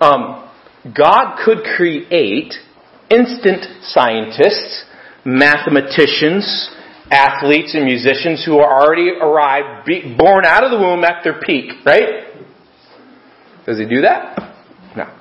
um, 0.00 0.48
God 0.96 1.42
could 1.44 1.64
create 1.74 2.54
instant 3.10 3.82
scientists, 3.82 4.84
mathematicians, 5.24 6.70
athletes, 7.10 7.74
and 7.74 7.84
musicians 7.84 8.44
who 8.46 8.58
are 8.58 8.84
already 8.84 9.10
arrived, 9.10 9.90
born 10.16 10.44
out 10.46 10.62
of 10.62 10.70
the 10.70 10.78
womb 10.78 11.02
at 11.02 11.24
their 11.24 11.40
peak, 11.40 11.84
right? 11.84 12.30
Does 13.66 13.76
he 13.76 13.86
do 13.86 14.02
that? 14.02 14.38
No. 14.96 15.12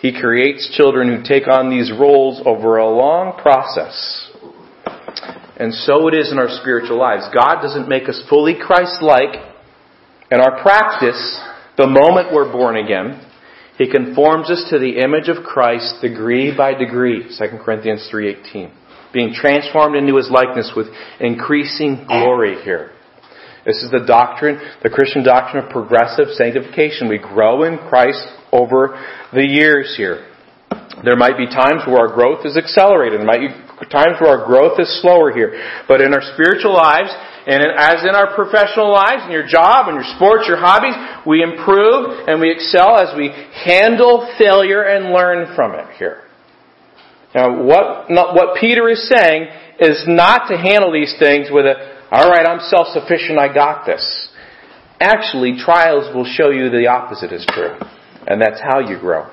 He 0.00 0.12
creates 0.20 0.74
children 0.76 1.06
who 1.06 1.22
take 1.22 1.46
on 1.46 1.70
these 1.70 1.92
roles 1.92 2.42
over 2.44 2.78
a 2.78 2.88
long 2.88 3.40
process. 3.40 4.27
And 5.56 5.74
so 5.74 6.08
it 6.08 6.14
is 6.14 6.30
in 6.30 6.38
our 6.38 6.48
spiritual 6.60 6.98
lives. 6.98 7.28
God 7.34 7.60
doesn't 7.60 7.88
make 7.88 8.08
us 8.08 8.22
fully 8.28 8.54
Christ-like 8.60 9.34
in 10.30 10.40
our 10.40 10.62
practice 10.62 11.40
the 11.76 11.86
moment 11.86 12.32
we're 12.32 12.50
born 12.50 12.76
again. 12.76 13.24
He 13.78 13.90
conforms 13.90 14.50
us 14.50 14.66
to 14.70 14.78
the 14.78 14.98
image 14.98 15.28
of 15.28 15.44
Christ 15.44 16.02
degree 16.02 16.54
by 16.56 16.74
degree. 16.74 17.22
2 17.38 17.58
Corinthians 17.64 18.08
3.18. 18.12 18.72
Being 19.12 19.32
transformed 19.32 19.96
into 19.96 20.16
His 20.16 20.30
likeness 20.30 20.72
with 20.76 20.88
increasing 21.20 22.04
glory 22.06 22.62
here. 22.62 22.90
This 23.64 23.82
is 23.82 23.90
the 23.90 24.04
doctrine, 24.06 24.60
the 24.82 24.90
Christian 24.90 25.22
doctrine 25.22 25.64
of 25.64 25.70
progressive 25.70 26.28
sanctification. 26.32 27.08
We 27.08 27.18
grow 27.18 27.64
in 27.64 27.78
Christ 27.78 28.26
over 28.52 28.98
the 29.32 29.46
years 29.46 29.94
here. 29.96 30.26
There 31.04 31.16
might 31.16 31.36
be 31.36 31.46
times 31.46 31.82
where 31.86 31.98
our 31.98 32.14
growth 32.14 32.44
is 32.44 32.56
accelerated. 32.56 33.20
There 33.20 33.26
might 33.26 33.40
be 33.40 33.67
times 33.86 34.18
where 34.20 34.38
our 34.38 34.46
growth 34.46 34.80
is 34.80 34.90
slower 35.00 35.30
here. 35.30 35.54
But 35.86 36.00
in 36.00 36.14
our 36.14 36.22
spiritual 36.34 36.74
lives, 36.74 37.10
and 37.46 37.62
as 37.62 38.04
in 38.04 38.14
our 38.14 38.34
professional 38.34 38.92
lives, 38.92 39.24
in 39.24 39.30
your 39.30 39.46
job, 39.46 39.88
in 39.88 39.94
your 39.94 40.08
sports, 40.16 40.44
your 40.46 40.58
hobbies, 40.58 40.94
we 41.26 41.42
improve 41.42 42.28
and 42.28 42.40
we 42.40 42.50
excel 42.50 42.98
as 42.98 43.16
we 43.16 43.30
handle 43.64 44.28
failure 44.38 44.82
and 44.82 45.14
learn 45.14 45.54
from 45.54 45.72
it 45.74 45.96
here. 45.96 46.24
Now, 47.34 47.62
what, 47.62 48.10
what 48.10 48.60
Peter 48.60 48.88
is 48.88 49.08
saying 49.08 49.48
is 49.80 50.04
not 50.06 50.48
to 50.48 50.56
handle 50.56 50.92
these 50.92 51.14
things 51.18 51.48
with 51.50 51.64
a, 51.64 52.04
alright, 52.12 52.46
I'm 52.46 52.60
self-sufficient, 52.60 53.38
I 53.38 53.52
got 53.52 53.86
this. 53.86 54.28
Actually, 55.00 55.56
trials 55.58 56.14
will 56.14 56.24
show 56.24 56.50
you 56.50 56.70
the 56.70 56.88
opposite 56.88 57.32
is 57.32 57.46
true. 57.48 57.78
And 58.26 58.42
that's 58.42 58.60
how 58.60 58.80
you 58.80 58.98
grow. 58.98 59.30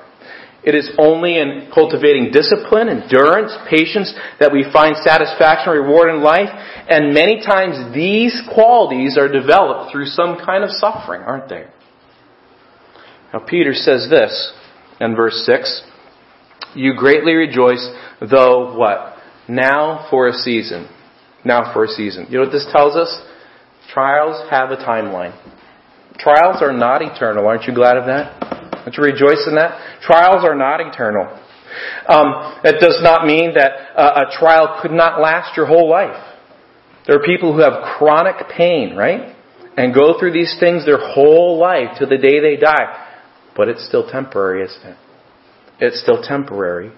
It 0.66 0.74
is 0.74 0.90
only 0.98 1.38
in 1.38 1.70
cultivating 1.72 2.32
discipline, 2.32 2.88
endurance, 2.88 3.54
patience 3.70 4.12
that 4.40 4.52
we 4.52 4.66
find 4.72 4.96
satisfaction 4.96 5.70
and 5.72 5.86
reward 5.86 6.10
in 6.10 6.22
life. 6.22 6.50
And 6.50 7.14
many 7.14 7.40
times 7.40 7.94
these 7.94 8.42
qualities 8.52 9.16
are 9.16 9.30
developed 9.30 9.92
through 9.92 10.06
some 10.06 10.36
kind 10.44 10.64
of 10.64 10.70
suffering, 10.70 11.22
aren't 11.22 11.48
they? 11.48 11.66
Now 13.32 13.46
Peter 13.46 13.74
says 13.74 14.08
this 14.10 14.52
in 15.00 15.14
verse 15.14 15.46
6. 15.46 15.82
You 16.74 16.94
greatly 16.96 17.34
rejoice, 17.34 17.88
though 18.20 18.76
what? 18.76 19.18
Now 19.48 20.08
for 20.10 20.26
a 20.26 20.32
season. 20.32 20.88
Now 21.44 21.72
for 21.72 21.84
a 21.84 21.88
season. 21.88 22.26
You 22.28 22.38
know 22.38 22.44
what 22.44 22.52
this 22.52 22.66
tells 22.72 22.96
us? 22.96 23.22
Trials 23.94 24.50
have 24.50 24.72
a 24.72 24.76
timeline. 24.76 25.32
Trials 26.18 26.60
are 26.60 26.72
not 26.72 27.02
eternal. 27.02 27.46
Aren't 27.46 27.68
you 27.68 27.74
glad 27.74 27.96
of 27.96 28.06
that? 28.06 28.55
Don't 28.86 28.96
you 28.96 29.02
rejoice 29.02 29.44
in 29.48 29.56
that? 29.56 30.00
Trials 30.00 30.46
are 30.46 30.54
not 30.54 30.80
eternal. 30.80 31.26
Um, 32.08 32.62
that 32.62 32.76
does 32.80 33.00
not 33.02 33.26
mean 33.26 33.52
that 33.54 33.72
uh, 33.98 34.24
a 34.24 34.38
trial 34.38 34.78
could 34.80 34.92
not 34.92 35.20
last 35.20 35.56
your 35.56 35.66
whole 35.66 35.90
life. 35.90 36.22
There 37.06 37.16
are 37.16 37.26
people 37.26 37.52
who 37.52 37.60
have 37.60 37.98
chronic 37.98 38.48
pain, 38.56 38.96
right? 38.96 39.34
And 39.76 39.92
go 39.92 40.18
through 40.18 40.32
these 40.32 40.56
things 40.60 40.86
their 40.86 40.98
whole 40.98 41.58
life 41.58 41.98
to 41.98 42.06
the 42.06 42.16
day 42.16 42.38
they 42.38 42.56
die. 42.56 43.02
But 43.56 43.68
it's 43.68 43.84
still 43.86 44.08
temporary, 44.08 44.64
isn't 44.64 44.86
it? 44.86 44.96
it's 45.80 46.00
still 46.00 46.22
temporary. 46.22 46.92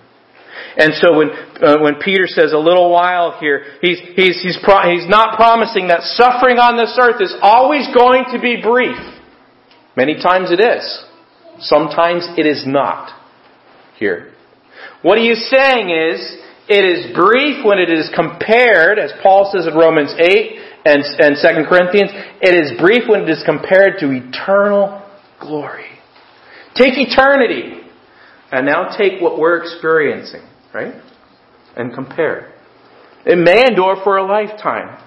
And 0.76 0.92
so 0.94 1.16
when, 1.16 1.30
uh, 1.30 1.78
when 1.80 1.96
Peter 1.96 2.26
says 2.26 2.52
a 2.52 2.58
little 2.58 2.90
while 2.90 3.38
here, 3.40 3.64
he's, 3.80 3.98
he's, 4.14 4.40
he's, 4.42 4.58
pro- 4.62 4.90
he's 4.90 5.08
not 5.08 5.36
promising 5.36 5.88
that 5.88 6.02
suffering 6.02 6.58
on 6.58 6.76
this 6.76 6.96
earth 7.00 7.20
is 7.20 7.34
always 7.42 7.88
going 7.94 8.24
to 8.32 8.40
be 8.40 8.60
brief. 8.62 8.98
Many 9.96 10.14
times 10.14 10.50
it 10.50 10.60
is. 10.60 11.04
Sometimes 11.60 12.26
it 12.36 12.46
is 12.46 12.64
not 12.66 13.12
here. 13.98 14.32
What 15.02 15.18
he 15.18 15.28
is 15.28 15.50
saying 15.50 15.90
is, 15.90 16.36
it 16.68 16.84
is 16.84 17.16
brief 17.16 17.64
when 17.64 17.78
it 17.78 17.90
is 17.90 18.10
compared, 18.14 18.98
as 18.98 19.12
Paul 19.22 19.50
says 19.52 19.66
in 19.66 19.74
Romans 19.74 20.14
8 20.18 20.58
and, 20.84 21.02
and 21.02 21.36
2 21.40 21.68
Corinthians, 21.68 22.10
it 22.42 22.54
is 22.54 22.78
brief 22.78 23.08
when 23.08 23.22
it 23.22 23.30
is 23.30 23.42
compared 23.44 23.98
to 24.00 24.10
eternal 24.10 25.02
glory. 25.40 25.86
Take 26.74 26.94
eternity, 26.96 27.80
and 28.52 28.66
now 28.66 28.96
take 28.96 29.20
what 29.20 29.38
we're 29.38 29.62
experiencing, 29.62 30.42
right? 30.74 30.94
And 31.76 31.94
compare. 31.94 32.52
It 33.24 33.36
may 33.36 33.64
endure 33.66 33.96
for 34.04 34.18
a 34.18 34.24
lifetime. 34.24 35.04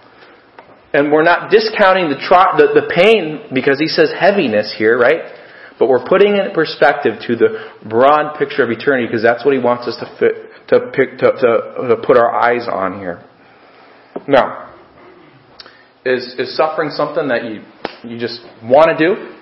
And 0.93 1.11
we're 1.11 1.23
not 1.23 1.49
discounting 1.49 2.09
the, 2.09 2.17
the, 2.57 2.81
the 2.81 2.91
pain 2.93 3.53
because 3.53 3.79
he 3.79 3.87
says 3.87 4.11
heaviness 4.17 4.75
here, 4.77 4.97
right? 4.97 5.40
But 5.79 5.87
we're 5.87 6.05
putting 6.05 6.35
it 6.35 6.47
in 6.47 6.51
perspective 6.53 7.13
to 7.27 7.35
the 7.35 7.71
broad 7.89 8.37
picture 8.37 8.63
of 8.63 8.69
eternity 8.69 9.07
because 9.07 9.23
that's 9.23 9.43
what 9.43 9.53
he 9.53 9.59
wants 9.59 9.87
us 9.87 9.97
to 9.97 10.15
fit, 10.19 10.51
to, 10.67 10.91
pick, 10.93 11.17
to, 11.19 11.31
to, 11.31 11.87
to 11.89 12.03
put 12.05 12.17
our 12.17 12.33
eyes 12.33 12.67
on 12.71 12.99
here. 12.99 13.23
Now, 14.27 14.73
is, 16.05 16.35
is 16.37 16.55
suffering 16.55 16.89
something 16.91 17.27
that 17.29 17.45
you, 17.45 17.63
you 18.09 18.19
just 18.19 18.41
want 18.63 18.97
to 18.97 18.97
do? 18.97 19.35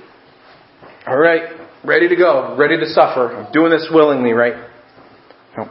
All 1.08 1.18
right, 1.18 1.60
ready 1.84 2.08
to 2.08 2.16
go, 2.16 2.56
ready 2.58 2.78
to 2.78 2.86
suffer. 2.88 3.36
I'm 3.36 3.52
doing 3.52 3.72
this 3.72 3.90
willingly, 3.92 4.32
right? 4.32 4.70
No. 5.58 5.70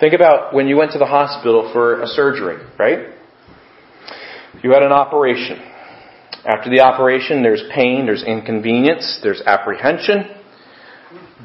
Think 0.00 0.12
about 0.12 0.54
when 0.54 0.68
you 0.68 0.76
went 0.76 0.92
to 0.92 0.98
the 0.98 1.06
hospital 1.06 1.70
for 1.72 2.02
a 2.02 2.06
surgery, 2.06 2.64
right? 2.78 3.14
You 4.62 4.72
had 4.72 4.82
an 4.82 4.92
operation. 4.92 5.58
After 6.46 6.70
the 6.70 6.80
operation, 6.80 7.42
there's 7.42 7.62
pain, 7.74 8.06
there's 8.06 8.22
inconvenience, 8.22 9.18
there's 9.22 9.42
apprehension. 9.42 10.30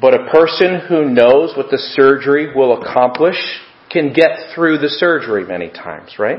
But 0.00 0.14
a 0.14 0.30
person 0.30 0.80
who 0.88 1.10
knows 1.10 1.56
what 1.56 1.70
the 1.70 1.78
surgery 1.78 2.54
will 2.54 2.80
accomplish 2.80 3.36
can 3.90 4.12
get 4.12 4.54
through 4.54 4.78
the 4.78 4.88
surgery 4.88 5.44
many 5.44 5.70
times, 5.70 6.16
right? 6.18 6.38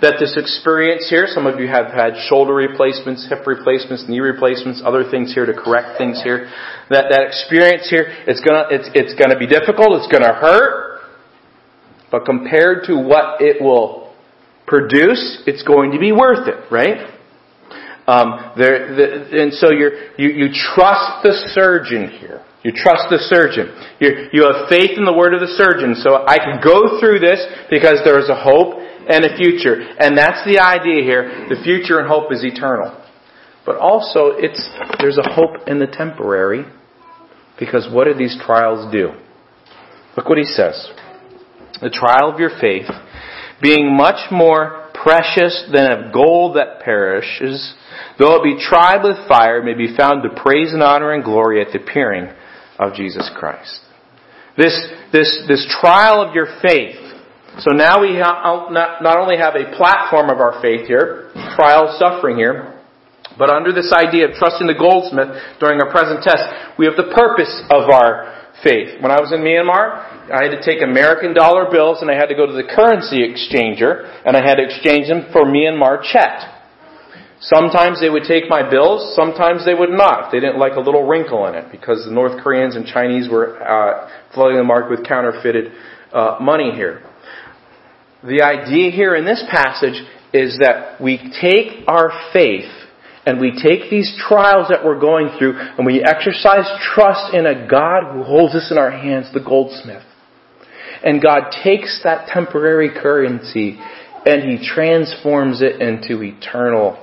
That 0.00 0.16
this 0.18 0.36
experience 0.36 1.08
here, 1.10 1.26
some 1.26 1.46
of 1.46 1.58
you 1.58 1.66
have 1.66 1.92
had 1.92 2.14
shoulder 2.28 2.54
replacements, 2.54 3.26
hip 3.28 3.46
replacements, 3.46 4.06
knee 4.08 4.20
replacements, 4.20 4.80
other 4.84 5.04
things 5.10 5.34
here 5.34 5.44
to 5.44 5.52
correct 5.52 5.98
things 5.98 6.22
here. 6.22 6.50
That, 6.88 7.06
that 7.10 7.22
experience 7.22 7.88
here, 7.90 8.06
it's 8.26 8.40
gonna, 8.40 8.66
it's, 8.70 8.88
it's 8.94 9.14
gonna 9.20 9.38
be 9.38 9.46
difficult, 9.46 10.00
it's 10.00 10.10
gonna 10.10 10.34
hurt, 10.34 11.02
but 12.10 12.24
compared 12.24 12.84
to 12.86 12.96
what 12.96 13.40
it 13.40 13.60
will 13.60 14.14
produce, 14.66 15.42
it's 15.46 15.62
going 15.62 15.92
to 15.92 15.98
be 15.98 16.12
worth 16.12 16.48
it, 16.48 16.70
right? 16.70 17.21
Um, 18.06 18.52
there, 18.56 18.94
the, 18.96 19.06
and 19.42 19.52
so 19.54 19.70
you 19.70 19.90
you, 20.18 20.48
trust 20.74 21.22
the 21.22 21.32
surgeon 21.54 22.10
here. 22.10 22.42
You 22.64 22.72
trust 22.74 23.10
the 23.10 23.18
surgeon. 23.30 23.70
you 24.00 24.28
you 24.32 24.42
have 24.42 24.68
faith 24.68 24.98
in 24.98 25.04
the 25.04 25.12
word 25.12 25.34
of 25.34 25.40
the 25.40 25.54
surgeon. 25.54 25.94
So 25.94 26.26
I 26.26 26.38
can 26.38 26.58
go 26.62 26.98
through 26.98 27.20
this 27.20 27.38
because 27.70 28.02
there 28.04 28.18
is 28.18 28.28
a 28.28 28.34
hope 28.34 28.82
and 29.08 29.24
a 29.24 29.36
future. 29.36 29.78
And 29.98 30.16
that's 30.16 30.44
the 30.44 30.58
idea 30.58 31.02
here. 31.02 31.46
The 31.48 31.62
future 31.62 31.98
and 31.98 32.08
hope 32.08 32.32
is 32.32 32.44
eternal. 32.44 32.98
But 33.64 33.76
also, 33.76 34.34
it's, 34.34 34.58
there's 34.98 35.18
a 35.18 35.34
hope 35.34 35.68
in 35.68 35.78
the 35.78 35.86
temporary 35.86 36.64
because 37.58 37.88
what 37.92 38.04
do 38.04 38.14
these 38.14 38.36
trials 38.44 38.90
do? 38.92 39.10
Look 40.16 40.28
what 40.28 40.38
he 40.38 40.44
says. 40.44 40.90
The 41.80 41.90
trial 41.90 42.32
of 42.32 42.40
your 42.40 42.50
faith, 42.60 42.88
being 43.60 43.96
much 43.96 44.30
more 44.30 44.81
precious 45.02 45.68
than 45.72 45.90
of 45.90 46.12
gold 46.12 46.56
that 46.56 46.80
perishes, 46.80 47.74
though 48.18 48.36
it 48.36 48.44
be 48.44 48.56
tried 48.58 49.02
with 49.02 49.16
fire, 49.28 49.62
may 49.62 49.74
be 49.74 49.96
found 49.96 50.22
to 50.22 50.42
praise 50.42 50.72
and 50.72 50.82
honor 50.82 51.12
and 51.12 51.24
glory 51.24 51.60
at 51.60 51.72
the 51.72 51.80
appearing 51.80 52.32
of 52.78 52.94
Jesus 52.94 53.30
Christ. 53.36 53.80
This, 54.56 54.74
this, 55.12 55.44
this 55.48 55.66
trial 55.80 56.22
of 56.22 56.34
your 56.34 56.46
faith. 56.62 56.98
So 57.58 57.72
now 57.72 58.00
we 58.00 58.16
ha- 58.16 58.42
oh, 58.44 58.72
not, 58.72 59.02
not 59.02 59.18
only 59.18 59.36
have 59.36 59.54
a 59.54 59.76
platform 59.76 60.30
of 60.30 60.38
our 60.38 60.60
faith 60.62 60.86
here, 60.86 61.30
trial, 61.56 61.96
suffering 61.98 62.36
here, 62.36 62.80
but 63.38 63.50
under 63.50 63.72
this 63.72 63.92
idea 63.92 64.28
of 64.28 64.34
trusting 64.34 64.66
the 64.66 64.76
goldsmith 64.76 65.28
during 65.60 65.80
our 65.80 65.90
present 65.90 66.22
test, 66.22 66.44
we 66.78 66.86
have 66.86 66.96
the 66.96 67.12
purpose 67.14 67.52
of 67.70 67.88
our 67.88 68.41
faith. 68.62 69.00
When 69.02 69.10
I 69.10 69.20
was 69.20 69.32
in 69.32 69.40
Myanmar, 69.40 70.30
I 70.30 70.44
had 70.44 70.54
to 70.54 70.62
take 70.62 70.82
American 70.82 71.34
dollar 71.34 71.70
bills 71.70 72.00
and 72.00 72.10
I 72.10 72.14
had 72.14 72.26
to 72.26 72.34
go 72.34 72.46
to 72.46 72.52
the 72.52 72.64
currency 72.64 73.20
exchanger 73.26 74.08
and 74.24 74.36
I 74.36 74.40
had 74.40 74.56
to 74.56 74.64
exchange 74.64 75.08
them 75.08 75.28
for 75.32 75.44
Myanmar 75.44 76.02
kyat. 76.02 76.48
Sometimes 77.40 78.00
they 78.00 78.08
would 78.08 78.22
take 78.22 78.48
my 78.48 78.62
bills, 78.62 79.16
sometimes 79.16 79.66
they 79.66 79.74
would 79.74 79.90
not. 79.90 80.30
They 80.30 80.38
didn't 80.38 80.58
like 80.58 80.74
a 80.76 80.80
little 80.80 81.02
wrinkle 81.06 81.46
in 81.48 81.56
it 81.56 81.72
because 81.72 82.04
the 82.04 82.12
North 82.12 82.40
Koreans 82.40 82.76
and 82.76 82.86
Chinese 82.86 83.28
were 83.28 83.58
uh, 83.60 84.08
flooding 84.32 84.58
the 84.58 84.64
market 84.64 84.90
with 84.90 85.06
counterfeited 85.06 85.72
uh, 86.12 86.38
money 86.40 86.70
here. 86.70 87.02
The 88.22 88.42
idea 88.42 88.92
here 88.92 89.16
in 89.16 89.24
this 89.24 89.42
passage 89.50 90.00
is 90.32 90.56
that 90.60 91.00
we 91.00 91.18
take 91.40 91.82
our 91.88 92.12
faith 92.32 92.70
and 93.24 93.40
we 93.40 93.52
take 93.52 93.88
these 93.88 94.12
trials 94.28 94.68
that 94.68 94.84
we're 94.84 94.98
going 94.98 95.36
through 95.38 95.56
and 95.56 95.86
we 95.86 96.02
exercise 96.02 96.66
trust 96.94 97.34
in 97.34 97.46
a 97.46 97.68
God 97.68 98.12
who 98.12 98.22
holds 98.24 98.54
us 98.54 98.70
in 98.70 98.78
our 98.78 98.90
hands, 98.90 99.32
the 99.32 99.40
goldsmith. 99.40 100.02
And 101.04 101.22
God 101.22 101.52
takes 101.62 102.00
that 102.04 102.28
temporary 102.28 102.90
currency 102.90 103.78
and 104.26 104.42
He 104.42 104.66
transforms 104.66 105.62
it 105.62 105.80
into 105.80 106.22
eternal 106.22 106.98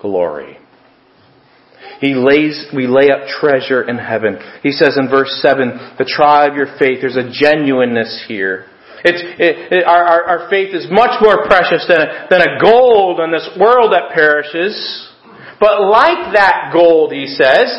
glory. 0.00 0.58
He 2.00 2.14
lays, 2.14 2.66
we 2.74 2.86
lay 2.86 3.10
up 3.10 3.28
treasure 3.40 3.88
in 3.88 3.98
heaven. 3.98 4.38
He 4.62 4.72
says 4.72 4.96
in 4.98 5.08
verse 5.08 5.38
7, 5.40 5.96
the 5.98 6.04
trial 6.04 6.50
of 6.50 6.56
your 6.56 6.76
faith, 6.78 6.98
there's 7.00 7.16
a 7.16 7.30
genuineness 7.30 8.24
here. 8.28 8.66
It's, 9.04 9.22
it, 9.38 9.72
it, 9.72 9.84
our, 9.84 10.02
our, 10.02 10.24
our 10.24 10.50
faith 10.50 10.74
is 10.74 10.86
much 10.90 11.20
more 11.20 11.46
precious 11.46 11.84
than 11.88 12.00
a, 12.00 12.26
than 12.30 12.40
a 12.40 12.60
gold 12.60 13.20
in 13.20 13.30
this 13.30 13.48
world 13.60 13.92
that 13.92 14.12
perishes. 14.14 14.74
But 15.60 15.88
like 15.88 16.34
that 16.34 16.70
gold, 16.72 17.12
he 17.12 17.26
says, 17.26 17.70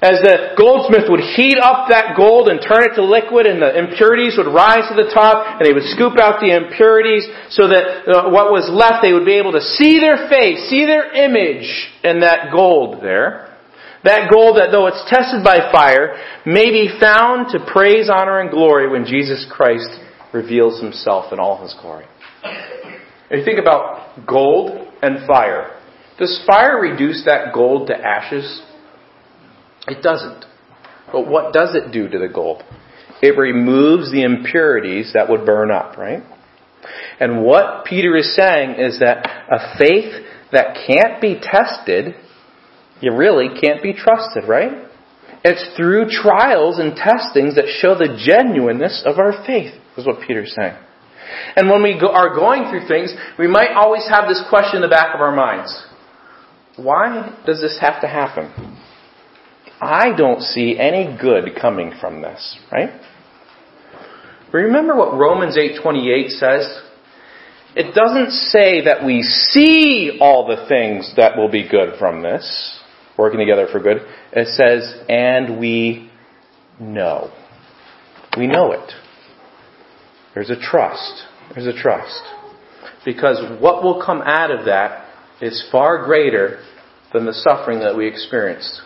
as 0.00 0.24
the 0.24 0.56
goldsmith 0.56 1.12
would 1.12 1.20
heat 1.20 1.60
up 1.60 1.92
that 1.92 2.16
gold 2.16 2.48
and 2.48 2.56
turn 2.64 2.88
it 2.88 2.96
to 2.96 3.04
liquid 3.04 3.44
and 3.44 3.60
the 3.60 3.76
impurities 3.76 4.40
would 4.40 4.48
rise 4.48 4.88
to 4.88 4.96
the 4.96 5.12
top 5.12 5.60
and 5.60 5.68
they 5.68 5.76
would 5.76 5.84
scoop 5.92 6.16
out 6.16 6.40
the 6.40 6.48
impurities 6.48 7.28
so 7.52 7.68
that 7.68 8.08
uh, 8.08 8.32
what 8.32 8.48
was 8.48 8.64
left 8.72 9.04
they 9.04 9.12
would 9.12 9.28
be 9.28 9.36
able 9.36 9.52
to 9.52 9.60
see 9.60 10.00
their 10.00 10.24
face, 10.32 10.72
see 10.72 10.88
their 10.88 11.12
image 11.12 11.68
in 12.00 12.24
that 12.24 12.48
gold 12.48 13.04
there. 13.04 13.52
That 14.04 14.32
gold 14.32 14.56
that 14.56 14.72
though 14.72 14.88
it's 14.88 15.04
tested 15.12 15.44
by 15.44 15.68
fire 15.68 16.16
may 16.48 16.72
be 16.72 16.88
found 16.96 17.52
to 17.52 17.60
praise, 17.60 18.08
honor, 18.08 18.40
and 18.40 18.48
glory 18.48 18.88
when 18.88 19.04
Jesus 19.04 19.44
Christ 19.52 19.92
reveals 20.32 20.80
himself 20.80 21.30
in 21.30 21.38
all 21.38 21.60
his 21.60 21.76
glory. 21.76 22.06
And 23.28 23.40
you 23.40 23.44
think 23.44 23.60
about 23.60 24.24
gold 24.26 24.88
and 25.02 25.26
fire. 25.26 25.76
Does 26.20 26.40
fire 26.46 26.78
reduce 26.78 27.24
that 27.24 27.54
gold 27.54 27.88
to 27.88 27.96
ashes? 27.96 28.62
It 29.88 30.02
doesn't. 30.02 30.44
But 31.10 31.26
what 31.26 31.54
does 31.54 31.74
it 31.74 31.92
do 31.92 32.08
to 32.08 32.18
the 32.18 32.28
gold? 32.28 32.62
It 33.22 33.36
removes 33.36 34.12
the 34.12 34.22
impurities 34.22 35.12
that 35.14 35.28
would 35.30 35.46
burn 35.46 35.70
up, 35.70 35.96
right? 35.96 36.22
And 37.18 37.42
what 37.42 37.86
Peter 37.86 38.16
is 38.16 38.36
saying 38.36 38.76
is 38.78 39.00
that 39.00 39.26
a 39.50 39.78
faith 39.78 40.26
that 40.52 40.78
can't 40.86 41.20
be 41.20 41.40
tested, 41.40 42.14
you 43.00 43.14
really 43.16 43.48
can't 43.60 43.82
be 43.82 43.94
trusted, 43.94 44.44
right? 44.46 44.86
It's 45.42 45.74
through 45.76 46.10
trials 46.10 46.78
and 46.78 46.94
testings 46.94 47.54
that 47.54 47.64
show 47.80 47.94
the 47.94 48.20
genuineness 48.26 49.02
of 49.06 49.18
our 49.18 49.44
faith, 49.46 49.72
is 49.96 50.06
what 50.06 50.20
Peter's 50.26 50.54
saying. 50.58 50.76
And 51.56 51.70
when 51.70 51.82
we 51.82 51.98
go, 51.98 52.08
are 52.08 52.34
going 52.34 52.68
through 52.68 52.88
things, 52.88 53.14
we 53.38 53.46
might 53.46 53.72
always 53.72 54.06
have 54.10 54.28
this 54.28 54.42
question 54.50 54.76
in 54.76 54.82
the 54.82 54.88
back 54.88 55.14
of 55.14 55.20
our 55.20 55.34
minds. 55.34 55.86
Why 56.82 57.36
does 57.46 57.60
this 57.60 57.78
have 57.80 58.00
to 58.00 58.08
happen? 58.08 58.78
I 59.80 60.14
don't 60.16 60.42
see 60.42 60.78
any 60.78 61.16
good 61.20 61.56
coming 61.60 61.92
from 62.00 62.20
this, 62.20 62.58
right? 62.70 63.00
Remember 64.52 64.94
what 64.96 65.14
Romans 65.16 65.56
8:28 65.56 66.30
says? 66.30 66.82
It 67.76 67.94
doesn't 67.94 68.32
say 68.32 68.82
that 68.82 69.04
we 69.04 69.22
see 69.22 70.18
all 70.20 70.46
the 70.46 70.66
things 70.66 71.14
that 71.16 71.36
will 71.36 71.48
be 71.48 71.68
good 71.68 71.98
from 71.98 72.20
this, 72.22 72.80
working 73.16 73.38
together 73.38 73.68
for 73.70 73.78
good. 73.78 74.02
It 74.32 74.48
says, 74.48 74.92
and 75.08 75.60
we 75.60 76.10
know. 76.80 77.30
We 78.36 78.48
know 78.48 78.72
it. 78.72 78.92
There's 80.34 80.50
a 80.50 80.56
trust. 80.60 81.24
There's 81.54 81.66
a 81.66 81.72
trust. 81.72 82.22
Because 83.04 83.60
what 83.60 83.82
will 83.82 84.02
come 84.04 84.20
out 84.22 84.50
of 84.50 84.66
that 84.66 85.06
is 85.40 85.68
far 85.70 86.04
greater 86.04 86.60
than 87.12 87.26
the 87.26 87.34
suffering 87.34 87.80
that 87.80 87.96
we 87.96 88.06
experienced. 88.06 88.80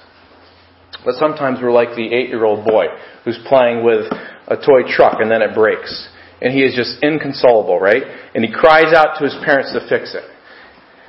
But 1.05 1.15
sometimes 1.17 1.59
we're 1.61 1.73
like 1.73 1.97
the 1.97 2.15
eight 2.15 2.29
year 2.29 2.45
old 2.45 2.65
boy 2.65 2.87
who's 3.25 3.39
playing 3.47 3.85
with 3.85 4.07
a 4.49 4.57
toy 4.57 4.89
truck 4.89 5.21
and 5.21 5.31
then 5.31 5.43
it 5.43 5.55
breaks. 5.55 6.09
And 6.41 6.53
he 6.53 6.65
is 6.65 6.75
just 6.75 7.03
inconsolable, 7.03 7.79
right? 7.81 8.03
And 8.35 8.45
he 8.45 8.53
cries 8.53 8.93
out 8.95 9.19
to 9.19 9.25
his 9.25 9.37
parents 9.45 9.73
to 9.73 9.81
fix 9.89 10.15
it. 10.15 10.25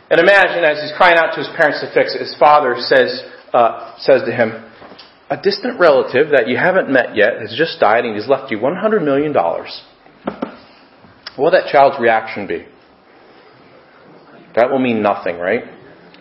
And 0.10 0.19
imagine 0.19 0.63
as 0.63 0.82
he's 0.82 0.93
crying 0.95 1.17
out 1.17 1.34
to 1.34 1.39
his 1.39 1.49
parents 1.58 1.82
to 1.82 1.91
fix 1.93 2.15
it, 2.15 2.19
his 2.21 2.36
father 2.38 2.75
says, 2.78 3.23
uh, 3.54 3.95
says 3.97 4.21
to 4.25 4.32
him, 4.32 4.51
a 5.30 5.41
distant 5.41 5.80
relative 5.80 6.30
that 6.30 6.47
you 6.47 6.58
haven't 6.58 6.91
met 6.91 7.15
yet 7.15 7.41
has 7.41 7.56
just 7.58 7.80
died 7.80 8.06
and 8.06 8.15
he's 8.15 8.30
left 8.30 8.51
you 8.51 8.60
$100 8.60 9.04
million. 9.04 9.34
What 9.34 9.73
will 11.38 11.51
that 11.51 11.71
child's 11.71 11.99
reaction 11.99 12.45
be? 12.47 12.67
That 14.56 14.69
will 14.69 14.80
mean 14.80 15.01
nothing, 15.01 15.38
right? 15.38 15.63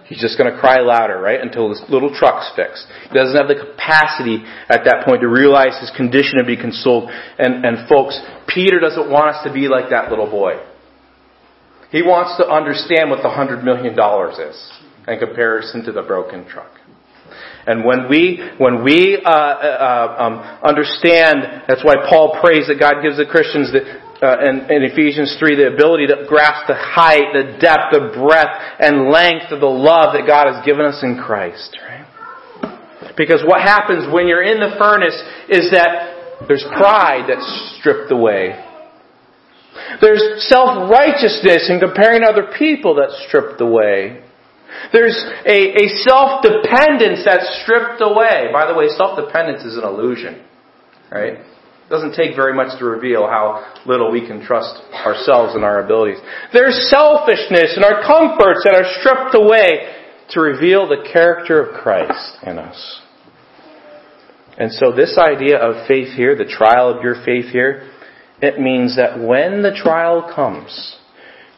He's 0.04 0.20
just 0.20 0.36
going 0.36 0.52
to 0.52 0.58
cry 0.58 0.80
louder, 0.80 1.18
right, 1.18 1.40
until 1.40 1.70
this 1.70 1.82
little 1.88 2.14
truck's 2.14 2.52
fixed. 2.54 2.86
He 3.08 3.14
doesn't 3.14 3.36
have 3.36 3.48
the 3.48 3.56
capacity 3.56 4.44
at 4.68 4.84
that 4.84 5.04
point 5.06 5.22
to 5.22 5.28
realize 5.28 5.80
his 5.80 5.90
condition 5.96 6.36
and 6.36 6.46
be 6.46 6.56
consoled. 6.56 7.08
And, 7.10 7.64
and 7.64 7.88
folks, 7.88 8.20
Peter 8.46 8.80
doesn't 8.80 9.10
want 9.10 9.34
us 9.34 9.44
to 9.44 9.52
be 9.52 9.66
like 9.68 9.88
that 9.90 10.10
little 10.10 10.28
boy. 10.28 10.60
He 11.90 12.02
wants 12.02 12.36
to 12.36 12.44
understand 12.44 13.08
what 13.08 13.22
the 13.22 13.30
hundred 13.30 13.64
million 13.64 13.96
dollars 13.96 14.36
is 14.36 14.58
in 15.08 15.18
comparison 15.18 15.84
to 15.84 15.92
the 15.92 16.02
broken 16.02 16.44
truck. 16.44 16.72
And 17.66 17.84
when 17.84 18.08
we, 18.10 18.44
when 18.58 18.84
we 18.84 19.22
uh, 19.24 19.30
uh, 19.30 20.16
um, 20.18 20.34
understand, 20.60 21.64
that's 21.66 21.82
why 21.82 21.96
Paul 22.10 22.38
prays 22.42 22.68
that 22.68 22.76
God 22.78 23.00
gives 23.00 23.16
the 23.16 23.24
Christians 23.24 23.72
the, 23.72 24.03
uh, 24.24 24.40
in, 24.40 24.64
in 24.72 24.80
Ephesians 24.88 25.36
3 25.38 25.56
the 25.56 25.68
ability 25.68 26.06
to 26.08 26.24
grasp 26.26 26.66
the 26.66 26.74
height, 26.74 27.36
the 27.36 27.60
depth, 27.60 27.92
the 27.92 28.16
breadth, 28.16 28.56
and 28.80 29.12
length 29.12 29.52
of 29.52 29.60
the 29.60 29.68
love 29.68 30.16
that 30.16 30.24
God 30.26 30.48
has 30.48 30.64
given 30.64 30.86
us 30.86 31.02
in 31.02 31.20
Christ. 31.20 31.76
Right? 31.76 32.08
Because 33.16 33.44
what 33.46 33.60
happens 33.60 34.08
when 34.12 34.26
you're 34.26 34.42
in 34.42 34.58
the 34.58 34.74
furnace 34.80 35.14
is 35.48 35.70
that 35.70 36.48
there's 36.48 36.64
pride 36.72 37.28
that's 37.28 37.76
stripped 37.78 38.10
away. 38.10 38.58
There's 40.00 40.46
self-righteousness 40.48 41.70
in 41.70 41.78
comparing 41.78 42.22
other 42.24 42.50
people 42.58 42.96
that's 42.96 43.14
stripped 43.28 43.60
away. 43.60 44.24
There's 44.92 45.16
a, 45.46 45.84
a 45.84 45.88
self-dependence 46.02 47.22
that's 47.24 47.62
stripped 47.62 48.00
away. 48.00 48.50
By 48.52 48.66
the 48.66 48.74
way, 48.74 48.88
self-dependence 48.88 49.62
is 49.62 49.76
an 49.76 49.84
illusion. 49.84 50.42
Right? 51.10 51.38
It 51.84 51.90
doesn't 51.90 52.14
take 52.14 52.34
very 52.34 52.54
much 52.54 52.78
to 52.78 52.84
reveal 52.86 53.26
how 53.26 53.74
little 53.84 54.10
we 54.10 54.26
can 54.26 54.42
trust 54.42 54.82
ourselves 54.92 55.54
and 55.54 55.62
our 55.62 55.84
abilities. 55.84 56.18
There's 56.52 56.88
selfishness 56.90 57.76
and 57.76 57.84
our 57.84 58.02
comforts 58.06 58.64
that 58.64 58.74
are 58.74 58.88
stripped 59.00 59.34
away 59.34 59.92
to 60.30 60.40
reveal 60.40 60.88
the 60.88 61.06
character 61.12 61.60
of 61.62 61.82
Christ 61.82 62.38
in 62.46 62.58
us. 62.58 63.00
And 64.56 64.72
so 64.72 64.92
this 64.92 65.18
idea 65.18 65.58
of 65.58 65.86
faith 65.86 66.14
here, 66.16 66.36
the 66.36 66.44
trial 66.46 66.88
of 66.88 67.02
your 67.02 67.22
faith 67.24 67.46
here, 67.52 67.90
it 68.40 68.58
means 68.58 68.96
that 68.96 69.18
when 69.18 69.62
the 69.62 69.74
trial 69.74 70.32
comes, 70.34 70.96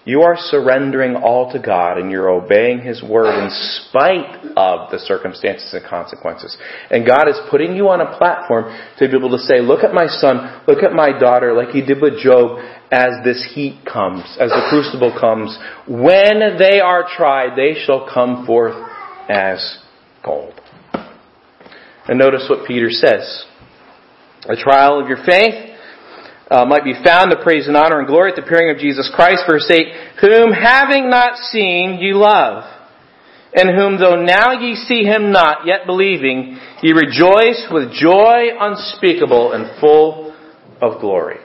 you 0.06 0.22
are 0.22 0.36
surrendering 0.38 1.16
all 1.16 1.52
to 1.52 1.58
God 1.58 1.98
and 1.98 2.12
you're 2.12 2.30
obeying 2.30 2.80
His 2.80 3.02
word 3.02 3.42
in 3.42 3.50
spite 3.50 4.54
of 4.56 4.88
the 4.92 5.00
circumstances 5.00 5.74
and 5.74 5.84
consequences. 5.84 6.56
And 6.90 7.04
God 7.04 7.28
is 7.28 7.36
putting 7.50 7.74
you 7.74 7.88
on 7.88 8.00
a 8.00 8.16
platform 8.16 8.72
to 8.98 9.08
be 9.08 9.16
able 9.16 9.36
to 9.36 9.42
say, 9.42 9.60
look 9.60 9.82
at 9.82 9.92
my 9.92 10.06
son, 10.06 10.62
look 10.68 10.84
at 10.84 10.92
my 10.92 11.10
daughter, 11.18 11.52
like 11.52 11.70
He 11.70 11.84
did 11.84 12.00
with 12.00 12.20
Job, 12.22 12.60
as 12.92 13.24
this 13.24 13.44
heat 13.52 13.80
comes, 13.84 14.22
as 14.40 14.50
the 14.50 14.66
crucible 14.70 15.12
comes. 15.18 15.58
When 15.88 16.56
they 16.56 16.78
are 16.78 17.04
tried, 17.16 17.56
they 17.56 17.74
shall 17.84 18.08
come 18.08 18.46
forth 18.46 18.76
as 19.28 19.78
gold. 20.24 20.54
And 22.06 22.16
notice 22.16 22.46
what 22.48 22.64
Peter 22.64 22.90
says. 22.90 23.44
A 24.48 24.54
trial 24.54 25.00
of 25.00 25.08
your 25.08 25.18
faith 25.26 25.75
uh, 26.50 26.64
might 26.64 26.84
be 26.84 26.94
found 27.04 27.30
to 27.30 27.42
praise 27.42 27.66
and 27.66 27.76
honor 27.76 27.98
and 27.98 28.06
glory 28.06 28.30
at 28.30 28.36
the 28.36 28.42
appearing 28.42 28.70
of 28.70 28.78
Jesus 28.78 29.10
Christ, 29.14 29.42
verse 29.48 29.68
8, 29.70 29.86
whom 30.20 30.52
having 30.52 31.10
not 31.10 31.38
seen 31.38 31.98
ye 32.00 32.12
love, 32.12 32.64
and 33.52 33.70
whom 33.70 33.98
though 33.98 34.22
now 34.22 34.52
ye 34.52 34.74
see 34.74 35.02
him 35.02 35.32
not, 35.32 35.66
yet 35.66 35.86
believing, 35.86 36.58
ye 36.82 36.92
rejoice 36.92 37.66
with 37.70 37.92
joy 37.92 38.50
unspeakable 38.60 39.52
and 39.52 39.80
full 39.80 40.36
of 40.80 41.00
glory. 41.00 41.38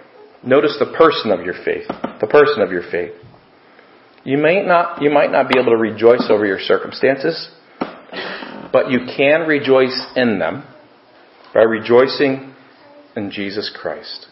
Notice 0.43 0.77
the 0.79 0.93
person 0.97 1.31
of 1.31 1.45
your 1.45 1.55
faith. 1.65 1.87
The 2.19 2.27
person 2.27 2.61
of 2.61 2.71
your 2.71 2.83
faith. 2.91 3.13
You 4.23 4.37
may 4.37 4.63
not, 4.63 5.01
you 5.01 5.09
might 5.09 5.31
not 5.31 5.49
be 5.49 5.59
able 5.59 5.71
to 5.71 5.77
rejoice 5.77 6.27
over 6.29 6.45
your 6.45 6.59
circumstances, 6.59 7.49
but 8.71 8.91
you 8.91 8.99
can 9.17 9.47
rejoice 9.47 10.07
in 10.15 10.37
them 10.37 10.63
by 11.53 11.61
rejoicing 11.61 12.53
in 13.15 13.31
Jesus 13.31 13.75
Christ. 13.81 14.27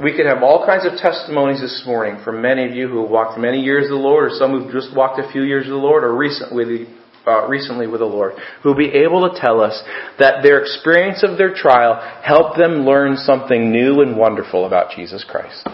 We 0.00 0.16
could 0.16 0.24
have 0.24 0.42
all 0.42 0.64
kinds 0.64 0.86
of 0.86 0.98
testimonies 0.98 1.60
this 1.60 1.82
morning 1.86 2.22
from 2.24 2.40
many 2.40 2.64
of 2.64 2.72
you 2.72 2.88
who 2.88 3.02
have 3.02 3.10
walked 3.10 3.38
many 3.38 3.60
years 3.60 3.82
with 3.82 3.90
the 3.90 3.96
Lord, 3.96 4.32
or 4.32 4.34
some 4.34 4.52
who've 4.52 4.72
just 4.72 4.96
walked 4.96 5.20
a 5.20 5.30
few 5.30 5.42
years 5.42 5.64
with 5.64 5.72
the 5.72 5.76
Lord, 5.76 6.02
or 6.02 6.16
recently, 6.16 6.86
uh, 7.26 7.46
recently 7.46 7.86
with 7.86 8.00
the 8.00 8.06
Lord, 8.06 8.32
who 8.62 8.70
will 8.70 8.76
be 8.76 8.88
able 8.88 9.28
to 9.28 9.38
tell 9.38 9.60
us 9.60 9.82
that 10.18 10.42
their 10.42 10.60
experience 10.60 11.22
of 11.22 11.36
their 11.36 11.52
trial 11.54 12.00
helped 12.24 12.56
them 12.56 12.86
learn 12.86 13.16
something 13.18 13.70
new 13.70 14.00
and 14.00 14.16
wonderful 14.16 14.66
about 14.66 14.96
Jesus 14.96 15.24
Christ. 15.28 15.68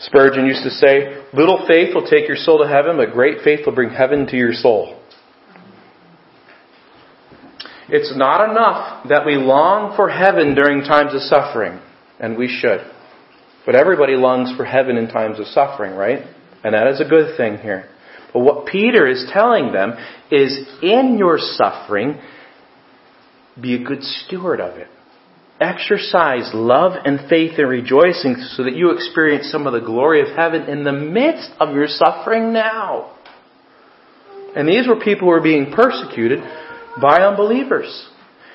Spurgeon 0.00 0.44
used 0.44 0.62
to 0.62 0.70
say, 0.70 1.24
little 1.32 1.64
faith 1.66 1.94
will 1.94 2.06
take 2.06 2.28
your 2.28 2.36
soul 2.36 2.58
to 2.58 2.68
heaven, 2.68 2.98
but 2.98 3.12
great 3.14 3.38
faith 3.42 3.60
will 3.64 3.74
bring 3.74 3.88
heaven 3.88 4.26
to 4.26 4.36
your 4.36 4.52
soul. 4.52 5.00
It's 7.88 8.16
not 8.16 8.50
enough 8.50 9.08
that 9.08 9.26
we 9.26 9.36
long 9.36 9.94
for 9.96 10.08
heaven 10.08 10.54
during 10.54 10.82
times 10.82 11.14
of 11.14 11.20
suffering, 11.22 11.80
and 12.18 12.36
we 12.36 12.48
should. 12.48 12.80
But 13.66 13.74
everybody 13.74 14.14
longs 14.14 14.54
for 14.56 14.64
heaven 14.64 14.96
in 14.96 15.08
times 15.08 15.38
of 15.38 15.46
suffering, 15.46 15.94
right? 15.94 16.20
And 16.62 16.74
that 16.74 16.86
is 16.86 17.00
a 17.00 17.08
good 17.08 17.36
thing 17.36 17.58
here. 17.58 17.88
But 18.32 18.40
what 18.40 18.66
Peter 18.66 19.06
is 19.06 19.30
telling 19.32 19.72
them 19.72 19.94
is 20.30 20.66
in 20.82 21.16
your 21.18 21.38
suffering, 21.38 22.20
be 23.60 23.74
a 23.74 23.84
good 23.84 24.02
steward 24.02 24.60
of 24.60 24.76
it. 24.78 24.88
Exercise 25.60 26.50
love 26.52 26.92
and 27.04 27.28
faith 27.28 27.52
and 27.58 27.68
rejoicing 27.68 28.36
so 28.56 28.64
that 28.64 28.74
you 28.74 28.90
experience 28.90 29.50
some 29.52 29.66
of 29.66 29.72
the 29.72 29.80
glory 29.80 30.20
of 30.20 30.36
heaven 30.36 30.62
in 30.62 30.82
the 30.84 30.92
midst 30.92 31.50
of 31.60 31.74
your 31.74 31.86
suffering 31.86 32.52
now. 32.52 33.16
And 34.56 34.68
these 34.68 34.88
were 34.88 34.96
people 34.96 35.26
who 35.26 35.32
were 35.32 35.40
being 35.40 35.72
persecuted 35.72 36.40
by 37.00 37.22
unbelievers. 37.22 37.88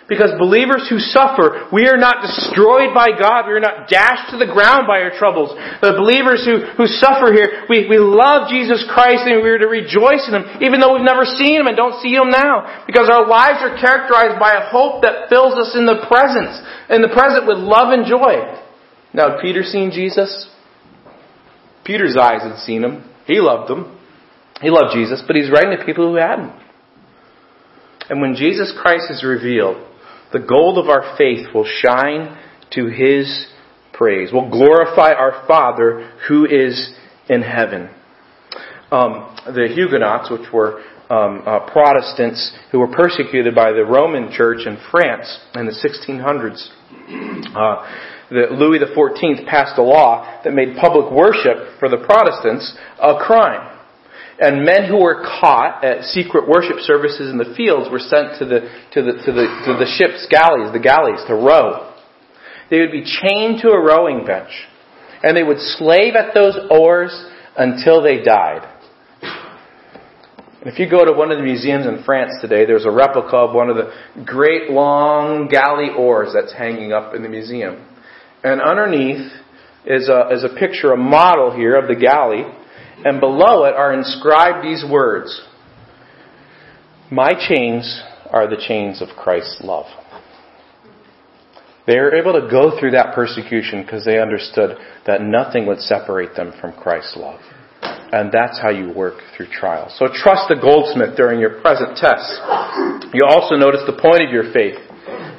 Because 0.10 0.34
believers 0.42 0.90
who 0.90 0.98
suffer, 0.98 1.70
we 1.70 1.86
are 1.86 2.02
not 2.02 2.26
destroyed 2.26 2.98
by 2.98 3.14
God. 3.14 3.46
We 3.46 3.54
are 3.54 3.62
not 3.62 3.86
dashed 3.86 4.34
to 4.34 4.42
the 4.42 4.50
ground 4.50 4.90
by 4.90 5.06
our 5.06 5.14
troubles. 5.14 5.54
The 5.86 5.94
believers 5.94 6.42
who, 6.42 6.66
who 6.82 6.90
suffer 6.90 7.30
here, 7.30 7.70
we, 7.70 7.86
we 7.86 8.02
love 8.02 8.50
Jesus 8.50 8.82
Christ 8.90 9.30
and 9.30 9.46
we 9.46 9.54
are 9.54 9.62
to 9.62 9.70
rejoice 9.70 10.26
in 10.26 10.34
Him, 10.34 10.66
even 10.66 10.82
though 10.82 10.98
we've 10.98 11.06
never 11.06 11.30
seen 11.30 11.62
Him 11.62 11.70
and 11.70 11.78
don't 11.78 12.02
see 12.02 12.18
Him 12.18 12.34
now. 12.34 12.90
Because 12.90 13.06
our 13.06 13.30
lives 13.30 13.62
are 13.62 13.78
characterized 13.78 14.42
by 14.42 14.58
a 14.58 14.74
hope 14.74 15.06
that 15.06 15.30
fills 15.30 15.54
us 15.54 15.78
in 15.78 15.86
the 15.86 16.02
present, 16.10 16.58
in 16.90 17.06
the 17.06 17.14
present 17.14 17.46
with 17.46 17.62
love 17.62 17.94
and 17.94 18.10
joy. 18.10 18.50
Now, 19.14 19.38
had 19.38 19.46
Peter 19.46 19.62
seen 19.62 19.94
Jesus? 19.94 20.50
Peter's 21.86 22.18
eyes 22.18 22.42
had 22.42 22.58
seen 22.66 22.82
Him. 22.82 23.06
He 23.30 23.38
loved 23.38 23.70
Him. 23.70 23.94
He 24.62 24.74
loved 24.74 24.94
Jesus, 24.94 25.24
but 25.26 25.36
he's 25.36 25.50
writing 25.50 25.78
to 25.78 25.86
people 25.86 26.10
who 26.10 26.18
hadn't. 26.18 26.52
And 28.10 28.22
when 28.22 28.36
Jesus 28.36 28.74
Christ 28.82 29.06
is 29.10 29.24
revealed, 29.24 29.86
the 30.34 30.40
gold 30.40 30.78
of 30.78 30.90
our 30.90 31.16
faith 31.18 31.48
will 31.54 31.66
shine 31.66 32.38
to 32.72 32.88
His 32.88 33.48
praise. 33.94 34.30
We'll 34.34 34.50
glorify 34.50 35.14
our 35.14 35.46
Father 35.48 36.12
who 36.28 36.46
is 36.46 36.94
in 37.30 37.42
heaven. 37.42 37.90
Um, 38.92 39.36
the 39.46 39.70
Huguenots, 39.74 40.32
which 40.32 40.52
were 40.52 40.82
um, 41.10 41.44
uh, 41.46 41.72
Protestants 41.72 42.56
who 42.72 42.80
were 42.80 42.88
persecuted 42.88 43.54
by 43.54 43.72
the 43.72 43.84
Roman 43.84 44.32
Church 44.32 44.66
in 44.66 44.78
France 44.90 45.40
in 45.56 45.66
the 45.66 45.72
1600s, 45.72 46.70
uh, 47.56 47.88
the 48.30 48.48
Louis 48.52 48.80
XIV 48.80 49.48
passed 49.48 49.78
a 49.78 49.84
law 49.84 50.42
that 50.44 50.54
made 50.54 50.78
public 50.78 51.12
worship 51.12 51.80
for 51.80 51.90
the 51.90 51.98
Protestants 51.98 52.76
a 53.02 53.16
crime. 53.18 53.79
And 54.40 54.64
men 54.64 54.86
who 54.88 55.02
were 55.04 55.22
caught 55.22 55.84
at 55.84 56.04
secret 56.06 56.48
worship 56.48 56.80
services 56.80 57.30
in 57.30 57.38
the 57.38 57.54
fields 57.58 57.90
were 57.92 58.00
sent 58.00 58.40
to 58.40 58.46
the, 58.46 58.62
to 58.94 59.02
the, 59.04 59.14
to 59.26 59.32
the, 59.36 59.46
to 59.68 59.72
the 59.76 59.90
ship's 59.98 60.28
galleys, 60.32 60.72
the 60.72 60.80
galleys, 60.80 61.20
to 61.28 61.36
row. 61.36 61.94
They 62.70 62.80
would 62.80 62.92
be 62.92 63.04
chained 63.04 63.62
to 63.62 63.70
a 63.70 63.80
rowing 63.80 64.26
bench. 64.26 64.52
And 65.24 65.36
they 65.36 65.44
would 65.44 65.60
slave 65.60 66.16
at 66.16 66.34
those 66.34 66.58
oars 66.72 67.12
until 67.58 68.02
they 68.02 68.24
died. 68.24 68.66
If 70.62 70.80
you 70.80 70.90
go 70.90 71.04
to 71.04 71.14
one 71.14 71.32
of 71.32 71.38
the 71.38 71.44
museums 71.44 71.86
in 71.86 72.04
France 72.04 72.34
today, 72.42 72.66
there's 72.66 72.86
a 72.86 72.92
replica 72.92 73.36
of 73.36 73.56
one 73.56 73.70
of 73.70 73.76
the 73.76 73.94
great 74.26 74.70
long 74.70 75.48
galley 75.48 75.90
oars 75.98 76.32
that's 76.34 76.54
hanging 76.54 76.94
up 76.94 77.14
in 77.16 77.24
the 77.24 77.30
museum. 77.30 77.86
And 78.44 78.62
underneath 78.62 79.32
is 79.86 80.08
a, 80.08 80.30
is 80.32 80.44
a 80.44 80.50
picture, 80.58 80.92
a 80.92 80.98
model 80.98 81.52
here 81.52 81.76
of 81.76 81.88
the 81.88 81.96
galley 81.96 82.44
and 83.06 83.20
below 83.20 83.66
it 83.66 83.76
are 83.76 83.94
inscribed 83.94 84.66
these 84.66 84.84
words 84.90 85.42
My 87.12 87.34
chains 87.34 88.04
are 88.30 88.48
the 88.48 88.62
chains 88.68 89.02
of 89.02 89.10
Christ's 89.18 89.62
love. 89.64 89.88
They 91.88 91.98
were 91.98 92.14
able 92.14 92.34
to 92.34 92.48
go 92.52 92.80
through 92.80 92.92
that 92.92 93.16
persecution 93.16 93.82
because 93.82 94.06
they 94.06 94.22
understood 94.22 94.78
that 95.08 95.24
nothing 95.24 95.66
would 95.66 95.80
separate 95.80 96.36
them 96.36 96.54
from 96.62 96.74
Christ's 96.74 97.18
love. 97.18 97.40
And 97.82 98.32
that's 98.32 98.60
how 98.62 98.70
you 98.70 98.94
work 98.94 99.22
through 99.36 99.48
trials. 99.48 99.98
So 99.98 100.06
trust 100.06 100.50
the 100.50 100.62
goldsmith 100.62 101.18
during 101.18 101.40
your 101.40 101.62
present 101.62 101.98
tests. 101.98 102.38
You 103.14 103.26
also 103.28 103.56
notice 103.56 103.82
the 103.86 103.98
point 103.98 104.22
of 104.22 104.30
your 104.30 104.54
faith. 104.54 104.78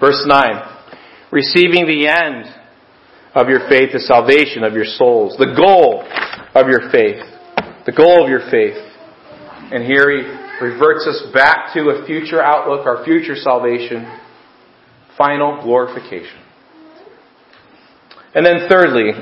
Verse 0.00 0.26
9. 0.26 1.30
Receiving 1.30 1.86
the 1.86 2.10
end 2.10 2.50
of 3.34 3.48
your 3.48 3.68
faith 3.68 3.94
is 3.94 4.06
salvation 4.06 4.64
of 4.64 4.74
your 4.74 4.86
souls. 4.86 5.36
The 5.38 5.54
goal 5.54 6.02
of 6.54 6.66
your 6.66 6.90
faith. 6.90 7.22
The 7.86 7.92
goal 7.92 8.22
of 8.22 8.28
your 8.28 8.50
faith. 8.50 8.76
And 9.72 9.84
here 9.84 10.10
he 10.10 10.22
reverts 10.60 11.06
us 11.06 11.22
back 11.32 11.72
to 11.74 11.90
a 11.90 12.06
future 12.06 12.42
outlook, 12.42 12.86
our 12.86 13.04
future 13.04 13.36
salvation, 13.36 14.06
final 15.16 15.62
glorification. 15.62 16.38
And 18.34 18.44
then 18.44 18.68
thirdly, 18.68 19.12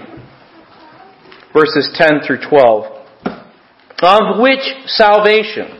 verses 1.53 1.91
10 1.95 2.21
through 2.27 2.49
12. 2.49 2.99
Of 4.01 4.41
which 4.41 4.63
salvation 4.87 5.79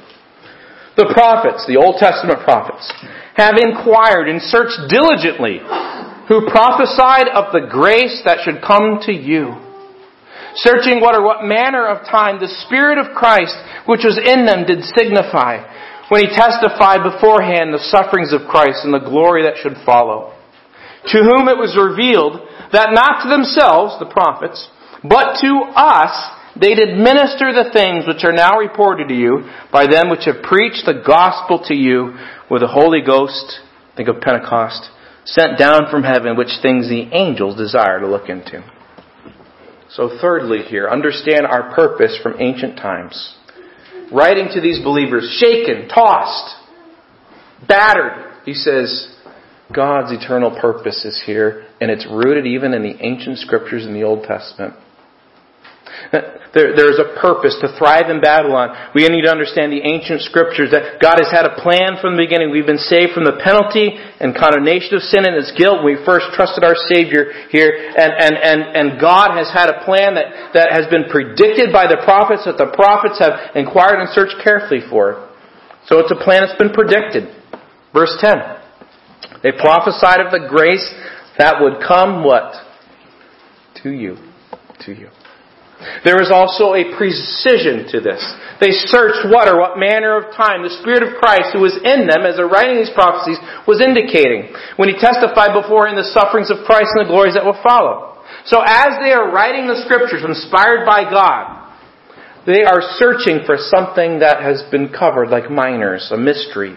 the 0.97 1.11
prophets, 1.15 1.65
the 1.71 1.79
Old 1.79 2.03
Testament 2.03 2.43
prophets, 2.43 2.91
have 3.39 3.55
inquired 3.55 4.29
and 4.29 4.43
searched 4.43 4.91
diligently, 4.91 5.63
who 6.27 6.51
prophesied 6.51 7.31
of 7.31 7.55
the 7.55 7.71
grace 7.71 8.23
that 8.27 8.43
should 8.43 8.61
come 8.61 8.99
to 9.07 9.13
you. 9.13 9.68
Searching 10.65 11.01
what 11.01 11.15
or 11.15 11.23
what 11.23 11.47
manner 11.47 11.87
of 11.87 12.07
time 12.07 12.41
the 12.41 12.51
Spirit 12.67 12.99
of 12.99 13.15
Christ, 13.15 13.55
which 13.87 14.03
was 14.03 14.19
in 14.19 14.43
them, 14.43 14.67
did 14.67 14.83
signify, 14.99 15.63
when 16.09 16.25
he 16.25 16.35
testified 16.35 17.07
beforehand 17.07 17.71
the 17.71 17.87
sufferings 17.93 18.33
of 18.33 18.49
Christ 18.51 18.83
and 18.83 18.93
the 18.93 19.07
glory 19.07 19.45
that 19.45 19.61
should 19.63 19.79
follow. 19.87 20.35
To 21.15 21.19
whom 21.23 21.47
it 21.47 21.57
was 21.57 21.79
revealed 21.79 22.43
that 22.73 22.91
not 22.91 23.23
to 23.23 23.29
themselves, 23.29 23.97
the 24.03 24.11
prophets, 24.11 24.59
but 25.07 25.39
to 25.41 25.53
us, 25.79 26.11
they 26.59 26.75
did 26.75 26.99
minister 26.99 27.55
the 27.55 27.71
things 27.73 28.05
which 28.07 28.25
are 28.25 28.35
now 28.35 28.59
reported 28.59 29.09
to 29.09 29.15
you 29.15 29.47
by 29.71 29.87
them 29.87 30.11
which 30.11 30.27
have 30.27 30.43
preached 30.43 30.85
the 30.87 31.03
gospel 31.07 31.63
to 31.69 31.75
you 31.75 32.19
with 32.51 32.63
the 32.63 32.69
Holy 32.69 33.01
Ghost, 33.01 33.61
think 33.97 34.09
of 34.09 34.21
Pentecost, 34.21 34.91
sent 35.25 35.59
down 35.59 35.87
from 35.91 36.03
heaven, 36.03 36.37
which 36.37 36.59
things 36.63 36.89
the 36.89 37.09
angels 37.13 37.57
desire 37.57 38.01
to 38.01 38.09
look 38.09 38.29
into. 38.29 38.65
So 39.91 40.19
thirdly 40.21 40.63
here, 40.63 40.89
understand 40.89 41.47
our 41.47 41.75
purpose 41.75 42.19
from 42.23 42.41
ancient 42.41 42.77
times. 42.77 43.37
Writing 44.13 44.49
to 44.53 44.61
these 44.61 44.83
believers, 44.83 45.39
shaken, 45.41 45.89
tossed, 45.89 46.57
battered, 47.67 48.33
he 48.45 48.55
says, 48.55 49.15
God's 49.75 50.13
eternal 50.13 50.59
purpose 50.61 51.05
is 51.05 51.23
here, 51.27 51.67
and 51.81 51.91
it's 51.91 52.07
rooted 52.07 52.47
even 52.47 52.73
in 52.73 52.83
the 52.83 52.97
ancient 53.05 53.39
scriptures 53.39 53.85
in 53.85 53.93
the 53.93 54.05
Old 54.05 54.25
Testament. 54.25 54.75
Uh, 56.13 56.39
there, 56.55 56.73
there's 56.75 56.97
a 56.97 57.17
purpose 57.21 57.57
to 57.61 57.69
thrive 57.77 58.09
in 58.09 58.21
Babylon. 58.21 58.73
We 58.95 59.07
need 59.09 59.29
to 59.29 59.33
understand 59.33 59.73
the 59.73 59.85
ancient 59.85 60.25
scriptures 60.25 60.73
that 60.73 61.01
God 61.01 61.21
has 61.21 61.29
had 61.29 61.45
a 61.45 61.55
plan 61.61 62.01
from 62.01 62.17
the 62.17 62.25
beginning. 62.25 62.51
We've 62.51 62.69
been 62.69 62.81
saved 62.81 63.13
from 63.13 63.29
the 63.29 63.37
penalty 63.41 63.97
and 64.21 64.33
condemnation 64.33 64.97
of 64.97 65.03
sin 65.05 65.29
and 65.29 65.37
its 65.37 65.53
guilt. 65.57 65.85
We 65.85 66.01
first 66.09 66.33
trusted 66.33 66.65
our 66.65 66.77
Savior 66.89 67.33
here, 67.53 67.71
and, 67.73 68.11
and, 68.17 68.35
and, 68.37 68.61
and 68.73 68.87
God 69.01 69.37
has 69.37 69.53
had 69.53 69.69
a 69.69 69.85
plan 69.85 70.17
that, 70.17 70.57
that 70.57 70.73
has 70.73 70.89
been 70.89 71.07
predicted 71.13 71.73
by 71.73 71.85
the 71.85 72.01
prophets, 72.03 72.49
that 72.49 72.57
the 72.57 72.73
prophets 72.73 73.21
have 73.21 73.53
inquired 73.55 74.01
and 74.01 74.09
searched 74.11 74.41
carefully 74.41 74.81
for. 74.89 75.29
So 75.87 76.01
it's 76.01 76.13
a 76.13 76.21
plan 76.21 76.45
that's 76.45 76.59
been 76.59 76.73
predicted. 76.73 77.29
Verse 77.93 78.13
10. 78.21 79.43
They 79.43 79.53
prophesied 79.53 80.21
of 80.21 80.33
the 80.33 80.47
grace 80.49 80.85
that 81.39 81.57
would 81.61 81.81
come 81.87 82.25
what? 82.25 82.53
To 83.83 83.91
you. 83.91 84.17
To 84.81 84.93
you. 84.93 85.09
There 86.03 86.19
is 86.19 86.35
also 86.35 86.75
a 86.75 86.91
precision 86.99 87.87
to 87.95 88.03
this. 88.03 88.19
They 88.59 88.75
searched 88.75 89.31
what 89.31 89.47
or 89.47 89.63
what 89.63 89.79
manner 89.79 90.19
of 90.19 90.35
time 90.35 90.67
the 90.67 90.75
Spirit 90.83 91.07
of 91.07 91.23
Christ 91.23 91.55
who 91.55 91.63
was 91.63 91.79
in 91.79 92.11
them 92.11 92.27
as 92.27 92.35
they're 92.35 92.51
writing 92.51 92.83
these 92.83 92.91
prophecies 92.91 93.39
was 93.63 93.79
indicating 93.79 94.51
when 94.75 94.91
he 94.91 94.99
testified 94.99 95.55
before 95.55 95.87
in 95.87 95.95
the 95.95 96.11
sufferings 96.11 96.51
of 96.51 96.67
Christ 96.67 96.91
and 96.99 97.07
the 97.07 97.13
glories 97.15 97.39
that 97.39 97.47
will 97.47 97.63
follow. 97.63 98.19
So 98.51 98.59
as 98.59 98.99
they 98.99 99.15
are 99.15 99.31
writing 99.31 99.71
the 99.71 99.79
scriptures 99.87 100.27
inspired 100.27 100.83
by 100.83 101.07
God, 101.07 101.71
they 102.43 102.67
are 102.67 102.83
searching 102.99 103.47
for 103.47 103.55
something 103.55 104.19
that 104.19 104.43
has 104.43 104.67
been 104.75 104.91
covered 104.91 105.31
like 105.31 105.47
miners, 105.47 106.11
a 106.11 106.19
mystery. 106.19 106.75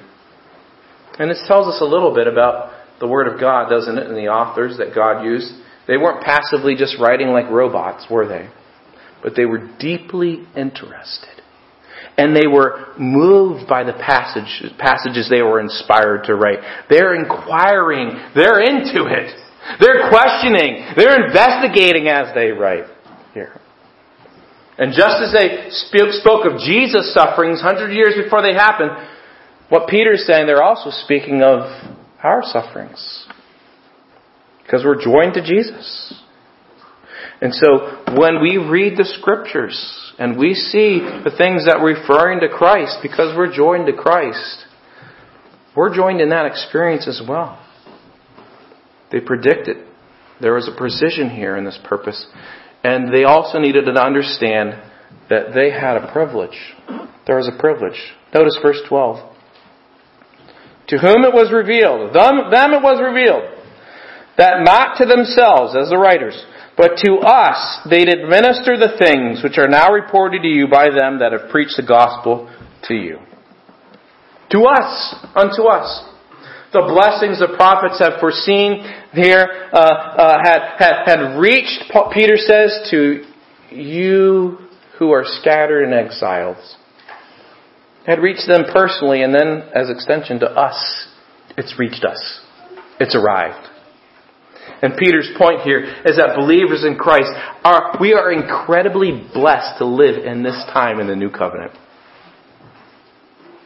And 1.18 1.30
this 1.30 1.42
tells 1.48 1.66
us 1.66 1.82
a 1.82 1.90
little 1.90 2.14
bit 2.14 2.28
about 2.28 2.70
the 3.00 3.08
Word 3.08 3.26
of 3.26 3.40
God, 3.40 3.70
doesn't 3.70 3.98
it, 3.98 4.06
and 4.06 4.16
the 4.16 4.30
authors 4.30 4.78
that 4.78 4.94
God 4.94 5.26
used. 5.26 5.50
They 5.88 5.98
weren't 5.98 6.22
passively 6.22 6.76
just 6.76 7.02
writing 7.02 7.30
like 7.30 7.50
robots, 7.50 8.06
were 8.10 8.28
they? 8.28 8.50
But 9.22 9.36
they 9.36 9.46
were 9.46 9.70
deeply 9.80 10.46
interested. 10.56 11.30
And 12.18 12.36
they 12.36 12.48
were 12.48 12.94
moved 13.00 13.68
by 13.70 13.84
the 13.84 13.94
passage, 13.94 14.64
passages 14.78 15.30
they 15.30 15.42
were 15.42 15.60
inspired 15.60 16.26
to 16.26 16.36
write. 16.36 16.60
They're 16.90 17.16
inquiring. 17.16 18.12
They're 18.36 18.60
into 18.60 19.08
it. 19.08 19.34
They're 19.80 20.10
questioning. 20.10 20.94
They're 20.96 21.26
investigating 21.26 22.08
as 22.08 22.34
they 22.36 22.50
write 22.50 22.86
here. 23.34 23.60
And 24.78 24.94
just 24.94 25.22
as 25.22 25.32
they 25.32 25.70
spoke 25.70 26.46
of 26.46 26.60
Jesus' 26.60 27.14
sufferings 27.14 27.62
hundred 27.62 27.94
years 27.94 28.16
before 28.22 28.42
they 28.42 28.54
happened, 28.54 28.92
what 29.70 29.88
Peter's 29.88 30.26
saying, 30.26 30.48
they're 30.48 30.64
also 30.64 30.90
speaking 30.90 31.44
of 31.44 31.62
our 32.24 32.42
sufferings. 32.44 33.28
Because 34.64 34.84
we're 34.84 35.02
joined 35.02 35.34
to 35.36 35.42
Jesus. 35.42 36.21
And 37.42 37.54
so 37.54 38.04
when 38.16 38.40
we 38.40 38.58
read 38.58 38.98
the 38.98 39.06
scriptures 39.20 40.14
and 40.20 40.38
we 40.38 40.54
see 40.54 41.00
the 41.00 41.34
things 41.36 41.66
that 41.66 41.80
we're 41.82 42.00
referring 42.00 42.40
to 42.42 42.50
Christ 42.50 43.00
because 43.02 43.36
we're 43.36 43.54
joined 43.54 43.88
to 43.88 43.94
Christ, 43.94 44.66
we're 45.76 45.94
joined 45.96 46.22
in 46.22 46.30
that 46.30 46.46
experience 46.46 47.08
as 47.08 47.22
well. 47.28 47.58
They 49.12 49.20
predicted. 49.20 49.88
There 50.40 50.54
was 50.54 50.68
a 50.68 50.78
precision 50.78 51.30
here 51.30 51.58
in 51.58 51.66
this 51.66 51.80
purpose. 51.84 52.28
And 52.84 53.14
they 53.14 53.24
also 53.24 53.60
needed 53.60 53.86
to 53.86 53.92
understand 53.92 54.82
that 55.30 55.54
they 55.54 55.72
had 55.72 55.98
a 55.98 56.12
privilege. 56.12 56.58
There 57.26 57.38
was 57.38 57.48
a 57.48 57.60
privilege. 57.60 58.00
Notice 58.34 58.58
verse 58.62 58.82
12. 58.88 59.30
To 60.90 60.98
whom 60.98 61.24
it 61.24 61.34
was 61.34 61.52
revealed, 61.54 62.14
them, 62.14 62.52
them 62.52 62.74
it 62.74 62.84
was 62.84 63.00
revealed, 63.02 63.44
that 64.38 64.64
not 64.64 64.98
to 64.98 65.06
themselves, 65.06 65.76
as 65.76 65.90
the 65.90 65.98
writers, 65.98 66.36
but 66.78 66.98
to 67.06 67.18
us 67.20 67.80
they 67.90 68.06
did 68.06 68.28
minister 68.28 68.78
the 68.78 68.96
things 68.98 69.44
which 69.44 69.58
are 69.58 69.68
now 69.68 69.92
reported 69.92 70.42
to 70.42 70.48
you 70.48 70.68
by 70.68 70.90
them 70.90 71.20
that 71.20 71.32
have 71.32 71.50
preached 71.50 71.78
the 71.78 71.86
gospel 71.86 72.50
to 72.84 72.94
you. 72.94 73.20
To 74.52 74.64
us, 74.64 75.16
unto 75.36 75.64
us. 75.64 76.08
The 76.74 76.82
blessings 76.88 77.40
the 77.40 77.54
prophets 77.56 78.00
have 78.00 78.20
foreseen 78.20 78.84
here 79.14 79.70
uh, 79.74 79.78
uh, 79.78 80.38
had, 80.44 80.60
had, 80.78 81.04
had 81.06 81.40
reached, 81.40 81.84
Peter 82.14 82.38
says, 82.38 82.88
to 82.92 83.26
you 83.72 84.58
who 84.98 85.12
are 85.12 85.24
scattered 85.26 85.84
and 85.84 85.94
exiled. 85.94 86.58
Had 88.06 88.20
reached 88.20 88.48
them 88.48 88.64
personally, 88.72 89.22
and 89.22 89.34
then 89.34 89.70
as 89.76 89.90
extension 89.90 90.40
to 90.40 90.48
us, 90.48 91.08
it's 91.58 91.78
reached 91.78 92.04
us. 92.04 92.42
It's 93.00 93.16
arrived. 93.16 93.68
And 94.82 94.98
Peter's 94.98 95.30
point 95.38 95.62
here 95.62 95.80
is 96.06 96.18
that 96.18 96.36
believers 96.36 96.84
in 96.84 96.96
Christ 96.96 97.30
are, 97.64 97.98
we 98.00 98.14
are 98.14 98.32
incredibly 98.32 99.28
blessed 99.34 99.78
to 99.78 99.86
live 99.86 100.26
in 100.26 100.42
this 100.42 100.58
time 100.74 101.00
in 101.00 101.08
the 101.08 101.16
new 101.16 101.30
covenant. 101.30 101.74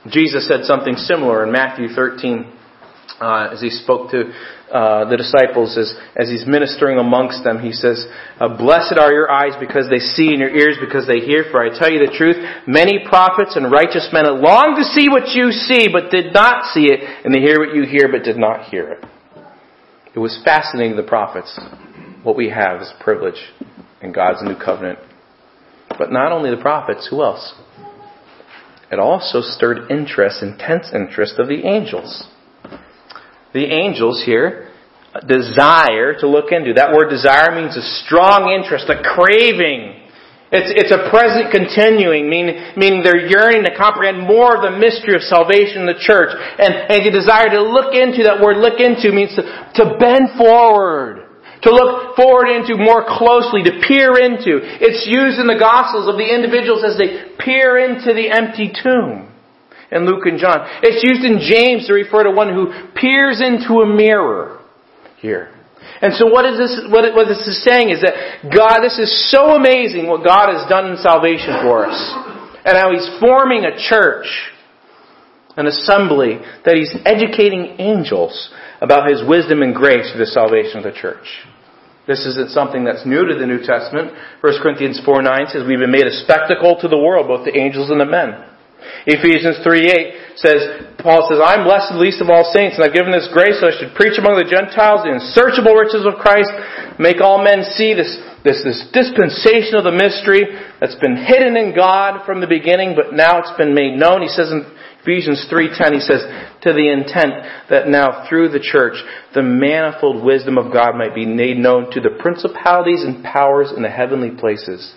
Jesus 0.07 0.47
said 0.47 0.65
something 0.65 0.95
similar 0.95 1.43
in 1.45 1.51
Matthew 1.51 1.87
13 1.87 2.51
uh, 3.19 3.49
as 3.53 3.61
he 3.61 3.69
spoke 3.69 4.11
to 4.11 4.29
uh, 4.69 5.07
the 5.09 5.15
disciples 5.15 5.77
as, 5.77 5.95
as 6.19 6.29
he's 6.29 6.45
ministering 6.45 6.99
amongst 6.99 7.43
them. 7.43 7.61
He 7.61 7.71
says, 7.71 8.05
uh, 8.39 8.57
Blessed 8.57 8.99
are 8.99 9.11
your 9.13 9.31
eyes 9.31 9.53
because 9.59 9.89
they 9.89 9.99
see 9.99 10.29
and 10.35 10.39
your 10.39 10.53
ears 10.53 10.77
because 10.81 11.07
they 11.07 11.19
hear. 11.19 11.45
For 11.49 11.63
I 11.63 11.71
tell 11.71 11.89
you 11.89 12.05
the 12.05 12.11
truth, 12.11 12.35
many 12.67 13.05
prophets 13.07 13.55
and 13.55 13.71
righteous 13.71 14.09
men 14.11 14.25
long 14.41 14.75
to 14.77 14.83
see 14.83 15.07
what 15.07 15.31
you 15.31 15.51
see 15.51 15.87
but 15.87 16.11
did 16.11 16.33
not 16.33 16.73
see 16.73 16.91
it, 16.91 16.99
and 17.23 17.33
to 17.33 17.39
hear 17.39 17.57
what 17.57 17.73
you 17.73 17.87
hear 17.87 18.11
but 18.11 18.23
did 18.23 18.37
not 18.37 18.67
hear 18.67 18.99
it. 18.99 19.05
It 20.15 20.19
was 20.19 20.39
fascinating 20.45 20.95
to 20.95 21.01
the 21.01 21.07
prophets. 21.07 21.59
What 22.23 22.37
we 22.37 22.49
have 22.49 22.81
is 22.81 22.91
privilege 23.01 23.51
in 24.01 24.13
God's 24.13 24.41
new 24.41 24.55
covenant. 24.55 24.99
But 25.97 26.11
not 26.11 26.31
only 26.31 26.51
the 26.51 26.61
prophets, 26.61 27.07
who 27.09 27.21
else? 27.21 27.53
It 28.91 28.99
also 28.99 29.41
stirred 29.41 29.91
interest, 29.91 30.41
intense 30.41 30.87
interest 30.93 31.35
of 31.37 31.47
the 31.47 31.65
angels. 31.65 32.27
The 33.53 33.65
angels 33.65 34.23
here 34.25 34.69
desire 35.27 36.15
to 36.19 36.27
look 36.27 36.51
into. 36.51 36.73
That 36.73 36.93
word 36.93 37.09
desire 37.09 37.53
means 37.53 37.75
a 37.75 37.81
strong 37.81 38.51
interest, 38.51 38.89
a 38.89 39.01
craving 39.01 39.94
It's, 40.53 40.69
it's 40.77 40.93
a 40.93 41.09
present 41.09 41.49
continuing, 41.49 42.29
meaning, 42.29 42.77
meaning 42.77 43.01
they're 43.01 43.25
yearning 43.25 43.65
to 43.65 43.73
comprehend 43.73 44.21
more 44.21 44.53
of 44.53 44.61
the 44.61 44.77
mystery 44.77 45.17
of 45.17 45.25
salvation 45.25 45.81
in 45.81 45.87
the 45.89 45.97
church. 45.97 46.37
And, 46.37 46.73
and 46.93 46.97
you 47.01 47.09
desire 47.09 47.49
to 47.49 47.65
look 47.65 47.97
into, 47.97 48.29
that 48.29 48.37
word 48.37 48.61
look 48.61 48.77
into 48.77 49.09
means 49.09 49.33
to, 49.33 49.41
to 49.81 49.97
bend 49.97 50.37
forward. 50.37 51.25
To 51.65 51.73
look 51.73 52.15
forward 52.15 52.53
into 52.53 52.77
more 52.77 53.01
closely, 53.09 53.65
to 53.65 53.81
peer 53.89 54.21
into. 54.21 54.61
It's 54.61 55.09
used 55.09 55.41
in 55.41 55.49
the 55.49 55.57
Gospels 55.57 56.05
of 56.05 56.21
the 56.21 56.29
individuals 56.29 56.85
as 56.85 56.93
they 56.93 57.33
peer 57.41 57.81
into 57.81 58.13
the 58.13 58.29
empty 58.29 58.69
tomb. 58.69 59.33
In 59.89 60.05
Luke 60.05 60.25
and 60.25 60.37
John. 60.37 60.67
It's 60.83 61.01
used 61.01 61.25
in 61.25 61.41
James 61.41 61.87
to 61.87 61.93
refer 61.93 62.23
to 62.23 62.31
one 62.31 62.53
who 62.53 62.69
peers 62.93 63.41
into 63.41 63.81
a 63.81 63.85
mirror 63.85 64.61
here. 65.17 65.54
And 66.01 66.13
so 66.13 66.27
what 66.27 66.45
is 66.45 66.57
this, 66.57 66.73
what, 66.91 67.07
what 67.15 67.27
this 67.27 67.47
is 67.47 67.63
saying 67.63 67.89
is 67.89 68.01
that 68.01 68.51
God, 68.51 68.83
this 68.83 68.99
is 68.99 69.31
so 69.31 69.55
amazing 69.55 70.07
what 70.07 70.25
God 70.25 70.51
has 70.51 70.67
done 70.67 70.91
in 70.91 70.97
salvation 70.97 71.63
for 71.63 71.87
us. 71.87 71.97
And 72.65 72.75
how 72.75 72.91
He's 72.91 73.07
forming 73.19 73.63
a 73.63 73.77
church, 73.77 74.27
an 75.55 75.67
assembly, 75.67 76.39
that 76.65 76.75
He's 76.75 76.91
educating 77.05 77.79
angels 77.79 78.51
about 78.81 79.09
His 79.09 79.23
wisdom 79.23 79.61
and 79.61 79.73
grace 79.73 80.11
for 80.11 80.17
the 80.17 80.27
salvation 80.27 80.79
of 80.79 80.83
the 80.83 80.95
church. 80.99 81.25
This 82.07 82.25
isn't 82.25 82.51
something 82.51 82.83
that's 82.83 83.05
new 83.05 83.25
to 83.25 83.33
the 83.33 83.47
New 83.47 83.65
Testament. 83.65 84.13
1 84.41 84.61
Corinthians 84.61 85.01
4 85.03 85.21
9 85.23 85.47
says, 85.47 85.63
We've 85.65 85.79
been 85.79 85.95
made 85.95 86.05
a 86.05 86.13
spectacle 86.21 86.77
to 86.81 86.87
the 86.87 86.99
world, 86.99 87.27
both 87.27 87.45
the 87.45 87.57
angels 87.57 87.89
and 87.89 87.99
the 87.99 88.05
men. 88.05 88.45
Ephesians 89.07 89.57
3 89.63 89.89
8 89.89 90.24
says, 90.35 90.91
Paul 90.99 91.27
says, 91.29 91.39
I'm 91.39 91.63
blessed 91.63 91.95
least 91.95 92.19
of 92.19 92.29
all 92.29 92.51
saints, 92.51 92.75
and 92.75 92.83
I've 92.83 92.95
given 92.95 93.11
this 93.11 93.29
grace 93.31 93.59
so 93.59 93.71
I 93.71 93.75
should 93.75 93.95
preach 93.95 94.19
among 94.19 94.35
the 94.35 94.47
Gentiles 94.47 95.07
the 95.07 95.15
unsearchable 95.15 95.75
riches 95.75 96.03
of 96.03 96.19
Christ, 96.19 96.51
make 96.99 97.23
all 97.23 97.39
men 97.39 97.63
see 97.75 97.95
this, 97.95 98.19
this, 98.43 98.59
this 98.63 98.83
dispensation 98.91 99.79
of 99.79 99.87
the 99.87 99.95
mystery 99.95 100.43
that's 100.79 100.99
been 100.99 101.15
hidden 101.15 101.55
in 101.55 101.71
God 101.71 102.25
from 102.25 102.43
the 102.43 102.51
beginning, 102.51 102.95
but 102.95 103.15
now 103.15 103.39
it's 103.39 103.55
been 103.55 103.73
made 103.73 103.95
known. 103.95 104.21
He 104.21 104.31
says 104.31 104.51
in 104.51 104.67
Ephesians 105.05 105.47
3.10, 105.47 105.93
he 105.93 106.03
says, 106.03 106.25
to 106.65 106.73
the 106.73 106.89
intent 106.91 107.45
that 107.69 107.87
now 107.87 108.25
through 108.27 108.49
the 108.49 108.59
church, 108.59 108.97
the 109.33 109.43
manifold 109.43 110.25
wisdom 110.25 110.57
of 110.57 110.73
God 110.73 110.97
might 110.97 111.13
be 111.13 111.25
made 111.25 111.57
known 111.57 111.91
to 111.91 112.01
the 112.01 112.17
principalities 112.19 113.03
and 113.03 113.23
powers 113.23 113.71
in 113.75 113.83
the 113.83 113.89
heavenly 113.89 114.31
places 114.31 114.95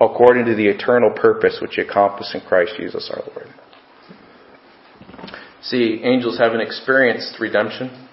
according 0.00 0.44
to 0.44 0.54
the 0.54 0.66
eternal 0.66 1.10
purpose 1.10 1.58
which 1.62 1.76
he 1.76 1.82
accomplished 1.82 2.34
in 2.34 2.40
Christ 2.42 2.72
Jesus 2.76 3.10
our 3.10 3.22
Lord. 3.32 3.55
See, 5.68 6.00
angels 6.04 6.38
haven't 6.38 6.60
experienced 6.60 7.40
redemption. 7.40 8.08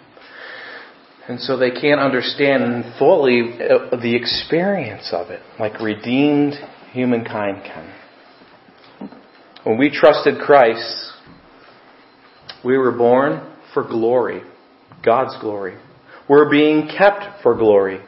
And 1.27 1.39
so 1.39 1.55
they 1.55 1.71
can't 1.71 2.01
understand 2.01 2.95
fully 2.97 3.41
uh, 3.41 3.95
the 3.95 4.15
experience 4.15 5.11
of 5.13 5.29
it, 5.29 5.39
like 5.59 5.79
redeemed 5.79 6.55
humankind 6.91 7.63
can. 7.63 7.93
When 9.63 9.77
we 9.77 9.89
trusted 9.89 10.39
Christ, 10.39 11.11
we 12.65 12.77
were 12.77 12.91
born 12.91 13.55
for 13.73 13.83
glory, 13.87 14.41
God's 15.05 15.39
glory. 15.39 15.77
We're 16.27 16.49
being 16.49 16.89
kept 16.97 17.43
for 17.43 17.55
glory. 17.55 17.99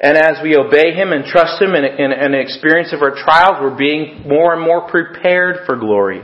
And 0.00 0.18
as 0.18 0.42
we 0.42 0.56
obey 0.56 0.92
Him 0.92 1.12
and 1.12 1.24
trust 1.24 1.62
Him 1.62 1.74
in, 1.74 1.84
in, 1.84 2.12
in, 2.12 2.34
an 2.34 2.40
experience 2.40 2.92
of 2.92 3.00
our 3.00 3.14
trials, 3.14 3.58
we're 3.62 3.78
being 3.78 4.24
more 4.26 4.52
and 4.52 4.62
more 4.62 4.88
prepared 4.88 5.64
for 5.64 5.76
glory. 5.76 6.22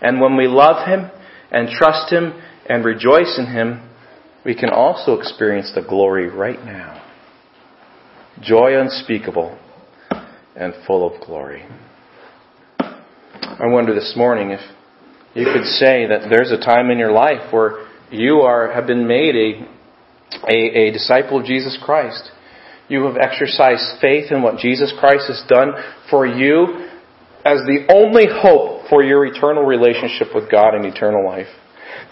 And 0.00 0.20
when 0.20 0.36
we 0.36 0.46
love 0.48 0.88
Him 0.88 1.10
and 1.50 1.68
trust 1.68 2.12
Him 2.12 2.40
and 2.68 2.84
rejoice 2.84 3.38
in 3.38 3.46
Him, 3.46 3.88
we 4.44 4.54
can 4.54 4.70
also 4.70 5.18
experience 5.18 5.72
the 5.74 5.82
glory 5.82 6.28
right 6.28 6.64
now. 6.64 7.04
Joy 8.40 8.80
unspeakable 8.80 9.58
and 10.56 10.74
full 10.86 11.12
of 11.12 11.20
glory. 11.26 11.64
I 12.80 13.66
wonder 13.66 13.94
this 13.94 14.14
morning 14.16 14.50
if 14.50 14.60
you 15.34 15.44
could 15.52 15.64
say 15.64 16.06
that 16.06 16.28
there's 16.30 16.52
a 16.52 16.58
time 16.58 16.90
in 16.90 16.98
your 16.98 17.12
life 17.12 17.52
where 17.52 17.88
you 18.10 18.40
are, 18.40 18.72
have 18.72 18.86
been 18.86 19.06
made 19.06 19.34
a, 19.34 20.48
a, 20.48 20.88
a 20.88 20.92
disciple 20.92 21.40
of 21.40 21.46
Jesus 21.46 21.76
Christ 21.82 22.30
you 22.88 23.04
have 23.04 23.16
exercised 23.16 24.00
faith 24.00 24.32
in 24.32 24.42
what 24.42 24.58
Jesus 24.58 24.92
Christ 24.98 25.28
has 25.28 25.42
done 25.48 25.72
for 26.10 26.26
you 26.26 26.88
as 27.44 27.60
the 27.66 27.86
only 27.92 28.26
hope 28.26 28.77
for 28.88 29.02
your 29.02 29.26
eternal 29.26 29.64
relationship 29.64 30.34
with 30.34 30.50
God 30.50 30.74
and 30.74 30.84
eternal 30.84 31.24
life. 31.24 31.48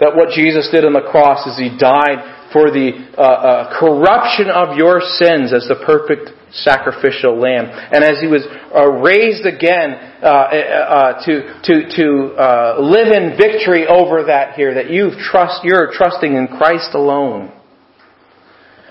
That 0.00 0.14
what 0.14 0.36
Jesus 0.36 0.68
did 0.70 0.84
on 0.84 0.92
the 0.92 1.08
cross 1.08 1.46
is 1.46 1.56
He 1.56 1.72
died 1.72 2.52
for 2.52 2.70
the 2.70 2.92
uh, 3.16 3.22
uh, 3.22 3.80
corruption 3.80 4.48
of 4.52 4.76
your 4.76 5.00
sins 5.00 5.52
as 5.52 5.66
the 5.68 5.80
perfect 5.84 6.30
sacrificial 6.52 7.40
lamb. 7.40 7.66
And 7.66 8.04
as 8.04 8.20
He 8.20 8.28
was 8.28 8.44
uh, 8.44 8.86
raised 9.00 9.46
again 9.48 9.96
uh, 10.20 10.26
uh, 10.26 11.24
to, 11.24 11.32
to, 11.64 11.74
to 11.96 12.06
uh, 12.36 12.76
live 12.80 13.08
in 13.08 13.36
victory 13.40 13.86
over 13.86 14.24
that 14.28 14.54
here, 14.54 14.74
that 14.74 14.90
you 14.90 15.12
trust, 15.16 15.64
you're 15.64 15.92
trusting 15.92 16.34
in 16.34 16.46
Christ 16.46 16.90
alone. 16.92 17.52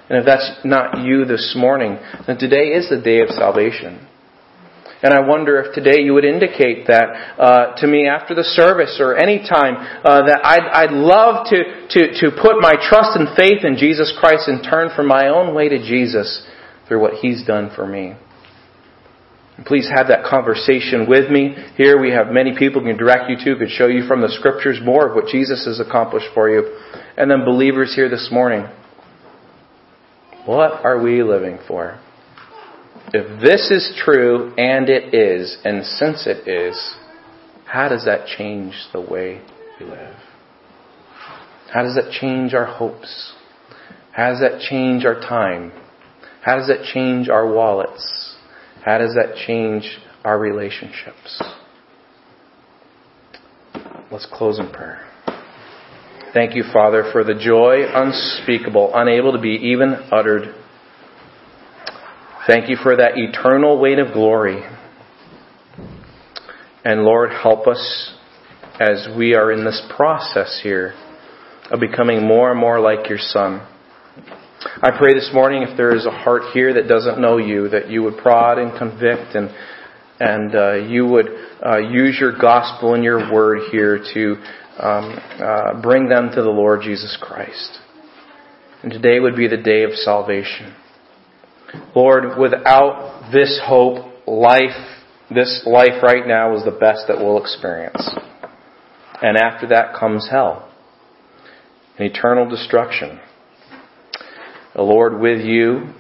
And 0.10 0.20
if 0.20 0.26
that's 0.26 0.62
not 0.64 1.04
you 1.04 1.26
this 1.26 1.56
morning, 1.58 1.98
then 2.28 2.38
today 2.38 2.74
is 2.78 2.90
the 2.90 3.02
day 3.02 3.22
of 3.22 3.30
salvation. 3.30 4.08
And 5.06 5.14
I 5.14 5.20
wonder 5.20 5.62
if 5.62 5.76
today 5.76 6.01
you 6.01 6.16
would 6.16 6.26
indicate 6.26 6.88
that 6.88 7.38
uh, 7.38 7.76
to 7.78 7.86
me 7.86 8.08
after 8.08 8.34
the 8.34 8.41
service 8.41 8.97
or 8.99 9.16
any 9.16 9.38
time 9.38 9.76
uh, 9.78 10.26
that 10.26 10.41
I'd, 10.43 10.89
I'd 10.89 10.93
love 10.97 11.45
to, 11.53 11.86
to, 11.93 12.01
to 12.26 12.41
put 12.41 12.58
my 12.58 12.74
trust 12.74 13.14
and 13.14 13.30
faith 13.38 13.62
in 13.64 13.78
Jesus 13.78 14.12
Christ 14.20 14.47
and 14.47 14.64
turn 14.64 14.89
from 14.95 15.06
my 15.06 15.28
own 15.28 15.53
way 15.53 15.70
to 15.70 15.78
Jesus 15.78 16.43
through 16.88 17.01
what 17.01 17.22
He's 17.22 17.45
done 17.45 17.70
for 17.76 17.86
me. 17.86 18.16
Please 19.68 19.88
have 19.95 20.08
that 20.08 20.26
conversation 20.26 21.08
with 21.08 21.30
me. 21.30 21.53
Here 21.78 22.01
we 22.01 22.10
have 22.10 22.34
many 22.34 22.58
people 22.58 22.82
can 22.82 22.97
direct 22.97 23.30
you 23.30 23.38
to, 23.45 23.60
could 23.60 23.70
show 23.70 23.86
you 23.86 24.08
from 24.08 24.22
the 24.22 24.34
scriptures 24.39 24.80
more 24.84 25.08
of 25.08 25.14
what 25.14 25.28
Jesus 25.28 25.66
has 25.66 25.80
accomplished 25.80 26.34
for 26.34 26.49
you. 26.49 26.80
And 27.16 27.30
then 27.30 27.45
believers 27.45 27.93
here 27.93 28.10
this 28.10 28.30
morning. 28.32 28.66
What 30.47 30.84
are 30.84 30.99
we 30.99 31.22
living 31.22 31.60
for? 31.68 32.01
If 33.18 33.39
this 33.39 33.72
is 33.72 33.97
true, 34.03 34.53
and 34.57 34.89
it 34.89 35.13
is, 35.13 35.57
and 35.63 35.86
since 35.86 36.28
it 36.28 36.49
is, 36.49 36.97
how 37.66 37.88
does 37.88 38.03
that 38.03 38.28
change 38.28 38.74
the 38.91 38.99
way 38.99 39.41
we 39.80 39.86
live? 39.86 40.18
How 41.74 41.84
does 41.84 41.95
that 41.95 42.11
change 42.11 42.53
our 42.53 42.66
hopes? 42.66 43.34
How 44.11 44.32
does 44.32 44.41
that 44.41 44.59
change 44.70 45.05
our 45.05 45.16
time? 45.16 45.72
How 46.41 46.57
does 46.57 46.68
that 46.68 46.84
change 46.93 47.30
our 47.30 47.49
wallets? 47.49 48.36
How 48.84 48.97
does 48.97 49.13
that 49.13 49.38
change 49.47 49.97
our 50.26 50.38
relationships? 50.38 51.41
Let's 54.11 54.28
close 54.30 54.59
in 54.59 54.70
prayer. 54.74 55.07
Thank 56.34 56.53
you, 56.53 56.66
Father, 56.74 57.09
for 57.13 57.24
the 57.24 57.34
joy 57.34 57.86
unspeakable, 57.88 58.91
unable 58.93 59.32
to 59.32 59.39
be 59.39 59.57
even 59.72 59.93
uttered. 60.11 60.53
Thank 62.48 62.70
you 62.70 62.76
for 62.76 62.96
that 62.96 63.14
eternal 63.18 63.80
weight 63.80 63.98
of 63.98 64.14
glory. 64.14 64.62
And 66.84 67.02
Lord, 67.02 67.32
help 67.32 67.66
us 67.66 68.14
as 68.80 69.08
we 69.18 69.34
are 69.34 69.52
in 69.52 69.66
this 69.66 69.82
process 69.96 70.60
here 70.62 70.93
of 71.72 71.80
becoming 71.80 72.28
more 72.28 72.52
and 72.52 72.60
more 72.60 72.80
like 72.80 73.10
your 73.10 73.18
Son. 73.18 73.68
I 74.80 74.91
pray 74.96 75.16
this 75.16 75.32
morning 75.34 75.64
if 75.64 75.76
there 75.76 75.96
is 75.96 76.06
a 76.06 76.12
heart 76.12 76.43
here 76.54 76.72
that 76.76 76.88
doesn't 76.88 77.20
know 77.20 77.38
you, 77.38 77.70
that 77.70 77.89
you 77.89 78.04
would 78.04 78.18
prod 78.18 78.60
and 78.60 78.78
convict 78.78 79.36
and 79.36 79.50
and 80.20 80.56
uh, 80.56 80.74
you 80.76 81.06
would 81.08 81.28
uh, 81.66 81.78
use 81.78 82.18
your 82.20 82.38
gospel 82.39 82.93
and 82.93 83.04
your 83.04 83.34
word 83.34 83.60
here 83.72 83.98
to 84.14 84.36
um, 84.80 85.20
uh, 85.41 85.82
bring 85.82 86.08
them 86.08 86.30
to 86.30 86.41
the 86.41 86.50
Lord 86.50 86.82
Jesus 86.84 87.18
Christ. 87.20 87.80
And 88.84 88.91
today 88.91 89.20
would 89.20 89.36
be 89.36 89.48
the 89.48 89.58
day 89.58 89.84
of 89.84 89.91
salvation. 89.93 90.74
Lord, 91.96 92.38
without 92.40 93.30
this 93.32 93.60
hope, 93.66 94.06
life, 94.28 94.76
this 95.34 95.64
life 95.66 96.04
right 96.04 96.28
now 96.28 96.56
is 96.56 96.64
the 96.64 96.72
best 96.72 97.06
that 97.08 97.18
we'll 97.18 97.42
experience. 97.42 98.10
And 99.22 99.38
after 99.38 99.68
that 99.68 99.96
comes 99.98 100.28
hell 100.30 100.72
and 101.98 102.10
eternal 102.10 102.50
destruction. 102.50 103.20
Lord, 104.76 105.20
with 105.20 105.42
you, 105.42 105.94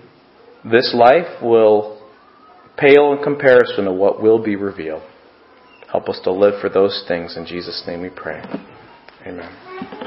this 0.69 0.93
life 0.93 1.41
will 1.41 2.01
pale 2.77 3.13
in 3.13 3.23
comparison 3.23 3.85
to 3.85 3.93
what 3.93 4.21
will 4.21 4.43
be 4.43 4.55
revealed. 4.55 5.03
Help 5.91 6.09
us 6.09 6.19
to 6.25 6.31
live 6.31 6.59
for 6.59 6.69
those 6.69 7.05
things. 7.07 7.37
In 7.37 7.45
Jesus' 7.45 7.83
name 7.87 8.01
we 8.01 8.09
pray. 8.09 8.43
Amen. 9.25 10.04